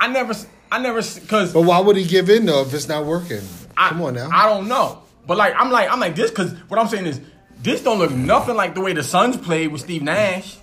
I 0.01 0.09
never, 0.09 0.35
I 0.71 0.79
never, 0.81 1.01
because 1.03 1.53
But 1.53 1.63
why 1.63 1.81
would 1.81 1.97
he 1.97 2.05
give 2.05 2.31
in 2.31 2.47
though 2.47 2.63
if 2.63 2.73
it's 2.75 2.89
not 2.89 3.05
working? 3.05 3.43
I, 3.77 3.91
Come 3.91 4.03
on 4.03 4.15
now. 4.15 4.29
I 4.33 4.49
don't 4.49 4.69
know, 4.69 5.03
but 5.27 5.37
like 5.37 5.55
I'm 5.57 5.71
like 5.71 5.91
I'm 5.91 6.01
like 6.01 6.15
this 6.17 6.31
because 6.31 6.53
what 6.69 6.79
I'm 6.81 6.89
saying 6.89 7.07
is 7.07 7.21
this 7.63 7.83
don't 7.83 7.99
look 7.99 8.13
nothing 8.13 8.55
like 8.57 8.75
the 8.75 8.81
way 8.81 8.93
the 8.93 9.03
Suns 9.03 9.37
played 9.37 9.73
with 9.73 9.81
Steve 9.83 10.03
Nash. 10.03 10.57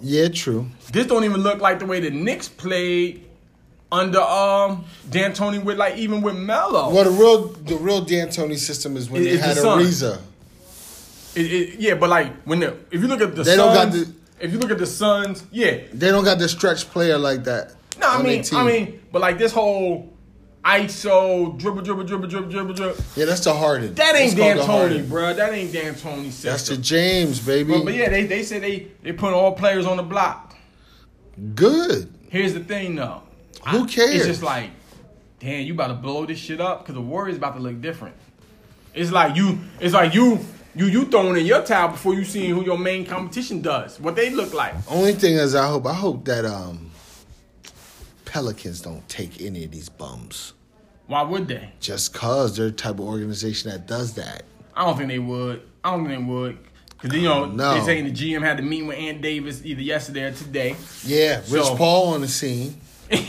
yeah, 0.00 0.28
true. 0.28 0.66
This 0.92 1.06
don't 1.06 1.24
even 1.24 1.42
look 1.42 1.60
like 1.60 1.78
the 1.80 1.86
way 1.86 2.00
the 2.00 2.10
Knicks 2.10 2.48
played 2.48 3.24
under 3.92 4.20
um 4.20 4.84
D'Antoni 5.08 5.62
with 5.64 5.76
like 5.76 5.96
even 5.96 6.22
with 6.22 6.36
Melo. 6.36 6.90
Well, 6.94 7.04
the 7.04 7.10
real 7.10 7.48
the 7.48 7.74
real 7.76 8.04
D'Antoni 8.04 8.56
system 8.56 8.96
is 8.96 9.10
when 9.10 9.22
It- 9.22 9.24
they 9.24 9.36
had 9.38 9.56
the 9.56 9.62
Ariza. 9.62 10.20
It- 11.34 11.52
it- 11.52 11.80
yeah, 11.80 11.94
but 11.94 12.10
like 12.10 12.32
when 12.44 12.60
the 12.60 12.76
if 12.90 13.00
you 13.00 13.08
look 13.08 13.20
at 13.20 13.34
the 13.34 13.42
They 13.42 13.56
Suns, 13.56 13.74
don't 13.74 13.74
got 13.74 13.92
the- 13.92 14.12
if 14.40 14.52
you 14.52 14.58
look 14.58 14.70
at 14.70 14.78
the 14.78 14.86
Suns, 14.86 15.44
yeah, 15.50 15.78
They 15.92 16.10
don't 16.10 16.24
got 16.24 16.38
the 16.38 16.48
stretch 16.48 16.88
player 16.90 17.18
like 17.18 17.44
that. 17.44 17.74
No, 17.98 18.08
I 18.08 18.22
mean. 18.22 18.42
I 18.52 18.64
mean, 18.64 19.02
but 19.12 19.20
like 19.20 19.38
this 19.38 19.52
whole 19.52 20.12
ISO, 20.64 21.58
dribble, 21.58 21.82
dribble, 21.82 22.04
dribble, 22.04 22.26
dribble, 22.28 22.48
dribble, 22.50 22.74
dribble. 22.74 22.96
Yeah, 23.16 23.24
that's 23.26 23.44
the 23.44 23.54
Harden. 23.54 23.94
That 23.94 24.14
ain't 24.16 24.36
That's 24.36 24.66
called 24.66 24.90
the 24.90 24.94
D'Antoni, 24.94 24.96
Harden. 24.96 25.08
bro. 25.08 25.34
That 25.34 25.52
ain't 25.52 25.72
D'Antoni 25.72 26.26
system. 26.30 26.50
That's 26.50 26.68
the 26.68 26.76
James, 26.76 27.40
baby. 27.40 27.72
but, 27.72 27.84
but 27.84 27.94
yeah, 27.94 28.08
they, 28.10 28.26
they 28.26 28.42
said 28.42 28.62
they 28.62 28.88
they 29.02 29.12
put 29.12 29.32
all 29.32 29.52
players 29.52 29.86
on 29.86 29.96
the 29.96 30.02
block. 30.02 30.56
Good. 31.54 32.12
Here's 32.28 32.54
the 32.54 32.60
thing, 32.60 32.96
though. 32.96 33.22
Who 33.68 33.86
cares? 33.86 34.14
It's 34.16 34.26
just 34.26 34.42
like, 34.42 34.70
damn, 35.38 35.64
you 35.66 35.72
about 35.74 35.88
to 35.88 35.94
blow 35.94 36.26
this 36.26 36.38
shit 36.38 36.60
up 36.60 36.80
because 36.80 36.94
the 36.94 37.00
Warriors 37.00 37.36
about 37.36 37.54
to 37.54 37.60
look 37.60 37.80
different. 37.80 38.14
It's 38.94 39.10
like 39.10 39.36
you, 39.36 39.58
it's 39.80 39.94
like 39.94 40.14
you, 40.14 40.40
you, 40.74 40.86
you 40.86 41.04
throwing 41.06 41.36
in 41.36 41.46
your 41.46 41.62
towel 41.62 41.88
before 41.88 42.14
you 42.14 42.24
seeing 42.24 42.50
who 42.54 42.64
your 42.64 42.78
main 42.78 43.04
competition 43.04 43.60
does, 43.60 43.98
what 44.00 44.16
they 44.16 44.30
look 44.30 44.54
like. 44.54 44.74
Only 44.88 45.12
thing 45.14 45.34
is, 45.34 45.54
I 45.54 45.66
hope 45.68 45.86
I 45.86 45.94
hope 45.94 46.24
that 46.26 46.44
um 46.44 46.90
Pelicans 48.24 48.80
don't 48.80 49.06
take 49.08 49.40
any 49.42 49.64
of 49.64 49.70
these 49.72 49.88
bums. 49.88 50.52
Why 51.06 51.22
would 51.22 51.48
they? 51.48 51.72
Just 51.80 52.14
cause 52.14 52.56
they're 52.56 52.66
the 52.66 52.72
type 52.72 52.94
of 52.94 53.00
organization 53.00 53.70
that 53.70 53.86
does 53.86 54.14
that. 54.14 54.44
I 54.76 54.84
don't 54.86 54.96
think 54.96 55.08
they 55.08 55.18
would. 55.18 55.62
I 55.82 55.90
don't 55.90 56.06
think 56.06 56.18
they 56.20 56.24
would. 56.32 56.58
Because, 57.00 57.16
you 57.16 57.24
know, 57.24 57.46
No. 57.46 57.74
they 57.74 57.84
saying 57.84 58.04
the 58.04 58.12
GM 58.12 58.42
had 58.42 58.58
to 58.58 58.62
meet 58.62 58.82
with 58.82 58.96
Ant 58.96 59.20
Davis 59.22 59.62
either 59.64 59.80
yesterday 59.82 60.24
or 60.24 60.32
today. 60.32 60.76
Yeah, 61.04 61.38
Rich 61.48 61.64
So- 61.64 61.76
Paul 61.76 62.14
on 62.14 62.20
the 62.20 62.28
scene. 62.28 62.80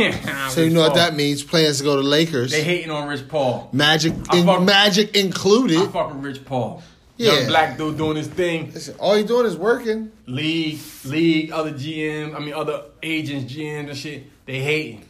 So 0.51 0.61
you 0.61 0.69
know 0.69 0.81
what 0.81 0.93
that 0.95 1.15
means? 1.15 1.41
Plans 1.41 1.79
to 1.79 1.83
go 1.83 1.95
to 1.95 2.03
Lakers. 2.03 2.51
They 2.51 2.61
hating 2.63 2.91
on 2.91 3.07
Rich 3.07 3.27
Paul. 3.27 3.69
Magic, 3.73 4.13
I 4.29 4.37
in, 4.37 4.45
fuck- 4.45 4.61
Magic 4.61 5.15
I 5.15 5.19
included. 5.21 5.89
fuck 5.91 6.13
with 6.13 6.23
Rich 6.23 6.45
Paul. 6.45 6.83
Yeah. 7.21 7.33
Young 7.33 7.47
black 7.47 7.77
dude 7.77 7.97
doing 7.97 8.17
his 8.17 8.27
thing. 8.27 8.71
Listen, 8.73 8.95
all 8.99 9.15
he 9.15 9.23
doing 9.23 9.45
is 9.45 9.55
working. 9.57 10.11
League, 10.25 10.79
league, 11.05 11.51
other 11.51 11.71
GM, 11.71 12.35
I 12.35 12.39
mean 12.39 12.53
other 12.53 12.83
agents, 13.03 13.51
GMs 13.53 13.89
and 13.89 13.97
shit. 13.97 14.23
They 14.45 14.59
hating. 14.59 15.05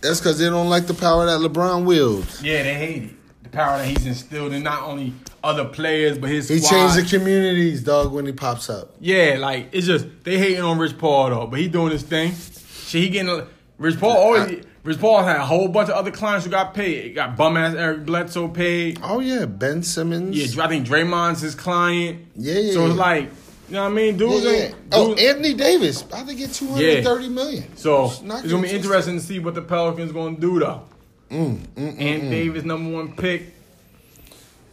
That's 0.00 0.20
because 0.20 0.38
they 0.38 0.46
don't 0.46 0.68
like 0.68 0.86
the 0.86 0.94
power 0.94 1.26
that 1.26 1.40
LeBron 1.40 1.84
wields. 1.86 2.42
Yeah, 2.42 2.62
they 2.62 2.74
hate 2.74 3.02
it. 3.04 3.10
The 3.44 3.48
power 3.48 3.78
that 3.78 3.86
he's 3.86 4.06
instilled 4.06 4.52
in 4.52 4.62
not 4.62 4.82
only 4.82 5.12
other 5.42 5.64
players 5.64 6.18
but 6.18 6.30
his 6.30 6.48
He 6.48 6.58
squad. 6.58 6.70
changed 6.94 6.96
the 7.12 7.18
communities, 7.18 7.82
dog, 7.82 8.12
when 8.12 8.26
he 8.26 8.32
pops 8.32 8.68
up. 8.70 8.94
Yeah, 9.00 9.36
like 9.38 9.68
it's 9.72 9.86
just 9.86 10.06
they 10.24 10.38
hating 10.38 10.62
on 10.62 10.78
Rich 10.78 10.98
Paul 10.98 11.30
though, 11.30 11.46
but 11.46 11.58
he 11.58 11.68
doing 11.68 11.92
his 11.92 12.02
thing. 12.02 12.32
Shit, 12.34 13.02
he 13.02 13.08
getting 13.08 13.30
a, 13.30 13.46
Rich 13.78 13.98
Paul 13.98 14.16
always. 14.16 14.64
Rich 14.84 15.00
Paul 15.00 15.22
had 15.22 15.36
a 15.36 15.46
whole 15.46 15.68
bunch 15.68 15.88
of 15.88 15.94
other 15.94 16.10
clients 16.10 16.44
who 16.44 16.50
got 16.50 16.74
paid. 16.74 17.04
He 17.04 17.10
got 17.10 17.36
bum 17.36 17.56
ass 17.56 17.74
Eric 17.74 18.04
Bledsoe 18.04 18.48
paid. 18.48 19.00
Oh 19.02 19.20
yeah, 19.20 19.46
Ben 19.46 19.82
Simmons. 19.82 20.36
Yeah, 20.36 20.62
I 20.62 20.68
think 20.68 20.86
Draymond's 20.86 21.40
his 21.40 21.54
client. 21.54 22.26
Yeah, 22.36 22.54
yeah, 22.58 22.72
So 22.74 22.86
it's 22.86 22.94
like, 22.96 23.30
you 23.68 23.74
know 23.76 23.84
what 23.84 23.92
I 23.92 23.94
mean? 23.94 24.12
Yeah, 24.14 24.18
Dudes 24.18 24.44
yeah. 24.44 24.50
ain't. 24.50 24.74
Oh, 24.92 25.14
Anthony 25.14 25.54
Davis. 25.54 26.02
About 26.02 26.28
to 26.28 26.34
get 26.34 26.52
two 26.52 26.68
hundred 26.68 27.02
thirty 27.02 27.28
million. 27.30 27.76
So 27.76 28.06
It's 28.06 28.20
it's 28.20 28.50
gonna 28.52 28.62
be 28.62 28.70
interesting 28.70 29.18
to 29.18 29.24
see 29.24 29.38
what 29.38 29.54
the 29.54 29.62
Pelicans 29.62 30.12
gonna 30.12 30.36
do 30.36 30.58
though. 30.60 30.82
Mm, 31.30 31.60
and 31.76 32.30
Davis 32.30 32.64
number 32.64 32.90
one 32.94 33.16
pick. 33.16 33.54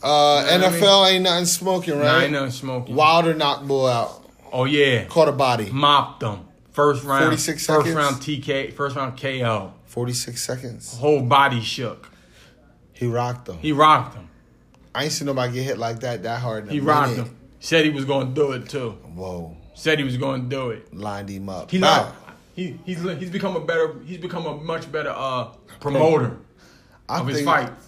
Uh, 0.04 0.46
You 0.52 0.58
know 0.58 0.66
what 0.66 0.74
I 0.74 0.78
NFL 0.80 1.12
ain't 1.14 1.24
nothing 1.24 1.46
smoking, 1.46 2.00
Nah, 2.00 2.06
right? 2.06 2.24
ain't 2.24 2.34
nothing 2.34 2.52
smoking. 2.52 2.96
Wilder 2.96 3.34
knocked 3.34 3.68
Bull 3.68 3.88
out. 3.88 4.26
Oh 4.52 4.66
yeah, 4.66 5.06
Caught 5.06 5.30
a 5.30 5.32
body. 5.32 5.70
mopped 5.72 6.20
them. 6.20 6.40
First 6.74 7.04
round, 7.04 7.24
46 7.26 7.64
seconds. 7.66 7.86
first 7.86 7.96
round 7.98 8.16
TK, 8.18 8.74
first 8.74 8.96
round 8.96 9.18
KO. 9.20 9.74
Forty 9.92 10.14
six 10.14 10.42
seconds. 10.42 10.98
Whole 10.98 11.22
body 11.22 11.60
shook. 11.60 12.10
He 12.94 13.06
rocked 13.08 13.48
them. 13.48 13.58
He 13.58 13.74
rocked 13.74 14.16
him. 14.16 14.30
I 14.96 15.04
ain't 15.04 15.12
seen 15.12 15.26
nobody 15.26 15.52
get 15.54 15.64
hit 15.64 15.78
like 15.78 16.00
that 16.00 16.24
that 16.24 16.40
hard. 16.40 16.64
In 16.64 16.70
a 16.70 16.72
He 16.72 16.80
rocked 16.80 17.16
him. 17.18 17.36
Said 17.60 17.84
he 17.84 17.92
was 17.92 18.06
gonna 18.06 18.34
do 18.34 18.54
it 18.54 18.70
too. 18.70 18.92
Whoa, 19.14 19.58
Said 19.74 19.98
he 20.00 20.06
was 20.06 20.16
gonna 20.16 20.44
do 20.44 20.70
it. 20.70 20.94
lined 20.96 21.28
him 21.28 21.50
up. 21.50 21.70
He 21.72 21.78
not. 21.78 22.16
He 22.56 22.80
he's 22.86 23.02
he's 23.02 23.30
become 23.30 23.58
a 23.58 23.60
better. 23.60 23.96
He's 24.06 24.18
become 24.20 24.46
a 24.46 24.56
much 24.56 24.90
better 24.90 25.10
uh 25.14 25.50
promoter 25.82 26.38
I 27.10 27.20
of 27.20 27.28
his 27.28 27.42
fight. 27.42 27.68
fights. 27.68 27.88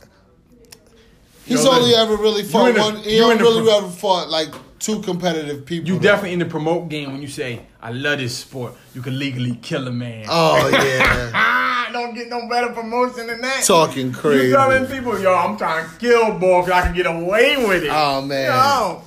He's 1.45 1.63
Yo, 1.63 1.71
only 1.71 1.91
listen, 1.91 1.99
ever 2.01 2.15
really 2.21 2.43
fought 2.43 2.77
one. 2.77 2.97
He 2.97 3.21
only 3.21 3.37
really 3.37 3.71
ever 3.71 3.87
fought 3.89 4.29
like 4.29 4.53
two 4.83 5.01
competitive 5.01 5.65
people. 5.65 5.87
You 5.87 5.95
though. 5.95 6.01
definitely 6.03 6.33
in 6.33 6.39
the 6.39 6.45
promote 6.45 6.89
game 6.89 7.11
when 7.13 7.21
you 7.21 7.27
say, 7.27 7.61
"I 7.81 7.91
love 7.91 8.19
this 8.19 8.37
sport." 8.37 8.73
You 8.93 9.01
can 9.01 9.17
legally 9.17 9.55
kill 9.61 9.87
a 9.87 9.91
man. 9.91 10.25
Oh 10.29 10.69
yeah. 10.71 11.31
Ah, 11.33 11.89
don't 11.91 12.13
get 12.13 12.27
no 12.29 12.47
better 12.49 12.73
promotion 12.73 13.27
than 13.27 13.41
that. 13.41 13.63
Talking 13.63 14.11
crazy. 14.11 14.47
You 14.47 14.53
telling 14.53 14.85
people, 14.87 15.19
yo, 15.19 15.33
I'm 15.33 15.57
trying 15.57 15.89
to 15.89 15.95
kill 15.97 16.37
boy 16.37 16.61
because 16.61 16.71
I 16.71 16.81
can 16.87 16.95
get 16.95 17.05
away 17.07 17.55
with 17.65 17.83
it. 17.83 17.89
Oh, 17.91 18.21
man. 18.21 18.45
Yo, 18.45 19.01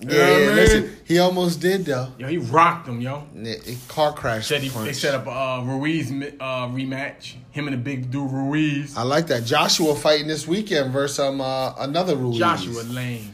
Yeah, 0.00 0.10
You 0.10 0.16
know 0.18 0.34
I 0.34 0.46
mean? 0.46 0.56
listen, 0.56 0.96
he 1.04 1.18
almost 1.18 1.60
did 1.60 1.84
though. 1.86 2.12
yo, 2.18 2.28
he 2.28 2.36
rocked 2.38 2.86
him, 2.88 3.00
yo. 3.00 3.24
Yeah, 3.34 3.52
it- 3.52 3.78
Car 3.88 4.12
crash. 4.12 4.46
Said 4.46 4.62
he, 4.62 4.68
punch. 4.70 4.86
they 4.86 4.92
set 4.92 5.14
up 5.14 5.26
a 5.26 5.30
uh, 5.30 5.62
Ruiz 5.64 6.10
uh, 6.10 6.68
rematch. 6.68 7.34
Him 7.50 7.66
and 7.68 7.74
the 7.74 7.78
big 7.80 8.10
dude 8.10 8.30
Ruiz. 8.30 8.94
I 8.96 9.02
like 9.02 9.26
that. 9.28 9.44
Joshua 9.44 9.94
fighting 9.94 10.28
this 10.28 10.46
weekend 10.46 10.92
versus 10.92 11.18
um 11.18 11.40
uh, 11.40 11.72
another 11.78 12.14
Ruiz. 12.16 12.38
Joshua 12.38 12.82
Lane. 12.82 13.32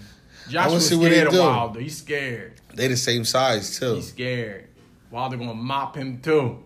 Wanna 0.54 0.70
Joshua 0.70 0.80
see 0.80 0.96
what 0.96 1.10
they 1.10 1.24
do. 1.24 1.38
Wilder. 1.38 1.80
He's 1.80 1.98
scared. 1.98 2.52
They 2.74 2.88
the 2.88 2.96
same 2.96 3.24
size 3.24 3.78
too. 3.78 3.96
He's 3.96 4.08
scared. 4.08 4.68
Wilder 5.10 5.36
gonna 5.36 5.54
mop 5.54 5.96
him 5.96 6.20
too. 6.20 6.64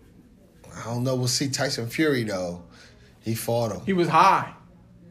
I 0.76 0.84
don't 0.84 1.04
know. 1.04 1.16
We'll 1.16 1.28
see 1.28 1.48
Tyson 1.48 1.88
Fury 1.88 2.24
though. 2.24 2.62
He 3.20 3.34
fought 3.34 3.72
him. 3.72 3.80
He 3.84 3.92
was 3.92 4.08
high. 4.08 4.52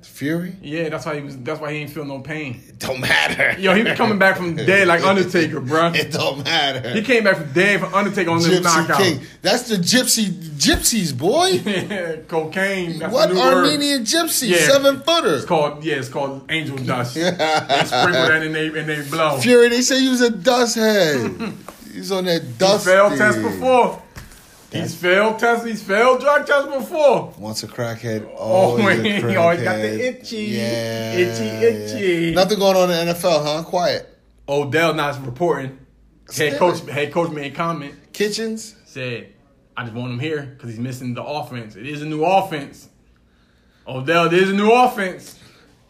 Fury? 0.08 0.56
Yeah, 0.62 0.90
that's 0.90 1.06
why 1.06 1.16
he 1.16 1.22
was. 1.22 1.38
That's 1.38 1.60
why 1.60 1.74
he 1.74 1.80
ain't 1.80 1.90
feel 1.90 2.06
no 2.06 2.20
pain. 2.20 2.62
It 2.68 2.80
don't 2.80 3.02
matter. 3.02 3.60
Yo, 3.60 3.74
he 3.76 3.84
was 3.84 3.98
coming 3.98 4.18
back 4.18 4.38
from 4.38 4.56
dead 4.56 4.88
like 4.88 5.04
Undertaker, 5.04 5.60
bruh. 5.60 5.94
It 5.96 6.12
don't 6.12 6.44
matter. 6.44 6.90
He 6.92 7.02
came 7.02 7.24
back 7.24 7.38
from 7.38 7.52
dead 7.52 7.80
from 7.82 7.94
Undertaker 7.94 8.30
on 8.32 8.40
this 8.40 8.64
knockout. 8.64 8.98
King. 8.98 9.22
That's 9.42 9.68
the 9.68 9.76
gypsy 9.76 10.28
gypsies, 10.28 11.18
boy. 11.18 11.60
Cocaine. 12.28 13.00
That's 13.00 13.14
what 13.14 13.30
new 13.32 13.40
word. 13.40 13.54
Armenian 13.56 14.04
gypsy? 14.04 14.50
Yeah. 14.50 14.68
Seven 14.68 15.02
footer. 15.02 15.36
It's 15.36 15.46
called 15.46 15.84
yeah. 15.84 15.96
It's 15.96 16.10
called 16.10 16.50
angel 16.50 16.78
dust. 16.92 17.16
they 17.16 17.22
sprinkle 17.24 18.12
that 18.12 18.44
in 18.44 18.54
they 18.54 18.68
in 18.68 18.88
they 18.88 19.02
blow. 19.10 19.38
Fury, 19.40 19.70
they 19.70 19.82
say 19.82 20.00
he 20.00 20.10
was 20.10 20.22
a 20.22 20.30
dust 20.30 20.76
head. 20.76 21.54
He's 21.94 22.12
on 22.12 22.26
that 22.26 22.58
dust. 22.58 22.86
failed 22.86 23.18
tests 23.18 23.42
before. 23.42 24.02
He's 24.82 24.96
failed 24.96 25.40
tests. 25.40 25.66
He's 25.66 25.82
failed 25.84 26.20
drug 26.22 26.46
tests 26.46 26.68
before. 26.74 27.34
Once 27.38 27.64
a 27.64 27.68
crackhead, 27.68 28.28
Oh, 28.38 28.38
always 28.38 28.98
man, 28.98 29.06
a 29.06 29.10
he 29.10 29.22
crackhead. 29.22 29.40
always 29.42 29.62
got 29.62 29.76
the 29.78 30.08
itchy, 30.08 30.38
yeah, 30.38 31.14
itchy, 31.14 31.66
itchy. 31.66 32.26
yeah. 32.28 32.32
Nothing 32.36 32.60
going 32.60 32.78
on 32.78 32.92
in 32.92 33.08
the 33.08 33.14
NFL, 33.14 33.44
huh? 33.44 33.64
Quiet. 33.64 34.18
Odell 34.48 34.94
not 34.94 35.26
reporting. 35.26 35.80
Head 36.36 36.58
coach, 36.58 36.82
head 36.90 37.12
coach 37.14 37.32
made 37.32 37.54
a 37.54 37.56
comment. 37.56 37.94
Kitchens. 38.14 38.76
Said, 38.86 39.34
"I 39.78 39.84
just 39.84 39.96
want 39.96 40.12
him 40.14 40.20
here 40.20 40.42
because 40.56 40.70
he's 40.72 40.80
missing 40.80 41.14
the 41.14 41.24
offense. 41.24 41.76
It 41.76 41.86
is 41.86 42.02
a 42.02 42.06
new 42.06 42.24
offense. 42.24 42.90
Odell, 43.88 44.30
there's 44.30 44.50
a 44.50 44.54
new 44.54 44.72
offense. 44.72 45.38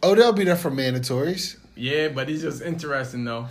Oh, 0.02 0.14
they'll 0.14 0.32
be 0.32 0.44
there 0.44 0.56
for 0.56 0.70
mandatories. 0.70 1.56
Yeah, 1.74 2.08
but 2.08 2.28
he's 2.28 2.42
just 2.42 2.62
interesting 2.62 3.24
though. 3.24 3.46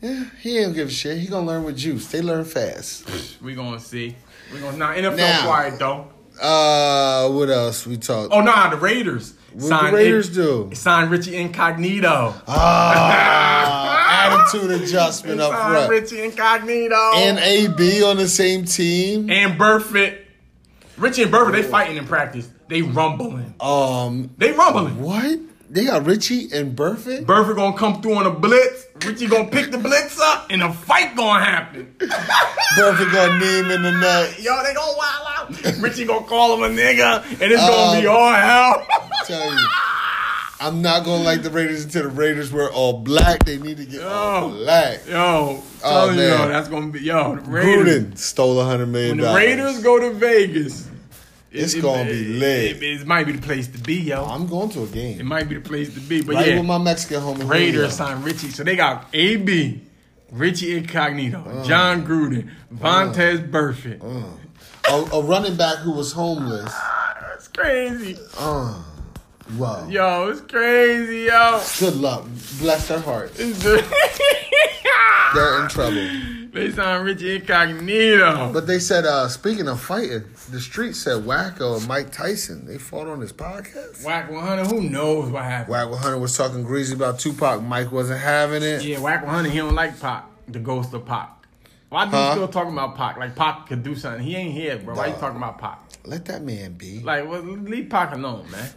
Yeah, 0.00 0.24
he 0.40 0.58
ain't 0.58 0.74
give 0.74 0.88
a 0.88 0.90
shit. 0.90 1.18
He 1.18 1.26
gonna 1.26 1.46
learn 1.46 1.64
with 1.64 1.76
juice. 1.76 2.06
They 2.10 2.22
learn 2.22 2.44
fast. 2.44 3.40
We 3.42 3.54
gonna 3.54 3.78
see. 3.80 4.16
We 4.52 4.60
gonna 4.60 4.76
now 4.76 4.92
NFL 4.92 5.16
Now. 5.16 5.46
quiet 5.46 5.78
though. 5.78 6.08
Uh, 6.40 7.28
what 7.30 7.50
else 7.50 7.86
we 7.86 7.96
talked? 7.96 8.32
Oh 8.32 8.40
nah, 8.40 8.70
the 8.70 8.76
Raiders. 8.76 9.34
What 9.54 9.90
the 9.90 9.96
Raiders 9.96 10.28
do? 10.30 10.70
Signed 10.74 11.10
Richie 11.10 11.36
Incognito. 11.36 12.34
Ah, 12.48 14.46
attitude 14.50 14.70
adjustment 14.82 15.40
up 15.40 15.52
Signed 15.52 15.72
front. 15.72 15.90
Richie 15.90 16.22
Incognito. 16.24 17.12
And 17.16 17.38
AB 17.38 18.02
on 18.02 18.16
the 18.16 18.28
same 18.28 18.64
team. 18.64 19.30
and 19.30 19.58
Burfict. 19.60 20.18
Richie 20.96 21.22
and 21.24 21.32
Burfict, 21.32 21.52
they 21.52 21.62
fighting 21.62 21.96
in 21.96 22.06
practice. 22.06 22.48
They 22.68 22.82
rumbling. 22.82 23.54
Um, 23.60 24.30
They 24.38 24.52
rumbling. 24.52 25.00
what? 25.02 25.38
They 25.72 25.86
got 25.86 26.04
Richie 26.04 26.50
and 26.52 26.76
Burfict. 26.76 27.24
Burfict 27.24 27.56
gonna 27.56 27.76
come 27.78 28.02
through 28.02 28.14
on 28.16 28.26
a 28.26 28.30
blitz. 28.30 28.86
Richie 29.06 29.26
gonna 29.26 29.48
pick 29.48 29.70
the 29.70 29.78
blitz 29.78 30.20
up, 30.20 30.48
and 30.50 30.62
a 30.62 30.70
fight 30.72 31.16
gonna 31.16 31.42
happen. 31.42 31.94
Got 32.76 33.40
knee 33.40 33.58
him 33.58 33.70
in 33.70 33.82
the 33.82 33.90
nuts. 33.92 34.42
Yo, 34.42 34.62
they 34.62 34.74
gonna 34.74 34.96
wild 34.96 35.28
out. 35.66 35.78
Richie 35.80 36.04
gonna 36.04 36.26
call 36.26 36.54
him 36.62 36.62
a 36.70 36.74
nigga, 36.80 37.22
and 37.24 37.42
it's 37.52 37.60
gonna 37.60 38.00
be 38.00 38.06
Um, 38.06 38.14
all 38.16 38.32
hell. 38.32 38.86
Tell 39.26 39.52
you, 39.52 39.66
I'm 40.60 40.80
not 40.82 41.04
gonna 41.04 41.22
like 41.24 41.42
the 41.42 41.50
Raiders 41.50 41.84
until 41.84 42.02
the 42.04 42.08
Raiders 42.10 42.52
wear 42.52 42.70
all 42.70 43.00
black. 43.00 43.44
They 43.44 43.58
need 43.58 43.78
to 43.78 43.84
get 43.86 44.02
all 44.02 44.50
black. 44.50 45.06
Yo, 45.08 45.62
Oh, 45.84 45.90
telling 46.06 46.14
you, 46.18 46.20
man. 46.28 46.40
yo, 46.40 46.48
that's 46.48 46.68
gonna 46.68 46.88
be 46.92 47.00
yo. 47.00 47.36
The 47.36 47.50
Raiders, 47.50 48.04
Gruden 48.04 48.18
stole 48.18 48.60
a 48.60 48.64
hundred 48.64 48.86
million 48.86 49.10
when 49.12 49.16
the 49.18 49.24
dollars. 49.24 49.40
Raiders 49.42 49.82
go 49.82 49.98
to 49.98 50.10
Vegas, 50.12 50.86
It's 51.52 51.74
gonna 51.74 52.04
be 52.04 52.24
lit. 52.38 52.76
It, 52.76 53.00
it 53.02 53.06
might 53.06 53.26
be 53.26 53.32
the 53.32 53.42
place 53.42 53.68
to 53.68 53.78
be, 53.78 53.96
yo. 53.96 54.24
I'm 54.24 54.46
going 54.46 54.70
to 54.70 54.82
a 54.84 54.86
game. 54.86 55.20
It 55.20 55.24
might 55.24 55.48
be 55.48 55.56
the 55.56 55.60
place 55.60 55.92
to 55.94 56.00
be, 56.00 56.22
but 56.22 56.34
Right 56.36 56.46
yeah, 56.48 56.56
with 56.56 56.66
my 56.66 56.78
Mexican 56.78 57.20
homie. 57.22 57.48
Raiders 57.48 57.94
signed 57.96 58.24
Richie. 58.24 58.48
So 58.50 58.64
they 58.64 58.74
got 58.76 59.06
AB, 59.12 59.80
Richie 60.30 60.76
Incognito, 60.78 61.44
Uh. 61.46 61.64
Jon 61.64 62.06
Gruden, 62.06 62.48
Vontaze 62.74 63.50
Burfict. 63.50 64.02
a, 64.88 64.94
a 65.16 65.22
running 65.22 65.56
back 65.56 65.78
who 65.78 65.92
was 65.92 66.12
homeless. 66.12 66.72
That's 67.20 67.48
crazy. 67.48 68.16
Uh, 68.38 68.82
wow. 69.58 69.86
Yo, 69.88 70.28
it's 70.28 70.40
crazy, 70.42 71.24
yo. 71.24 71.62
Good 71.78 71.96
luck. 71.96 72.24
Bless 72.60 72.88
their 72.88 73.00
hearts. 73.00 73.36
They're 75.34 75.62
in 75.62 75.68
trouble. 75.68 76.41
They 76.52 76.70
signed 76.70 77.06
Richie 77.06 77.36
Incognito. 77.36 78.52
But 78.52 78.66
they 78.66 78.78
said, 78.78 79.06
uh, 79.06 79.28
speaking 79.28 79.68
of 79.68 79.80
fighting, 79.80 80.24
the 80.50 80.60
street 80.60 80.94
said 80.94 81.22
Wacko 81.22 81.78
and 81.78 81.88
Mike 81.88 82.12
Tyson, 82.12 82.66
they 82.66 82.76
fought 82.76 83.06
on 83.08 83.22
his 83.22 83.32
podcast. 83.32 84.04
Whack 84.04 84.30
100, 84.30 84.66
who 84.66 84.82
knows 84.82 85.30
what 85.30 85.44
happened? 85.44 85.74
Wacko 85.74 85.96
Hunter 85.96 86.18
was 86.18 86.36
talking 86.36 86.62
greasy 86.62 86.94
about 86.94 87.18
Tupac. 87.18 87.62
Mike 87.62 87.90
wasn't 87.90 88.20
having 88.20 88.62
it. 88.62 88.84
Yeah, 88.84 89.00
Whack 89.00 89.24
100, 89.24 89.50
he 89.50 89.58
don't 89.58 89.74
like 89.74 89.98
Pac, 89.98 90.26
the 90.46 90.58
ghost 90.58 90.92
of 90.92 91.06
Pac. 91.06 91.30
Why 91.88 92.10
do 92.10 92.16
you 92.16 92.32
still 92.32 92.48
talking 92.48 92.72
about 92.72 92.96
Pac? 92.96 93.16
Like 93.16 93.34
Pac 93.34 93.68
could 93.68 93.82
do 93.82 93.94
something. 93.94 94.22
He 94.22 94.36
ain't 94.36 94.52
here, 94.52 94.76
bro. 94.76 94.94
Why 94.94 95.06
you 95.06 95.14
talking 95.14 95.38
about 95.38 95.58
Pac? 95.58 95.78
Let 96.04 96.26
that 96.26 96.42
man 96.42 96.74
be. 96.74 97.00
Like, 97.00 97.28
well, 97.28 97.40
leave 97.40 97.88
Pac 97.88 98.14
alone, 98.14 98.46
man. 98.50 98.70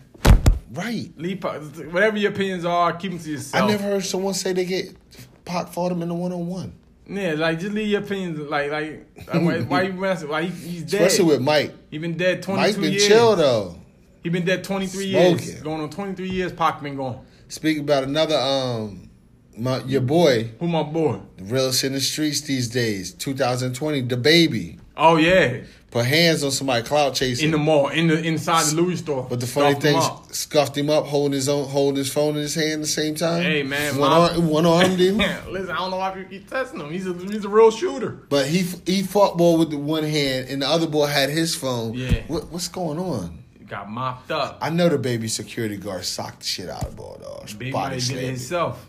Right. 0.71 1.11
Leave 1.17 1.41
Pac. 1.41 1.61
Whatever 1.91 2.17
your 2.17 2.31
opinions 2.31 2.63
are, 2.63 2.93
keep 2.93 3.11
them 3.11 3.19
to 3.19 3.31
yourself. 3.31 3.63
I 3.63 3.67
never 3.67 3.83
heard 3.83 4.05
someone 4.05 4.33
say 4.33 4.53
they 4.53 4.65
get 4.65 4.95
Pac 5.43 5.69
fought 5.69 5.91
him 5.91 6.01
in 6.01 6.07
the 6.07 6.15
one 6.15 6.31
on 6.31 6.47
one. 6.47 6.73
Yeah, 7.07 7.33
like 7.33 7.59
just 7.59 7.73
leave 7.73 7.87
your 7.89 8.01
opinions. 8.01 8.39
Like, 8.39 8.71
like, 8.71 9.05
like 9.27 9.41
why, 9.43 9.61
why 9.61 9.81
you 9.83 9.93
messing? 9.93 10.29
Why 10.29 10.43
he, 10.43 10.69
he's 10.69 10.83
dead? 10.83 11.01
Especially 11.01 11.25
with 11.33 11.41
Mike. 11.41 11.73
he 11.91 11.97
been 11.97 12.17
dead 12.17 12.41
twenty 12.41 12.61
Mike 12.61 12.75
two 12.75 12.81
been 12.81 12.91
years. 12.93 13.07
chill 13.07 13.35
though. 13.35 13.75
He 14.23 14.29
been 14.29 14.45
dead 14.45 14.63
twenty 14.63 14.87
three 14.87 15.05
years. 15.05 15.61
Going 15.61 15.81
on 15.81 15.89
twenty 15.89 16.15
three 16.15 16.29
years. 16.29 16.51
Pac 16.51 16.81
been 16.81 16.95
gone. 16.95 17.23
Speaking 17.47 17.83
about 17.83 18.05
another 18.05 18.37
um 18.37 19.09
my 19.57 19.79
your 19.83 20.01
boy, 20.01 20.51
Who 20.59 20.67
my 20.67 20.83
boy? 20.83 21.19
the 21.37 21.43
realest 21.43 21.83
in 21.83 21.93
the 21.93 22.01
streets 22.01 22.41
these 22.41 22.67
days, 22.67 23.13
2020, 23.13 24.03
DaBaby. 24.03 24.79
Oh 24.97 25.17
yeah, 25.17 25.61
Put 25.95 26.07
hands 26.07 26.43
on 26.43 26.51
somebody 26.51 26.83
clout 26.83 27.15
chasing. 27.15 27.45
in 27.45 27.51
the 27.51 27.57
mall, 27.57 27.87
in 27.87 28.07
the 28.07 28.21
inside 28.21 28.65
the 28.65 28.75
Louis 28.75 28.97
store. 28.97 29.25
But 29.29 29.39
the 29.39 29.47
funny 29.47 29.75
thing, 29.75 29.97
scuffed 30.29 30.77
him 30.77 30.89
up, 30.89 31.05
holding 31.05 31.31
his 31.31 31.47
own, 31.47 31.69
holding 31.69 31.95
his 31.95 32.11
phone 32.11 32.35
in 32.35 32.41
his 32.41 32.53
hand 32.53 32.73
at 32.73 32.79
the 32.81 32.87
same 32.87 33.15
time. 33.15 33.43
Hey, 33.43 33.63
man, 33.63 33.97
one 33.97 34.11
arm, 34.11 34.49
one 34.49 34.65
armed 34.65 34.99
him. 34.99 35.19
Listen, 35.49 35.71
I 35.71 35.77
don't 35.77 35.91
know 35.91 35.97
why 35.97 36.11
people 36.11 36.29
keep 36.31 36.49
testing 36.49 36.81
him. 36.81 36.91
He's 36.91 37.07
a 37.07 37.13
he's 37.13 37.45
a 37.45 37.47
real 37.47 37.71
shooter. 37.71 38.09
But 38.09 38.47
he 38.47 38.63
he 38.85 39.03
fought 39.03 39.37
ball 39.37 39.57
with 39.57 39.69
the 39.69 39.77
one 39.77 40.03
hand, 40.03 40.49
and 40.49 40.63
the 40.63 40.67
other 40.67 40.85
boy 40.85 41.05
had 41.05 41.29
his 41.29 41.55
phone. 41.55 41.93
Yeah. 41.93 42.23
What, 42.27 42.51
what's 42.51 42.67
going 42.67 42.99
on? 42.99 43.45
Got 43.65 43.89
mopped 43.89 44.31
up. 44.31 44.57
I 44.61 44.71
know 44.71 44.89
DaBaby 44.89 45.29
security 45.29 45.77
guard 45.77 46.03
socked 46.03 46.41
the 46.41 46.45
shit 46.45 46.69
out 46.69 46.83
of 46.83 46.97
ball 46.97 47.19
dog. 47.21 47.57
Baby 47.57 47.71
Body 47.71 47.95
might 47.95 48.01
have 48.01 48.09
did 48.09 48.17
it 48.17 48.27
himself. 48.27 48.85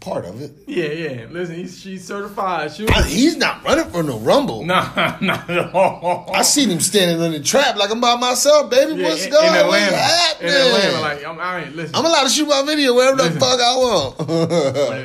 Part 0.00 0.24
of 0.26 0.40
it. 0.40 0.52
Yeah, 0.68 0.84
yeah. 0.86 1.26
Listen, 1.30 1.56
he's 1.56 1.80
she's 1.80 2.04
certified 2.04 2.72
shooter. 2.72 2.92
I- 2.94 3.02
he's 3.02 3.36
not 3.36 3.64
running 3.64 3.86
for 3.90 4.02
no 4.04 4.18
rumble. 4.18 4.64
Nah, 4.64 5.16
not 5.20 5.48
at 5.50 5.74
all. 5.74 6.30
I 6.32 6.42
seen 6.42 6.70
him 6.70 6.78
standing 6.80 7.20
in 7.24 7.32
the 7.32 7.40
trap 7.40 7.76
like 7.76 7.90
I'm 7.90 8.00
by 8.00 8.14
myself, 8.16 8.70
baby. 8.70 9.00
Yeah, 9.00 9.08
What's 9.08 9.24
in, 9.24 9.32
going 9.32 9.46
in 9.46 9.50
on? 9.52 9.56
Atlanta. 9.64 9.92
What's 9.92 10.02
happening? 10.12 10.50
In 10.52 10.56
Atlanta, 10.60 11.00
like 11.00 11.24
I'm, 11.26 11.40
I 11.40 11.64
ain't 11.64 11.74
listen. 11.76 11.96
I'm 11.96 12.04
allowed 12.04 12.24
to 12.24 12.28
shoot 12.28 12.46
my 12.46 12.62
video 12.64 12.94
wherever 12.94 13.16
the 13.16 13.30
fuck 13.40 13.58
I 13.60 13.76
want. 13.76 14.18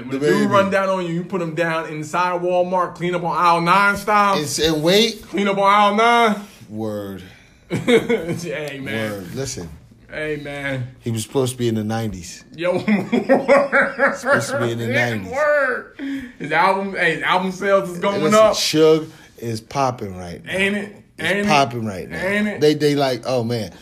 when 0.04 0.10
the 0.10 0.20
dude 0.20 0.52
run 0.52 0.70
down 0.70 0.90
on 0.90 1.06
you, 1.06 1.14
you 1.14 1.24
put 1.24 1.42
him 1.42 1.56
down 1.56 1.88
inside 1.90 2.42
Walmart, 2.42 2.94
clean 2.96 3.16
up 3.16 3.24
on 3.24 3.36
aisle 3.36 3.62
nine 3.62 3.98
style. 3.98 4.38
and, 4.38 4.60
and 4.60 4.84
wait. 4.84 5.24
clean 5.24 5.48
up 5.48 5.58
on 5.58 5.64
aisle 5.64 5.96
nine. 5.96 6.46
Word. 6.70 7.24
hey 7.70 8.80
man, 8.84 9.12
Word. 9.14 9.36
Listen, 9.36 9.70
hey 10.12 10.40
man, 10.44 10.96
he 11.00 11.10
was 11.12 11.24
supposed 11.24 11.54
to 11.54 11.58
be 11.58 11.68
in 11.68 11.76
the 11.76 11.82
90s. 11.82 12.44
yo, 12.56 12.78
Supposed 14.16 14.50
to 14.52 14.60
be 14.60 14.72
in 14.72 14.78
the 14.78 14.86
90s. 14.88 15.32
Word. 15.32 15.96
His 16.40 16.52
album, 16.52 16.94
hey, 16.96 17.16
his 17.16 17.24
album 17.24 17.52
sales 17.52 17.90
is 17.90 18.00
going 18.00 18.22
Listen, 18.24 18.40
up, 18.40 18.54
Suge 18.54 19.10
is 19.38 19.62
popping 19.62 20.16
right 20.18 20.44
now. 20.44 20.52
ain't 20.54 20.76
it? 20.76 20.96
Ain't 21.20 21.38
It's 21.40 21.48
popping 21.48 21.86
right 21.86 22.10
now. 22.10 22.18
Ain't 22.18 22.48
it? 22.48 22.62
They 22.62 22.74
they 22.74 22.96
like, 22.96 23.24
oh 23.26 23.44
man. 23.44 23.74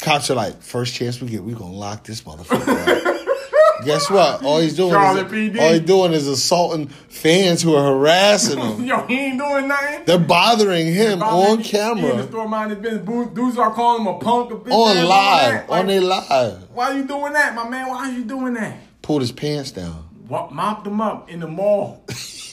Cops 0.00 0.30
are 0.30 0.34
like, 0.34 0.60
first 0.62 0.94
chance 0.94 1.20
we 1.20 1.28
get, 1.28 1.44
we 1.44 1.52
gonna 1.52 1.72
lock 1.72 2.02
this 2.04 2.22
motherfucker 2.22 2.66
up. 2.68 3.26
Guess 3.84 4.10
what? 4.10 4.42
All 4.44 4.60
he's 4.60 4.76
doing 4.76 4.90
Charlotte 4.92 5.26
is 5.26 5.32
PD. 5.32 5.60
all 5.60 5.72
he's 5.72 5.80
doing 5.80 6.12
is 6.12 6.26
assaulting 6.28 6.88
fans 6.88 7.62
who 7.62 7.74
are 7.74 7.84
harassing 7.94 8.58
him. 8.58 8.84
Yo, 8.84 9.06
he 9.06 9.18
ain't 9.18 9.38
doing 9.38 9.68
nothing. 9.68 10.04
They're 10.04 10.18
bothering 10.18 10.86
him 10.86 11.18
Probably 11.18 11.46
on 11.46 11.58
he- 11.58 11.64
He 11.68 11.78
in 11.78 11.96
the 11.96 12.02
camera, 12.02 12.26
store 12.28 12.48
minding 12.48 12.82
his 12.82 12.98
business. 13.00 13.28
Dudes 13.34 13.58
are 13.58 13.72
calling 13.72 14.02
him 14.02 14.06
a 14.08 14.18
punk, 14.18 14.50
a 14.50 14.54
bitch. 14.56 14.72
on 14.72 14.96
live, 15.06 15.52
that. 15.52 15.70
on 15.70 15.78
Like, 15.78 15.86
their 15.86 16.00
live. 16.00 16.68
Why 16.74 16.84
are 16.92 16.94
you 16.96 17.04
doing 17.06 17.32
that, 17.34 17.54
my 17.54 17.68
man? 17.68 17.88
Why 17.88 18.08
are 18.08 18.12
you 18.12 18.24
doing 18.24 18.54
that? 18.54 18.76
Pulled 19.02 19.20
his 19.22 19.32
pants 19.32 19.70
down. 19.72 20.08
What, 20.28 20.52
mopped 20.52 20.84
them 20.84 21.00
up 21.00 21.28
in 21.30 21.40
the 21.40 21.48
mall 21.48 22.04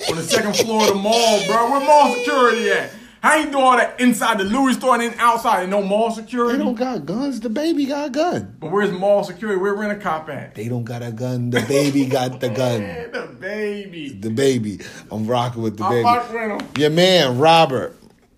on 0.09 0.15
the 0.15 0.23
second 0.23 0.55
floor 0.55 0.81
of 0.81 0.89
the 0.89 0.95
mall, 0.95 1.45
bro. 1.45 1.71
Where 1.71 1.79
mall 1.85 2.13
security 2.15 2.69
at? 2.71 2.91
How 3.21 3.35
you 3.35 3.51
do 3.51 3.59
all 3.59 3.75
that 3.75 3.99
inside 3.99 4.37
the 4.39 4.45
Louis 4.45 4.75
store 4.75 4.93
and 4.95 5.03
then 5.03 5.19
outside 5.19 5.61
and 5.63 5.71
no 5.71 5.81
mall 5.83 6.09
security? 6.11 6.57
They 6.57 6.63
don't 6.63 6.75
got 6.75 7.05
guns. 7.05 7.39
The 7.41 7.49
baby 7.49 7.85
got 7.85 8.07
a 8.07 8.09
gun. 8.11 8.55
But 8.59 8.71
where's 8.71 8.91
mall 8.91 9.23
security? 9.25 9.59
Where 9.59 9.73
rent 9.73 9.91
a 9.91 10.01
cop 10.01 10.29
at? 10.29 10.55
They 10.55 10.69
don't 10.69 10.85
got 10.85 11.03
a 11.03 11.11
gun. 11.11 11.49
The 11.49 11.61
baby 11.61 12.05
got 12.05 12.39
the 12.39 12.47
gun. 12.49 12.81
Man, 12.81 13.11
the 13.11 13.27
baby. 13.39 14.09
The 14.13 14.29
baby. 14.29 14.79
I'm 15.11 15.27
rocking 15.27 15.61
with 15.61 15.77
the 15.77 15.83
I 15.83 16.27
baby. 16.27 16.37
him. 16.53 16.59
Your 16.77 16.89
man, 16.91 17.37
Robert. 17.37 17.95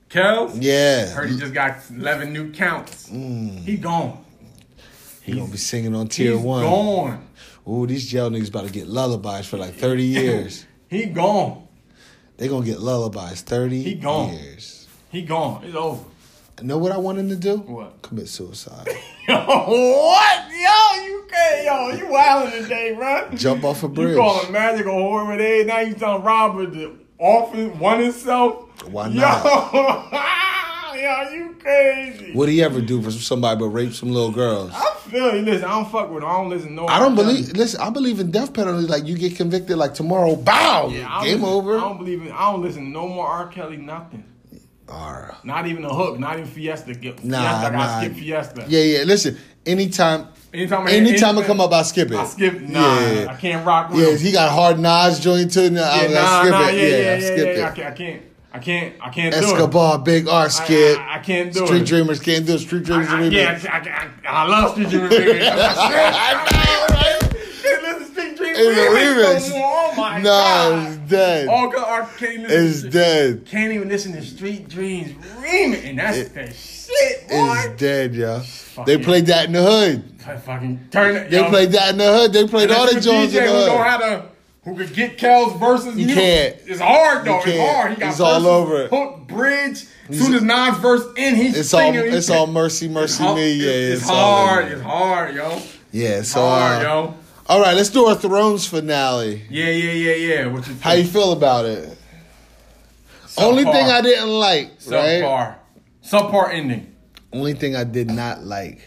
Kels? 0.09 0.57
Yeah. 0.59 1.05
Heard 1.09 1.29
he 1.29 1.37
just 1.37 1.53
got 1.53 1.77
11 1.89 2.33
new 2.33 2.51
counts. 2.51 3.09
Mm. 3.09 3.59
He 3.59 3.77
gone. 3.77 4.25
He 5.21 5.33
gonna 5.35 5.51
be 5.51 5.57
singing 5.57 5.95
on 5.95 6.07
tier 6.07 6.33
He's 6.33 6.41
one. 6.41 6.63
gone. 6.63 7.27
Ooh, 7.69 7.85
these 7.85 8.09
jail 8.09 8.29
niggas 8.31 8.49
about 8.49 8.65
to 8.65 8.71
get 8.73 8.87
lullabies 8.87 9.45
for 9.45 9.57
like 9.57 9.75
30 9.75 10.03
years. 10.03 10.65
He 10.89 11.05
gone. 11.05 11.67
they 12.35 12.49
gonna 12.49 12.65
get 12.65 12.81
lullabies 12.81 13.41
30 13.43 13.81
He 13.81 13.93
gone. 13.95 14.33
years. 14.33 14.70
He 15.11 15.21
gone. 15.23 15.63
It's 15.63 15.75
over. 15.75 16.03
I 16.59 16.63
Know 16.63 16.77
what 16.77 16.91
I 16.91 16.97
want 16.97 17.17
him 17.17 17.27
to 17.29 17.35
do? 17.35 17.57
What? 17.57 18.01
Commit 18.03 18.27
suicide. 18.27 18.87
Yo, 19.27 19.35
what? 19.35 20.43
Yo, 20.51 21.03
you 21.03 21.25
can't. 21.29 21.65
Yo, 21.65 21.97
you 21.97 22.05
wildin' 22.13 22.61
today, 22.63 22.93
bro. 22.95 23.29
Jump 23.35 23.63
off 23.63 23.83
a 23.83 23.87
bridge. 23.87 24.09
You 24.11 24.15
call 24.17 24.35
magic 24.43 24.51
magical 24.51 24.93
horror 24.93 25.33
A. 25.39 25.63
Now 25.63 25.79
you 25.79 25.93
telling 25.95 26.23
Robert 26.23 26.73
to 26.73 26.99
often 27.17 27.79
one 27.79 27.99
himself. 28.01 28.67
Why 28.91 29.07
Yo, 29.07 29.21
not? 29.21 29.43
yo, 30.95 31.29
you 31.33 31.55
crazy. 31.59 32.33
What'd 32.33 32.53
he 32.53 32.61
ever 32.63 32.79
do 32.79 33.01
for 33.01 33.09
somebody 33.11 33.59
but 33.59 33.67
rape 33.69 33.93
some 33.93 34.11
little 34.11 34.31
girls? 34.31 34.71
I 34.73 34.93
feel 35.09 35.35
you. 35.35 35.41
Listen, 35.41 35.65
I 35.65 35.69
don't 35.81 35.91
fuck 35.91 36.11
with 36.11 36.21
him. 36.23 36.29
I 36.29 36.33
don't 36.33 36.49
listen 36.49 36.69
to 36.69 36.73
no. 36.75 36.87
I 36.87 36.99
don't 36.99 37.15
believe. 37.15 37.53
Listen, 37.53 37.81
I 37.81 37.89
believe 37.89 38.19
in 38.19 38.29
death 38.29 38.53
penalty. 38.53 38.85
Like 38.87 39.05
you 39.05 39.17
get 39.17 39.35
convicted, 39.35 39.77
like 39.77 39.93
tomorrow, 39.95 40.35
bow, 40.35 40.89
Yeah, 40.89 41.21
game 41.23 41.41
listen- 41.41 41.45
over. 41.55 41.77
I 41.77 41.81
don't 41.81 41.97
believe 41.97 42.21
in. 42.21 42.31
I 42.31 42.51
don't 42.51 42.61
listen 42.61 42.91
no 42.91 43.07
more 43.07 43.25
R. 43.27 43.47
Kelly. 43.47 43.77
Nothing. 43.77 44.25
Not 45.43 45.67
even 45.67 45.83
a 45.85 45.93
hook. 45.93 46.19
Not 46.19 46.33
even 46.37 46.45
Fiesta. 46.49 46.93
Fiesta 46.93 47.25
Nah, 47.27 47.37
I 47.65 47.69
nah. 47.69 47.99
skip 47.99 48.13
Fiesta. 48.13 48.65
Yeah, 48.67 48.81
yeah. 48.81 49.03
Listen, 49.03 49.37
anytime, 49.65 50.27
Anytime, 50.53 50.85
I 50.85 50.91
anytime 50.91 51.37
I 51.39 51.43
come 51.45 51.61
up, 51.61 51.71
I 51.71 51.81
skip 51.83 52.11
it. 52.11 52.17
I 52.17 52.25
skip. 52.25 52.59
Nah, 52.61 52.99
Yeah. 52.99 53.27
I 53.31 53.35
can't 53.35 53.65
rock 53.65 53.89
with 53.89 53.99
Yeah, 54.01 54.11
him. 54.13 54.17
he 54.19 54.31
got 54.33 54.51
hard 54.51 54.79
Nas 54.79 55.19
joint 55.21 55.51
too. 55.53 55.69
Nah, 55.69 55.79
Yeah, 55.79 56.01
I'm 56.03 56.13
nah, 56.13 56.41
skip 56.41 56.51
nah, 56.51 56.67
it. 56.67 56.75
yeah, 56.75 56.81
yeah, 56.81 56.95
I 56.95 56.99
yeah, 56.99 57.19
skipped 57.19 57.37
yeah, 57.39 57.45
it. 57.45 57.63
I 57.63 57.71
can't, 57.71 57.87
I 57.87 57.91
can't, 57.95 58.21
I 58.53 58.59
can't, 58.59 58.95
I 59.01 59.09
can't 59.09 59.33
do 59.33 59.39
it. 59.39 59.43
Escobar, 59.45 59.99
Big 59.99 60.27
R 60.27 60.49
skit. 60.49 60.97
I, 60.97 61.01
I, 61.01 61.15
I 61.15 61.19
can't 61.19 61.53
do 61.53 61.65
Street 61.65 61.81
it. 61.83 61.87
Dreamers 61.87 62.19
can't 62.19 62.45
do 62.45 62.55
it. 62.55 62.59
Street 62.59 62.83
Dreamers 62.83 63.07
I, 63.07 63.19
I, 63.21 63.23
yeah, 63.23 63.59
I, 63.71 64.27
I, 64.29 64.43
I 64.43 64.47
love 64.47 64.71
Street 64.71 64.89
Dreamers. 64.89 65.13
I 65.17 66.33
know, 66.51 66.95
right? 66.95 67.17
Can't 67.17 67.20
Street 68.55 68.77
a 68.77 68.89
remix. 68.91 69.51
Oh 69.53 69.93
my 69.97 70.17
Nah, 70.19 70.23
god. 70.23 70.87
it's 70.87 70.97
dead. 71.09 71.47
All 71.47 71.69
good 71.69 71.83
art 71.83 72.07
can't. 72.17 72.45
It's 72.49 72.83
dead. 72.83 73.45
Can't 73.45 73.71
even 73.73 73.89
listen 73.89 74.13
to 74.13 74.21
Street 74.23 74.67
Dreams 74.69 75.11
remix, 75.39 75.85
and 75.89 75.99
that's 75.99 76.17
It- 76.17 76.33
the 76.33 76.47
shit, 76.53 77.27
boy. 77.29 77.55
It's 77.65 77.79
dead, 77.81 78.15
yo. 78.15 78.41
They 78.85 78.97
played 78.97 79.25
that 79.27 79.45
in 79.45 79.51
the 79.53 79.63
hood. 79.63 80.03
Fucking 80.45 80.87
turn 80.91 81.15
it. 81.15 81.29
They 81.31 81.37
yo. 81.41 81.49
played 81.49 81.71
that 81.73 81.91
in 81.91 81.97
the 81.97 82.11
hood. 82.11 82.33
They 82.33 82.47
played 82.47 82.71
all 82.71 82.85
the 82.91 82.99
Jones 83.01 83.33
in 83.35 83.43
the 83.43 83.49
who 83.49 83.55
know 83.65 83.77
hood. 83.77 83.87
how 83.87 83.97
to 83.97 84.25
who 84.63 84.75
could 84.77 84.93
get 84.93 85.17
Kel's 85.17 85.59
verses. 85.59 85.95
You 85.97 86.13
can't. 86.13 86.55
It's 86.65 86.79
hard 86.79 87.25
though. 87.25 87.41
It's 87.43 87.59
hard. 87.59 87.91
He 87.93 87.97
got 87.99 88.07
He's 88.11 88.21
all 88.21 88.47
over 88.47 88.83
it. 88.83 88.89
Hook, 88.89 89.27
bridge. 89.27 89.85
Soon 90.11 90.33
as 90.33 90.41
Nas 90.43 90.77
verse 90.79 91.03
in, 91.15 91.35
he's 91.35 91.57
It's 91.57 91.73
all 91.73 91.79
singing. 91.79 92.13
it's 92.13 92.29
all 92.29 92.45
mercy, 92.47 92.87
mercy 92.89 93.23
hard. 93.23 93.37
me. 93.37 93.53
Yeah, 93.53 93.71
it's, 93.71 94.01
it's, 94.01 94.09
all 94.09 94.45
hard. 94.47 94.65
It's 94.71 94.81
hard, 94.81 95.35
yo. 95.35 95.61
Yeah, 95.93 96.21
so 96.23 96.41
hard, 96.41 96.85
uh, 96.85 96.89
yo. 96.89 97.13
All 97.51 97.59
right, 97.59 97.75
let's 97.75 97.89
do 97.89 98.05
our 98.05 98.15
Thrones 98.15 98.65
finale. 98.65 99.41
Yeah, 99.49 99.65
yeah, 99.65 99.91
yeah, 99.91 100.13
yeah. 100.13 100.45
What 100.45 100.65
you 100.69 100.75
How 100.75 100.93
you 100.93 101.03
feel 101.03 101.33
about 101.33 101.65
it? 101.65 101.97
Subpar. 103.25 103.43
Only 103.43 103.65
thing 103.65 103.87
I 103.87 104.01
didn't 104.01 104.29
like, 104.29 104.67
right? 104.87 105.21
subpar, 105.21 105.55
subpar 106.01 106.53
ending. 106.53 106.95
Only 107.33 107.53
thing 107.53 107.75
I 107.75 107.83
did 107.83 108.09
not 108.09 108.45
like. 108.45 108.79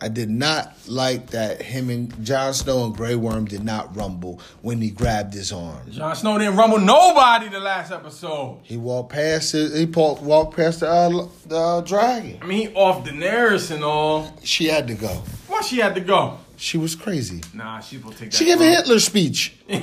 I 0.00 0.06
did 0.06 0.30
not 0.30 0.76
like 0.86 1.30
that 1.30 1.60
him 1.60 1.90
and 1.90 2.24
Jon 2.24 2.54
Snow 2.54 2.84
and 2.84 2.94
Grey 2.94 3.16
Worm 3.16 3.46
did 3.46 3.64
not 3.64 3.96
rumble 3.96 4.40
when 4.62 4.80
he 4.80 4.90
grabbed 4.90 5.34
his 5.34 5.50
arm. 5.50 5.90
Jon 5.90 6.14
Snow 6.14 6.38
didn't 6.38 6.54
rumble 6.54 6.78
nobody 6.78 7.48
the 7.48 7.58
last 7.58 7.90
episode. 7.90 8.60
He 8.62 8.76
walked 8.76 9.12
past 9.12 9.54
it. 9.56 9.72
He 9.72 9.86
walked, 9.86 10.22
walked 10.22 10.54
past 10.54 10.80
the, 10.80 10.88
uh, 10.88 11.28
the 11.46 11.56
uh, 11.56 11.80
dragon. 11.80 12.38
I 12.40 12.46
mean, 12.46 12.68
he 12.68 12.74
off 12.74 13.04
Daenerys 13.04 13.72
and 13.72 13.82
all. 13.82 14.38
She 14.44 14.66
had 14.66 14.86
to 14.86 14.94
go. 14.94 15.24
Why 15.48 15.62
she 15.62 15.78
had 15.78 15.96
to 15.96 16.00
go? 16.00 16.38
She 16.56 16.78
was 16.78 16.94
crazy. 16.94 17.42
Nah, 17.52 17.80
she 17.80 17.98
will 17.98 18.12
take 18.12 18.30
that. 18.30 18.34
She 18.34 18.44
gave 18.44 18.60
a. 18.60 18.64
Hitler 18.64 18.98
speech. 18.98 19.54
she 19.68 19.74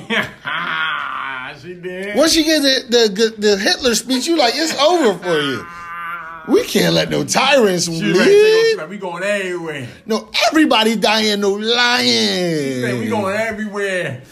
did. 1.74 2.16
Once 2.16 2.36
you 2.36 2.44
get 2.44 2.62
the, 2.90 3.08
the 3.08 3.34
the 3.38 3.56
Hitler 3.56 3.94
speech, 3.94 4.26
you 4.26 4.36
like 4.36 4.54
it's 4.56 4.78
over 4.80 5.18
for 5.18 5.40
you. 5.40 5.66
We 6.46 6.62
can't 6.64 6.92
let 6.92 7.08
no 7.08 7.24
tyrants 7.24 7.86
She 7.86 7.92
ready 7.92 8.12
to 8.12 8.12
take 8.12 8.20
over. 8.20 8.24
She 8.24 8.68
lead. 8.68 8.76
like, 8.76 8.90
we 8.90 8.98
going 8.98 9.22
everywhere. 9.22 9.88
No, 10.04 10.30
everybody 10.48 10.94
dying, 10.94 11.40
no 11.40 11.58
She 11.58 12.82
said 12.82 12.98
we 12.98 13.08
going 13.08 13.34
everywhere. 13.34 14.22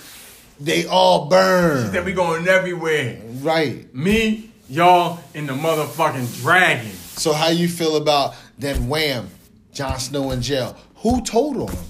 They 0.61 0.85
all 0.85 1.29
burn. 1.29 1.87
She 1.87 1.93
said 1.93 2.05
we 2.05 2.13
going 2.13 2.47
everywhere. 2.47 3.19
Right. 3.41 3.93
Me, 3.95 4.51
y'all, 4.69 5.21
and 5.35 5.49
the 5.49 5.55
motherfucking 5.55 6.43
dragon. 6.43 6.93
So 7.17 7.33
how 7.33 7.49
you 7.49 7.69
feel 7.69 7.97
about 7.97 8.35
then 8.59 8.89
Wham, 8.89 9.31
Jon 9.73 9.99
Snow 9.99 10.33
in 10.33 10.43
jail? 10.43 10.77
Who 10.97 11.23
told 11.23 11.57
on 11.57 11.69
him? 11.69 11.85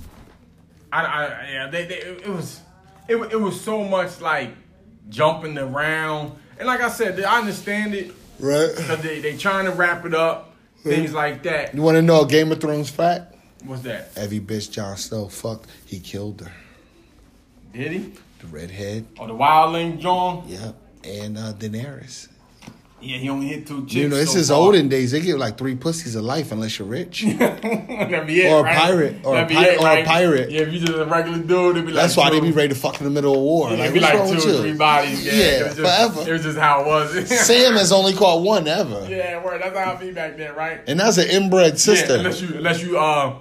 I, 0.92 1.04
I 1.04 1.48
yeah, 1.50 1.66
they, 1.68 1.84
they 1.86 1.94
it 1.96 2.28
was 2.28 2.60
it, 3.08 3.16
it 3.16 3.40
was 3.40 3.60
so 3.60 3.82
much 3.84 4.20
like 4.20 4.50
jumping 5.08 5.56
around, 5.58 6.36
and 6.58 6.66
like 6.66 6.80
I 6.80 6.88
said, 6.90 7.20
I 7.22 7.38
understand 7.40 7.94
it 7.94 8.12
Right. 8.38 8.70
because 8.76 9.00
they 9.02 9.20
they 9.20 9.36
trying 9.36 9.64
to 9.66 9.72
wrap 9.72 10.04
it 10.04 10.14
up, 10.14 10.54
things 10.82 11.12
like 11.12 11.42
that. 11.44 11.74
You 11.74 11.82
want 11.82 11.96
to 11.96 12.02
know 12.02 12.22
a 12.22 12.26
Game 12.26 12.52
of 12.52 12.60
Thrones 12.60 12.90
fact? 12.90 13.34
What's 13.64 13.82
that? 13.82 14.10
Every 14.16 14.40
bitch 14.40 14.70
Jon 14.72 14.96
Snow 14.96 15.28
fucked, 15.28 15.68
he 15.86 15.98
killed 16.00 16.40
her. 16.42 16.52
Did 17.72 17.92
he? 17.92 18.12
The 18.40 18.46
redhead. 18.48 19.06
Oh, 19.18 19.26
the 19.28 19.34
wildling 19.34 19.98
John? 20.00 20.44
Yep. 20.48 20.74
And 21.04 21.38
uh, 21.38 21.52
Daenerys. 21.54 22.28
Yeah, 23.02 23.18
he 23.18 23.28
only 23.28 23.48
hit 23.48 23.66
two 23.66 23.82
chicks. 23.82 23.94
You 23.94 24.08
know, 24.08 24.16
it's 24.16 24.30
so 24.32 24.38
his 24.38 24.48
far. 24.50 24.58
olden 24.58 24.88
days. 24.88 25.10
They 25.10 25.20
give 25.20 25.36
like 25.38 25.58
three 25.58 25.74
pussies 25.74 26.14
of 26.14 26.22
life 26.24 26.52
unless 26.52 26.78
you're 26.78 26.86
rich. 26.88 27.22
That'd 27.38 28.26
be 28.26 28.42
it, 28.42 28.50
Or 28.52 28.60
a 28.60 28.62
right? 28.62 28.76
pirate, 28.76 29.16
or 29.24 29.32
a 29.34 29.36
That'd 29.36 29.48
be 29.48 29.54
pi- 29.56 29.66
it, 29.68 29.80
or 29.80 29.88
a 29.88 30.04
pirate. 30.04 30.50
Yeah, 30.50 30.60
if 30.62 30.72
you 30.72 30.78
just 30.80 30.92
a 30.92 31.04
regular 31.04 31.38
dude, 31.38 31.76
it'd 31.76 31.86
be 31.86 31.92
like 31.92 32.02
That's 32.02 32.16
why 32.16 32.30
they 32.30 32.38
two- 32.40 32.46
be 32.46 32.52
ready 32.52 32.68
to 32.68 32.74
fuck 32.74 32.98
in 33.00 33.04
the 33.04 33.10
middle 33.10 33.34
of 33.34 33.40
war. 33.40 33.70
Yeah, 33.70 33.76
like, 33.76 33.92
be 33.94 34.00
like 34.00 34.12
two 34.28 34.36
or 34.50 34.60
three 34.62 34.72
bodies. 34.74 35.26
Yeah, 35.26 35.32
Yeah, 35.32 35.40
it 35.40 35.62
was 35.64 35.76
just, 35.76 35.78
forever. 36.14 36.30
It 36.30 36.32
was 36.32 36.42
just 36.42 36.58
how 36.58 36.80
it 36.82 36.86
was. 36.86 37.28
Sam 37.46 37.74
has 37.74 37.90
only 37.92 38.12
caught 38.14 38.42
one 38.42 38.68
ever. 38.68 39.06
yeah, 39.08 39.42
word. 39.44 39.60
That's 39.62 39.76
how 39.76 39.92
it 39.92 40.00
be 40.00 40.12
back 40.12 40.36
then, 40.36 40.54
right? 40.54 40.80
And 40.86 41.00
that's 41.00 41.18
an 41.18 41.28
inbred 41.28 41.78
sister. 41.80 42.12
Yeah, 42.14 42.18
unless 42.20 42.40
you, 42.40 42.48
unless 42.56 42.82
you, 42.82 42.98
uh, 42.98 43.38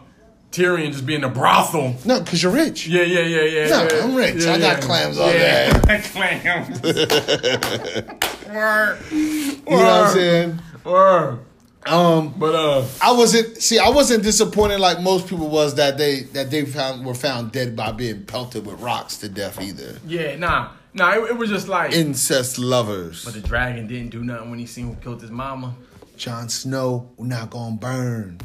Tyrion 0.51 0.91
just 0.91 1.05
being 1.05 1.23
a 1.23 1.29
brothel. 1.29 1.95
no, 2.05 2.19
because 2.19 2.43
you're 2.43 2.51
rich. 2.51 2.85
Yeah, 2.85 3.03
yeah, 3.03 3.21
yeah, 3.21 3.41
yeah. 3.43 3.67
No, 3.69 3.83
yeah. 3.83 4.03
I'm 4.03 4.15
rich. 4.15 4.43
Yeah, 4.43 4.53
I 4.53 4.59
got 4.59 4.79
yeah. 4.79 4.85
clams 4.85 5.17
all 5.17 5.31
yeah. 5.31 5.79
day. 5.79 6.01
clams. 6.11 6.81
Word. 8.49 8.99
You 9.11 9.63
know 9.65 9.75
what 9.77 9.85
I'm 9.85 10.13
saying? 10.13 10.59
Word. 10.83 11.39
Um, 11.85 12.33
But 12.37 12.53
uh, 12.53 12.85
I 13.01 13.13
wasn't 13.13 13.57
see. 13.57 13.79
I 13.79 13.89
wasn't 13.89 14.23
disappointed 14.23 14.79
like 14.79 15.01
most 15.01 15.27
people 15.27 15.47
was 15.47 15.75
that 15.75 15.97
they 15.97 16.23
that 16.33 16.51
they 16.51 16.65
found 16.65 17.05
were 17.05 17.15
found 17.15 17.51
dead 17.53 17.75
by 17.75 17.91
being 17.91 18.23
pelted 18.25 18.65
with 18.65 18.79
rocks 18.81 19.17
to 19.17 19.29
death 19.29 19.59
either. 19.59 19.97
yeah, 20.05 20.35
nah, 20.35 20.71
nah. 20.93 21.13
It, 21.13 21.31
it 21.31 21.37
was 21.37 21.49
just 21.49 21.67
like. 21.67 21.93
Incest 21.93 22.59
lovers. 22.59 23.25
but 23.25 23.33
the 23.33 23.39
dragon 23.39 23.87
didn't 23.87 24.09
do 24.09 24.23
nothing 24.23 24.49
when 24.51 24.59
he 24.59 24.65
seen 24.67 24.89
who 24.89 24.95
killed 24.95 25.21
his 25.21 25.31
mama. 25.31 25.73
Jon 26.17 26.49
Snow, 26.49 27.09
we're 27.17 27.25
not 27.25 27.49
gonna 27.49 27.77
burn. 27.77 28.39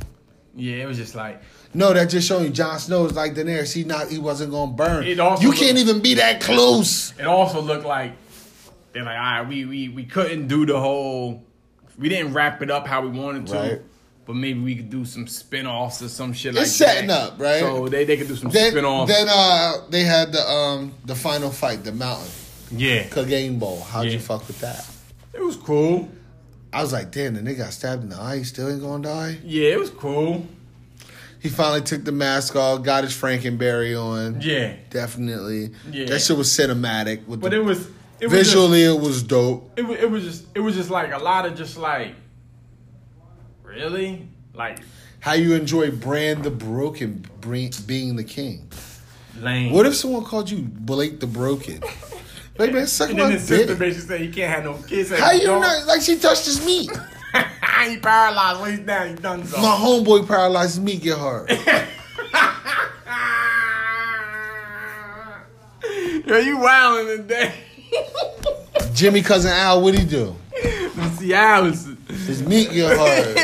Yeah, 0.54 0.76
it 0.76 0.86
was 0.86 0.96
just 0.96 1.14
like. 1.14 1.42
No, 1.74 1.92
that 1.92 2.06
just 2.08 2.26
showing 2.26 2.44
you 2.44 2.50
Jon 2.50 2.78
Snow 2.78 3.04
is 3.06 3.12
like 3.14 3.34
Daenerys. 3.34 3.72
He 3.72 3.84
not 3.84 4.08
he 4.08 4.18
wasn't 4.18 4.50
gonna 4.52 4.72
burn. 4.72 5.04
It 5.06 5.20
also 5.20 5.42
you 5.42 5.48
look- 5.50 5.58
can't 5.58 5.78
even 5.78 6.00
be 6.00 6.14
that 6.14 6.40
close. 6.40 7.12
It 7.18 7.26
also 7.26 7.60
looked 7.60 7.84
like 7.84 8.12
they're 8.92 9.04
like, 9.04 9.16
all 9.16 9.22
right, 9.22 9.48
we 9.48 9.64
we 9.66 9.88
we 9.90 10.04
couldn't 10.04 10.48
do 10.48 10.64
the 10.66 10.78
whole. 10.80 11.42
We 11.98 12.08
didn't 12.08 12.32
wrap 12.34 12.62
it 12.62 12.70
up 12.70 12.86
how 12.86 13.02
we 13.02 13.08
wanted 13.08 13.46
to. 13.48 13.54
Right. 13.54 13.80
But 14.26 14.34
maybe 14.34 14.58
we 14.58 14.74
could 14.74 14.90
do 14.90 15.04
some 15.04 15.28
spin-offs 15.28 16.02
or 16.02 16.08
some 16.08 16.32
shit 16.32 16.52
like 16.54 16.64
It's 16.64 16.76
that. 16.78 16.94
setting 16.96 17.10
up, 17.10 17.38
right? 17.38 17.60
So 17.60 17.88
they, 17.88 18.04
they 18.04 18.16
could 18.16 18.26
do 18.26 18.34
some 18.34 18.50
Then 18.50 18.72
spin-offs. 18.72 19.12
then 19.12 19.28
uh 19.30 19.74
they 19.88 20.02
had 20.02 20.32
the 20.32 20.40
um 20.48 20.92
the 21.04 21.14
final 21.14 21.50
fight, 21.50 21.84
the 21.84 21.92
mountain 21.92 22.28
yeah. 22.72 23.04
Clegane 23.04 23.58
Bowl. 23.60 23.80
How'd 23.82 24.06
Yeah. 24.06 24.12
you 24.12 24.18
fuck 24.18 24.46
with 24.48 24.60
that? 24.60 24.84
It 25.32 25.42
was 25.44 25.56
cool. 25.56 26.08
I 26.72 26.82
was 26.82 26.92
like, 26.92 27.12
damn, 27.12 27.34
the 27.34 27.40
nigga 27.40 27.58
got 27.58 27.72
stabbed 27.72 28.02
in 28.02 28.08
the 28.08 28.20
eye. 28.20 28.38
He 28.38 28.44
still 28.44 28.68
ain't 28.68 28.80
gonna 28.82 29.02
die. 29.04 29.38
Yeah, 29.44 29.68
it 29.70 29.78
was 29.78 29.90
cool. 29.90 30.44
He 31.40 31.48
finally 31.48 31.82
took 31.82 32.04
the 32.04 32.12
mask 32.12 32.56
off, 32.56 32.82
got 32.82 33.04
his 33.04 33.12
Frankenberry 33.12 33.94
on. 34.00 34.40
Yeah. 34.40 34.74
Definitely. 34.90 35.70
Yeah. 35.90 36.06
That 36.06 36.20
shit 36.20 36.36
was 36.36 36.48
cinematic. 36.48 37.26
With 37.26 37.40
But 37.40 37.50
the, 37.50 37.58
it 37.58 37.64
was 37.64 37.86
it 38.20 38.28
was 38.28 38.32
just, 38.38 38.50
visually, 38.50 38.82
it 38.84 38.98
was 39.00 39.22
dope. 39.22 39.70
it 39.78 39.82
was, 39.82 39.98
it 39.98 40.10
was 40.10 40.24
just 40.24 40.44
it 40.54 40.60
was 40.60 40.74
just 40.74 40.90
like 40.90 41.12
a 41.12 41.18
lot 41.18 41.46
of 41.46 41.56
just 41.56 41.76
like 41.76 42.14
really 43.62 44.26
like 44.54 44.78
How 45.20 45.32
you 45.34 45.54
enjoy 45.54 45.90
Bran 45.90 46.42
the 46.42 46.50
Broken 46.50 47.24
being 47.86 48.16
the 48.16 48.24
king? 48.24 48.70
lame. 49.38 49.70
What 49.72 49.84
if 49.86 49.94
someone 49.94 50.24
called 50.24 50.50
you 50.50 50.58
Blake 50.62 51.20
the 51.20 51.26
Broken? 51.26 51.82
Like, 52.58 52.72
man, 52.72 52.86
suck 52.86 53.10
and 53.10 53.18
my 53.18 53.24
then 53.24 53.32
his 53.32 53.44
sister 53.44 53.74
basically 53.76 54.08
said 54.08 54.20
he 54.22 54.28
can't 54.32 54.50
have 54.54 54.64
no 54.64 54.82
kids. 54.88 55.10
How 55.16 55.32
you 55.32 55.46
know? 55.46 55.82
Like 55.86 56.00
she 56.00 56.16
touched 56.18 56.46
his 56.46 56.64
meat. 56.64 56.90
he 57.88 57.96
paralyzed 57.98 58.60
when 58.60 58.70
he's 58.70 58.80
down. 58.86 59.08
He 59.08 59.14
done 59.14 59.44
so. 59.46 59.56
My 59.58 59.76
homeboy 59.76 60.26
paralyzed 60.26 60.82
me 60.82 60.96
get 60.96 61.18
hard. 61.18 61.50
Yo, 66.26 66.38
you 66.38 66.58
wildin' 66.58 67.16
today. 67.18 67.54
Jimmy 68.94 69.22
cousin 69.22 69.52
Al, 69.52 69.80
what 69.80 69.96
he 69.96 70.04
do? 70.04 70.34
See, 71.18 71.32
I 71.34 71.60
was 71.60 71.86
His 72.08 72.42
meat 72.42 72.70
get 72.72 72.96
hard. 72.96 73.36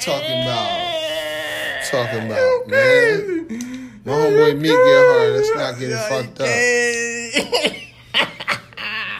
talking 0.00 0.42
about, 0.42 1.84
talking 1.90 2.26
about, 2.26 2.68
man. 2.68 3.48
My 4.04 4.12
homeboy 4.12 4.60
meat 4.60 4.68
get 4.68 4.76
hard. 4.76 5.32
Let's 5.32 5.50
not 5.56 5.78
get 5.78 5.90
it 5.90 5.98
fucked 6.08 6.40
up. 6.40 6.46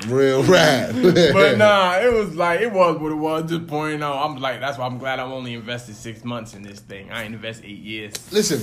Real 0.08 0.42
rap. 0.44 0.90
But 0.94 1.56
nah, 1.58 1.98
it 2.00 2.12
was 2.12 2.34
like 2.34 2.60
it 2.60 2.72
was 2.72 2.98
what 2.98 3.12
it 3.12 3.16
was. 3.16 3.50
Just 3.50 3.66
pointing 3.66 4.02
out, 4.02 4.24
I'm 4.24 4.36
like 4.40 4.60
that's 4.60 4.78
why 4.78 4.86
I'm 4.86 4.98
glad 4.98 5.18
I'm 5.20 5.32
only 5.32 5.54
invested 5.54 5.94
six 5.96 6.24
months 6.24 6.54
in 6.54 6.62
this 6.62 6.80
thing. 6.80 7.10
I 7.10 7.24
ain't 7.24 7.34
invest 7.34 7.62
eight 7.64 7.78
years. 7.78 8.14
Listen, 8.32 8.60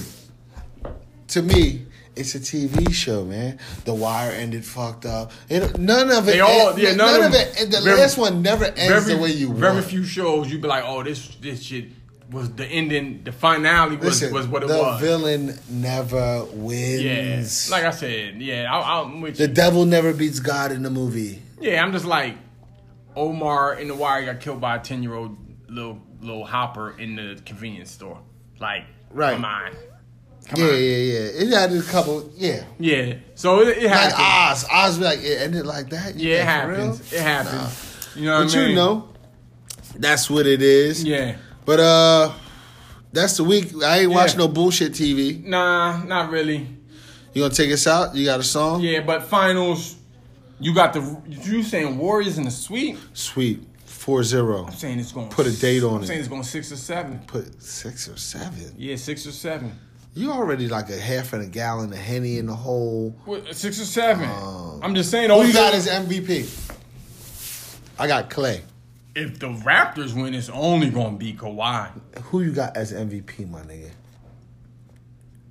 to 1.30 1.42
me, 1.42 1.86
it's 2.16 2.34
a 2.36 2.40
TV 2.40 2.92
show, 2.94 3.24
man. 3.26 3.60
The 3.86 3.94
Wire 3.94 4.32
ended 4.32 4.66
fucked 4.66 5.06
up. 5.06 5.32
It, 5.50 5.78
none 5.78 6.10
of 6.12 6.28
it. 6.28 6.32
They 6.32 6.40
all- 6.40 6.70
end- 6.70 6.80
yeah, 6.80 6.96
none 6.96 7.20
none 7.20 7.20
of 7.26 7.34
of 7.34 7.40
it. 7.40 7.70
The 7.72 7.82
very- 7.82 8.00
last 8.00 8.18
one 8.18 8.42
never 8.42 8.66
ends 8.66 9.06
the 9.08 9.18
way 9.18 9.32
you 9.32 9.54
very 9.54 9.74
want. 9.76 9.86
few 9.86 10.04
shows 10.04 10.50
You'd 10.52 10.62
be 10.62 10.68
like, 10.68 10.84
oh, 10.86 11.04
this 11.04 11.28
this 11.42 11.62
shit 11.62 11.90
was 12.32 12.52
the 12.56 12.66
ending. 12.66 13.24
The 13.24 13.32
finale 13.32 13.96
was 13.98 14.06
Listen, 14.22 14.34
was 14.34 14.48
what 14.48 14.64
it 14.64 14.68
the 14.70 14.78
was. 14.78 15.00
The 15.00 15.06
villain 15.08 15.60
never 15.70 16.44
wins. 16.54 17.70
yeah, 17.70 17.76
like 17.76 17.86
I 17.86 17.92
said, 17.92 18.42
yeah, 18.42 18.72
I, 18.74 19.02
I'm 19.02 19.22
with 19.22 19.38
the 19.38 19.48
you. 19.48 19.54
devil 19.54 19.86
never 19.86 20.14
beats 20.14 20.40
God 20.40 20.72
in 20.72 20.84
the 20.84 20.90
movie. 20.90 21.42
Yeah, 21.62 21.82
I'm 21.84 21.92
just 21.94 22.06
like 22.06 22.36
Omar 23.16 23.76
in 23.76 23.88
the 23.88 23.96
wire 23.96 24.26
got 24.26 24.40
killed 24.42 24.62
by 24.62 24.76
a 24.76 24.80
ten 24.80 25.04
year 25.04 25.14
old 25.14 25.38
little 25.70 26.02
little 26.22 26.46
hopper 26.46 26.92
in 26.98 27.16
the 27.16 27.40
convenience 27.46 27.92
store. 27.92 28.20
Like, 28.60 28.84
Right. 29.12 29.34
Come 29.36 29.46
on. 29.46 29.72
yeah, 30.56 30.66
yeah, 30.66 30.74
yeah. 30.76 31.44
It 31.44 31.50
had 31.54 31.72
a 31.72 31.82
couple. 31.84 32.30
Yeah, 32.36 32.64
Yeah. 32.80 33.16
So 33.36 33.62
it, 33.62 33.78
it 33.80 33.90
like. 33.90 34.14
Oz. 34.18 34.66
Oz 34.72 34.98
be 34.98 35.04
like 35.04 35.20
it 35.22 35.42
ended 35.42 35.66
like 35.66 35.90
that. 35.90 36.16
You 36.16 36.30
yeah, 36.30 36.36
it 36.36 36.66
think 36.66 36.78
real? 36.78 36.86
happens. 36.88 37.14
It 37.14 37.22
happens. 37.22 38.10
You 38.16 38.26
know 38.26 38.40
what 38.40 38.48
But 38.48 38.56
I 38.56 38.60
mean? 38.60 38.70
you 38.70 38.76
know, 38.76 39.10
that's 39.98 40.30
what 40.30 40.46
it 40.48 40.62
is. 40.62 41.04
Yeah. 41.04 41.36
But 41.68 41.80
uh, 41.82 42.32
that's 43.12 43.36
the 43.38 43.44
week. 43.44 43.66
I 43.84 44.00
ain't 44.00 44.10
Yeah. 44.10 44.16
watching 44.16 44.40
no 44.40 44.48
bullshit 44.48 44.94
TV. 44.94 45.44
Nah, 45.46 46.02
not 46.06 46.32
really. 46.32 46.66
You 47.34 47.44
gonna 47.44 47.54
take 47.54 47.72
us 47.72 47.86
out? 47.86 48.16
You 48.16 48.26
got 48.26 48.40
a 48.40 48.44
song? 48.44 48.82
Yeah, 48.82 49.02
but 49.02 49.24
finals. 49.24 49.98
You 50.60 50.74
got 50.74 50.94
the. 50.94 51.22
You 51.28 51.62
saying 51.62 51.98
Warriors 51.98 52.38
in 52.38 52.46
the 52.46 52.52
sweep? 52.52 52.98
Sweet. 53.14 53.62
4-0. 53.86 54.68
I'm 54.68 54.72
saying 54.74 55.00
it's 55.00 55.12
going. 55.12 55.28
Put 55.28 55.46
a 55.46 55.52
date 55.60 55.84
on 55.84 55.98
I'm 55.98 56.04
it. 56.04 56.08
saying 56.08 56.20
it's 56.22 56.30
going 56.30 56.44
six 56.44 56.72
or 56.72 56.78
seven. 56.78 57.20
Put 57.28 57.62
six 57.62 58.08
or 58.08 58.16
seven. 58.16 58.74
Yeah, 58.78 58.96
six 58.96 59.28
or 59.28 59.32
seven. 59.34 59.78
You 60.14 60.32
already 60.32 60.70
like 60.70 60.90
a 60.90 60.98
half 60.98 61.34
and 61.34 61.44
a 61.44 61.48
gallon 61.48 61.92
of 61.92 62.00
henny 62.00 62.38
in 62.38 62.46
the 62.48 62.56
hole. 62.56 63.14
What, 63.26 63.54
six 63.54 63.80
or 63.82 63.86
seven. 63.86 64.30
Oh. 64.32 64.80
I'm 64.82 64.96
just 64.96 65.12
saying. 65.12 65.30
Who 65.30 65.44
you 65.46 65.52
got 65.54 65.74
as 65.74 65.88
MVP? 65.88 66.48
I 68.00 68.08
got 68.08 68.30
Clay. 68.30 68.64
If 69.18 69.40
the 69.40 69.48
Raptors 69.48 70.14
win, 70.14 70.36
it's 70.36 70.50
only 70.50 70.92
going 70.92 71.14
to 71.14 71.18
be 71.18 71.34
Kawhi. 71.34 71.90
Who 72.26 72.44
you 72.44 72.52
got 72.52 72.78
as 72.78 72.94
MVP, 72.94 73.50
my 73.50 73.62
nigga? 73.62 73.90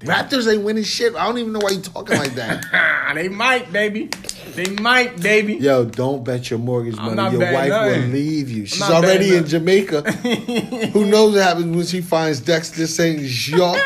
Raptors 0.00 0.50
ain't 0.52 0.62
winning 0.62 0.84
shit. 0.84 1.16
I 1.16 1.26
don't 1.26 1.38
even 1.38 1.52
know 1.52 1.58
why 1.58 1.70
you 1.70 1.80
talking 1.80 2.16
like 2.16 2.34
that. 2.34 2.64
They 3.16 3.28
might, 3.28 3.72
baby. 3.72 4.10
They 4.54 4.66
might, 4.66 5.22
baby. 5.22 5.54
Yo, 5.54 5.86
don't 5.86 6.22
bet 6.22 6.50
your 6.50 6.58
mortgage 6.58 6.96
I'm 6.98 7.14
money. 7.14 7.38
Your 7.38 7.52
wife 7.52 7.70
will 7.70 8.08
leave 8.08 8.50
you. 8.50 8.66
She's 8.66 8.82
already 8.82 9.34
in 9.34 9.46
Jamaica. 9.46 10.02
Who 10.92 11.06
knows 11.06 11.34
what 11.34 11.42
happens 11.42 11.74
when 11.74 11.86
she 11.86 12.02
finds 12.02 12.40
Dexter 12.40 12.86
St. 12.86 13.22
Jean? 13.22 13.78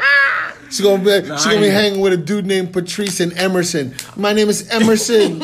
She's 0.70 0.80
gonna 0.80 0.98
be 0.98 1.28
Nah, 1.28 1.36
she's 1.36 1.44
gonna 1.44 1.60
be 1.60 1.68
hanging 1.68 2.00
with 2.00 2.12
a 2.12 2.16
dude 2.16 2.44
named 2.44 2.72
Patrice 2.72 3.20
and 3.20 3.32
Emerson. 3.38 3.94
My 4.16 4.32
name 4.32 4.48
is 4.48 4.68
Emerson. 4.68 5.38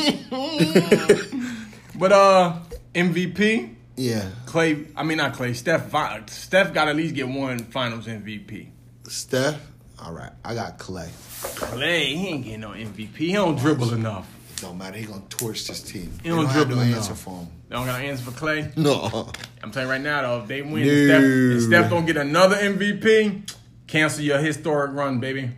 But 1.95 2.11
uh, 2.11 2.57
MVP, 2.93 3.75
yeah. 3.95 4.29
Clay. 4.45 4.85
I 4.95 5.03
mean 5.03 5.17
not 5.17 5.33
Clay. 5.33 5.53
Steph. 5.53 5.91
Steph 6.29 6.73
got 6.73 6.87
at 6.87 6.95
least 6.95 7.15
get 7.15 7.27
one 7.27 7.59
Finals 7.59 8.07
MVP. 8.07 8.69
Steph. 9.07 9.59
All 9.99 10.11
right. 10.13 10.31
I 10.43 10.53
got 10.55 10.77
Clay. 10.77 11.09
Clay, 11.41 12.15
he 12.15 12.27
ain't 12.29 12.43
getting 12.43 12.61
no 12.61 12.69
MVP. 12.71 13.15
He 13.15 13.33
don't 13.33 13.57
dribble 13.57 13.93
enough. 13.93 14.27
It 14.57 14.61
Don't 14.61 14.77
matter. 14.77 14.97
He 14.97 15.05
gonna 15.05 15.21
torch 15.29 15.67
this 15.67 15.81
team. 15.81 16.11
He 16.23 16.29
don't 16.29 16.45
have 16.45 16.53
dribble 16.67 16.75
no 16.75 16.81
enough. 16.81 16.97
answer 16.97 17.15
for 17.15 17.39
him. 17.39 17.47
They 17.69 17.75
don't 17.75 17.85
got 17.85 17.99
an 17.99 18.05
answer 18.07 18.23
for 18.23 18.31
Clay. 18.37 18.71
No. 18.75 19.31
I'm 19.61 19.71
telling 19.71 19.87
you 19.87 19.91
right 19.91 20.01
now, 20.01 20.21
though, 20.21 20.41
if 20.41 20.47
they 20.47 20.61
win, 20.61 20.85
No. 20.87 21.59
Steph, 21.59 21.67
Steph 21.67 21.89
don't 21.89 22.05
get 22.05 22.17
another 22.17 22.55
MVP, 22.57 23.53
cancel 23.87 24.23
your 24.23 24.39
historic 24.39 24.91
run, 24.93 25.19
baby. 25.19 25.51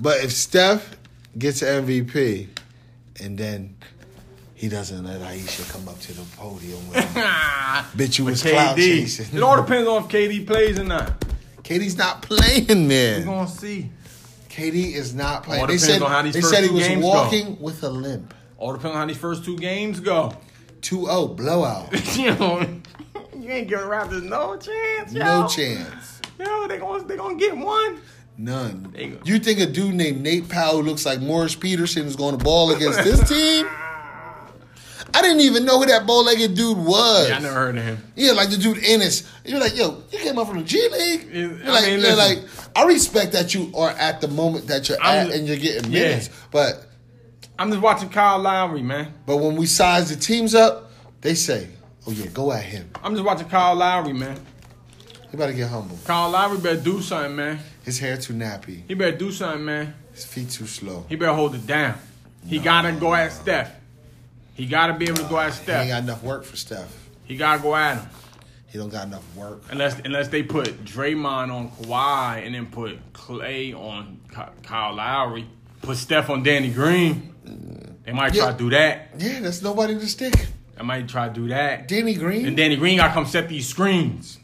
But 0.00 0.22
if 0.24 0.32
Steph 0.32 0.96
gets 1.38 1.62
MVP 1.62 2.48
and 3.22 3.38
then 3.38 3.76
He 4.56 4.70
doesn't 4.70 5.04
let 5.04 5.20
Ayesha 5.20 5.70
come 5.70 5.86
up 5.86 6.00
to 6.00 6.14
the 6.14 6.22
podium 6.36 6.88
with 6.88 6.96
him. 6.96 7.04
Bitch, 7.94 8.18
you 8.18 8.24
was 8.24 8.42
cloud 8.42 8.76
chasing. 8.76 9.36
It 9.36 9.42
all 9.42 9.56
depends 9.56 9.86
on 9.86 10.04
if 10.04 10.08
KD 10.08 10.46
plays 10.46 10.78
or 10.78 10.84
not. 10.84 11.20
KD's 11.62 11.98
not 11.98 12.22
playing, 12.22 12.88
man. 12.88 13.20
We're 13.26 13.34
gonna 13.34 13.48
see. 13.48 13.90
KD 14.48 14.94
is 14.94 15.14
not 15.14 15.42
playing. 15.42 15.60
All 15.60 15.66
They 15.66 15.74
depends 15.74 15.92
said, 15.92 16.02
on 16.02 16.10
how 16.10 16.22
these 16.22 16.32
they 16.32 16.40
first 16.40 16.54
said 16.54 16.64
he 16.64 16.70
was 16.70 16.88
games 16.88 17.02
go. 17.02 17.08
walking 17.08 17.60
with 17.60 17.82
a 17.82 17.90
limp. 17.90 18.32
All 18.56 18.72
depends 18.72 18.94
on 18.94 19.00
how 19.00 19.04
these 19.06 19.18
first 19.18 19.44
two 19.44 19.58
games 19.58 20.00
go. 20.00 20.32
2-0 20.80 21.36
blowout. 21.36 21.92
you 22.16 22.34
know, 22.36 22.60
you 23.38 23.50
ain't 23.50 23.68
giving 23.68 23.84
Raptors 23.84 24.22
no 24.22 24.56
chance. 24.56 25.12
Yo. 25.12 25.22
No 25.22 25.46
chance. 25.48 26.22
Yo, 26.38 26.66
they 26.66 26.78
gonna 26.78 27.04
they 27.04 27.16
gonna 27.18 27.34
get 27.34 27.54
one. 27.54 28.00
None. 28.38 29.20
You 29.24 29.38
think 29.38 29.60
a 29.60 29.66
dude 29.66 29.94
named 29.94 30.22
Nate 30.22 30.48
Powell 30.48 30.82
looks 30.82 31.04
like 31.04 31.20
Morris 31.20 31.54
Peterson 31.54 32.06
is 32.06 32.16
going 32.16 32.36
to 32.38 32.42
ball 32.44 32.70
against 32.70 33.02
this 33.02 33.26
team? 33.28 33.66
I 35.16 35.22
didn't 35.22 35.40
even 35.40 35.64
know 35.64 35.78
who 35.78 35.86
that 35.86 36.06
bow-legged 36.06 36.54
dude 36.54 36.76
was. 36.76 37.28
Yeah, 37.30 37.36
I 37.36 37.38
never 37.40 37.54
heard 37.54 37.78
of 37.78 37.84
him. 37.84 37.98
Yeah, 38.16 38.32
like 38.32 38.50
the 38.50 38.58
dude 38.58 38.84
Ennis. 38.84 39.26
You're 39.46 39.58
like, 39.60 39.74
yo, 39.74 40.02
you 40.10 40.18
came 40.18 40.38
up 40.38 40.46
from 40.46 40.58
the 40.58 40.64
G 40.64 40.86
League. 40.90 41.28
Yeah, 41.32 41.40
You're 41.40 41.64
I 41.64 41.68
like, 41.70 41.84
mean, 41.86 42.00
listen. 42.02 42.18
like, 42.18 42.38
I 42.76 42.84
respect 42.84 43.32
that 43.32 43.54
you 43.54 43.72
are 43.74 43.88
at 43.90 44.20
the 44.20 44.28
moment 44.28 44.66
that 44.66 44.88
you're 44.90 45.02
I'm- 45.02 45.28
at 45.28 45.32
and 45.34 45.48
you're 45.48 45.56
getting 45.56 45.90
yeah. 45.90 46.00
minutes. 46.00 46.28
But 46.50 46.84
I'm 47.58 47.70
just 47.70 47.80
watching 47.82 48.10
Kyle 48.10 48.38
Lowry, 48.38 48.82
man. 48.82 49.14
but 49.24 49.38
when 49.38 49.56
we 49.56 49.64
size 49.64 50.10
the 50.10 50.16
teams 50.16 50.54
up, 50.54 50.90
they 51.22 51.34
say, 51.34 51.68
oh 52.06 52.10
yeah, 52.10 52.26
go 52.26 52.52
at 52.52 52.62
him. 52.64 52.90
I'm 53.02 53.14
just 53.14 53.24
watching 53.24 53.48
Kyle 53.48 53.74
Lowry, 53.74 54.12
man. 54.12 54.38
He 55.30 55.36
better 55.38 55.54
get 55.54 55.70
humble. 55.70 55.98
Kyle 56.04 56.28
Lowry 56.28 56.58
better 56.58 56.80
do 56.80 57.00
something, 57.00 57.34
man. 57.36 57.58
His 57.84 57.98
hair 57.98 58.18
too 58.18 58.34
nappy. 58.34 58.82
He 58.86 58.92
better 58.92 59.16
do 59.16 59.32
something, 59.32 59.64
man. 59.64 59.94
His 60.12 60.26
feet 60.26 60.50
too 60.50 60.66
slow. 60.66 61.06
He 61.08 61.16
better 61.16 61.32
hold 61.32 61.54
it 61.54 61.66
down. 61.66 61.94
He 62.46 62.58
gotta 62.58 62.92
go 62.92 63.14
at 63.14 63.32
Steph. 63.32 63.72
He 64.56 64.66
gotta 64.66 64.94
be 64.94 65.04
able 65.06 65.18
to 65.18 65.24
go 65.24 65.38
at 65.38 65.52
Steph. 65.52 65.84
He 65.84 65.90
ain't 65.90 65.90
got 65.90 66.02
enough 66.02 66.22
work 66.22 66.44
for 66.44 66.56
Steph. 66.56 67.08
He 67.24 67.36
gotta 67.36 67.62
go 67.62 67.76
at 67.76 67.98
him. 67.98 68.08
He 68.68 68.78
don't 68.78 68.88
got 68.88 69.06
enough 69.06 69.22
work. 69.36 69.62
Unless 69.70 70.00
unless 70.00 70.28
they 70.28 70.42
put 70.42 70.84
Draymond 70.84 71.52
on 71.52 71.70
Kawhi 71.70 72.44
and 72.44 72.54
then 72.54 72.66
put 72.66 72.98
Clay 73.12 73.72
on 73.72 74.20
Kyle 74.62 74.94
Lowry, 74.94 75.46
put 75.82 75.96
Steph 75.98 76.30
on 76.30 76.42
Danny 76.42 76.70
Green. 76.70 77.34
They 78.04 78.12
might 78.12 78.34
try 78.34 78.46
Yeah. 78.46 78.52
to 78.52 78.58
do 78.58 78.70
that. 78.70 79.10
Yeah, 79.18 79.40
that's 79.40 79.62
nobody 79.62 79.94
to 79.94 80.06
stick. 80.06 80.34
I 80.78 80.82
might 80.82 81.08
try 81.08 81.28
to 81.28 81.34
do 81.34 81.48
that. 81.48 81.88
Danny 81.88 82.14
Green. 82.14 82.46
And 82.46 82.56
Danny 82.56 82.76
Green 82.76 82.96
gotta 82.98 83.12
come 83.14 83.26
set 83.26 83.48
these 83.48 83.68
screens. 83.68 84.38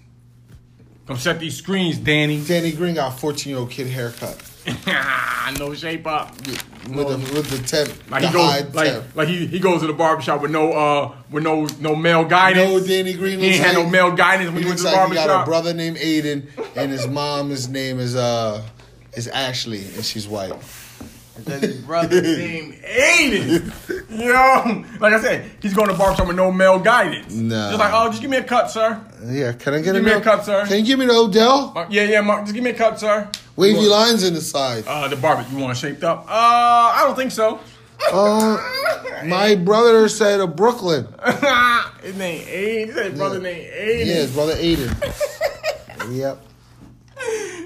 Come 1.06 1.16
set 1.18 1.40
these 1.40 1.56
screens, 1.56 1.98
Danny. 1.98 2.42
Danny 2.44 2.72
Green 2.72 2.94
got 2.94 3.12
a 3.12 3.16
14 3.16 3.50
year 3.50 3.58
old 3.58 3.70
kid 3.70 3.88
haircut 3.88 4.40
no 5.58 5.74
shape 5.74 6.06
up. 6.06 6.34
With 6.89 7.09
the 7.09 7.35
with 7.35 7.49
the 7.51 7.66
temp, 7.66 8.11
Like 8.11 8.22
the 8.22 8.28
he 8.28 8.33
goes, 8.35 8.74
like 8.74 8.89
temp. 8.93 9.16
like 9.16 9.28
he, 9.28 9.47
he 9.47 9.59
goes 9.59 9.80
to 9.83 9.87
the 9.87 9.93
barbershop 9.93 10.43
with 10.43 10.51
no 10.51 10.72
uh 10.72 11.12
with 11.30 11.43
no 11.45 11.66
no 11.80 11.95
male 11.95 12.24
guidance. 12.24 12.70
No, 12.70 12.87
Danny 12.87 13.12
Green 13.14 13.39
He 13.39 13.47
ain't 13.51 13.64
had 13.64 13.74
no 13.74 13.89
male 13.89 14.11
guidance 14.12 14.49
when 14.51 14.59
He 14.59 14.62
he 14.64 14.68
went 14.68 14.78
to 14.78 14.85
the 14.85 14.91
like 14.93 15.09
he 15.09 15.14
got 15.14 15.43
a 15.43 15.45
brother 15.45 15.72
named 15.74 15.97
Aiden, 15.99 16.47
and 16.76 16.91
his 16.91 17.07
mom's 17.07 17.68
name 17.68 17.99
is 18.01 18.16
uh 18.16 18.62
is 19.14 19.28
Ashley, 19.28 19.85
and 19.95 20.05
she's 20.05 20.26
white. 20.26 20.53
That's 21.39 21.62
his 21.64 21.80
brother 21.80 22.20
named 22.22 22.74
Aiden. 22.83 23.72
Yo, 24.11 24.99
like 25.01 25.14
I 25.14 25.20
said, 25.20 25.51
he's 25.62 25.72
going 25.74 25.89
to 25.89 25.95
barbershop 25.95 26.26
with 26.28 26.37
no 26.37 26.53
male 26.53 26.78
guidance. 26.78 27.35
No. 27.35 27.68
Just 27.70 27.78
like, 27.80 27.93
oh, 27.95 28.09
just 28.11 28.20
give 28.20 28.30
me 28.30 28.37
a 28.37 28.45
cut, 28.45 28.70
sir. 28.70 29.01
Yeah, 29.24 29.53
can 29.53 29.74
I 29.74 29.78
get 29.78 29.95
Give 29.95 29.97
a 29.97 30.03
me 30.03 30.12
a 30.12 30.20
cut, 30.20 30.45
sir. 30.45 30.66
Can 30.66 30.78
you 30.80 30.85
give 30.85 30.99
me 30.99 31.07
the 31.07 31.14
Odell? 31.14 31.72
Uh, 31.74 31.87
yeah, 31.89 32.03
yeah, 32.05 32.20
Mark, 32.20 32.43
just 32.43 32.55
give 32.55 32.62
me 32.62 32.70
a 32.70 32.74
cut, 32.74 33.01
sir. 33.01 33.28
Wavy 33.57 33.76
want- 33.78 33.89
lines 33.89 34.24
in 34.24 34.35
the 34.35 34.41
side. 34.41 34.85
Uh, 34.87 35.09
the 35.09 35.16
barber, 35.16 35.45
you 35.51 35.59
want 35.59 35.76
it 35.76 35.80
shaped 35.80 36.05
up? 36.05 36.26
Uh, 36.28 36.30
I 36.30 37.03
don't 37.07 37.16
think 37.16 37.33
so. 37.33 37.61
Uh, 38.12 38.59
my 39.24 39.55
brother 39.64 40.09
said 40.09 40.41
of 40.41 40.55
Brooklyn. 40.57 41.05
his 42.03 42.16
name 42.16 42.45
Aiden. 42.47 43.05
His 43.11 43.18
brother 43.18 43.37
Yeah. 43.37 43.43
name 43.43 43.70
Aiden. 43.72 44.07
Yeah, 44.07 44.14
his 44.14 44.35
brother 44.35 44.55
Aiden. 44.57 46.16
yep, 46.16 46.39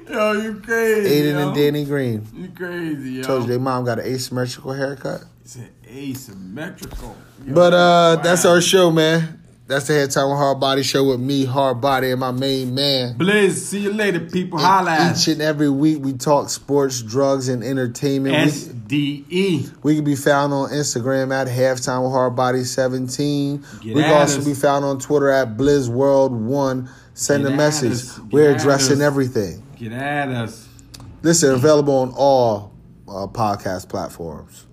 Yo, 0.09 0.33
you 0.33 0.55
crazy. 0.61 1.11
Aiden 1.23 1.33
yo. 1.33 1.47
and 1.49 1.57
Danny 1.57 1.85
Green. 1.85 2.27
You 2.35 2.49
crazy, 2.49 3.11
yo. 3.13 3.23
Told 3.23 3.43
you 3.43 3.49
their 3.49 3.59
mom 3.59 3.85
got 3.85 3.99
an 3.99 4.07
asymmetrical 4.07 4.73
haircut. 4.73 5.25
It's 5.45 5.57
an 5.57 5.69
asymmetrical. 5.87 7.17
Yo, 7.45 7.55
But 7.55 7.75
uh, 7.75 8.17
that's 8.23 8.45
our 8.45 8.61
show, 8.61 8.91
man. 8.91 9.41
That's 9.69 9.89
the 9.89 9.95
Halftime 9.95 10.31
with 10.31 10.39
Hard 10.39 10.61
Body 10.61 10.85
show 10.85 11.03
with 11.03 11.19
me, 11.19 11.45
Hard 11.45 11.81
Body, 11.81 12.13
and 12.13 12.21
my 12.21 12.31
main 12.31 12.73
man. 12.73 13.19
Blizz, 13.19 13.55
see 13.55 13.81
you 13.81 13.93
later, 13.93 14.21
people. 14.21 14.61
Holla 14.61 15.13
Each 15.13 15.27
and 15.27 15.43
every 15.43 15.69
week, 15.69 16.05
we 16.05 16.13
talk 16.13 16.51
sports, 16.51 17.03
drugs, 17.03 17.49
and 17.49 17.65
entertainment. 17.65 18.37
SDE. 18.37 19.83
we 19.83 19.97
can 19.97 20.05
be 20.05 20.15
found 20.15 20.53
on 20.53 20.71
Instagram 20.71 21.35
at 21.35 21.49
halftime 21.49 22.05
with 22.05 22.13
Hard 22.13 22.37
Body 22.37 22.63
17. 22.63 23.57
Get 23.83 23.97
we 23.97 24.03
can 24.03 24.13
also 24.13 24.39
us. 24.39 24.45
be 24.45 24.55
found 24.55 24.85
on 24.85 25.01
Twitter 25.01 25.31
at 25.31 25.57
BlizzWorld1. 25.57 26.89
Send 27.15 27.43
Get 27.45 27.53
a 27.53 27.57
message. 27.57 28.05
We're 28.31 28.55
addressing 28.55 28.99
us. 28.99 29.03
everything. 29.03 29.66
Get 29.77 29.93
at 29.93 30.29
us. 30.29 30.69
Listen, 31.23 31.53
available 31.53 31.95
on 31.95 32.13
all 32.17 32.73
uh, 33.07 33.27
podcast 33.27 33.89
platforms. 33.89 34.67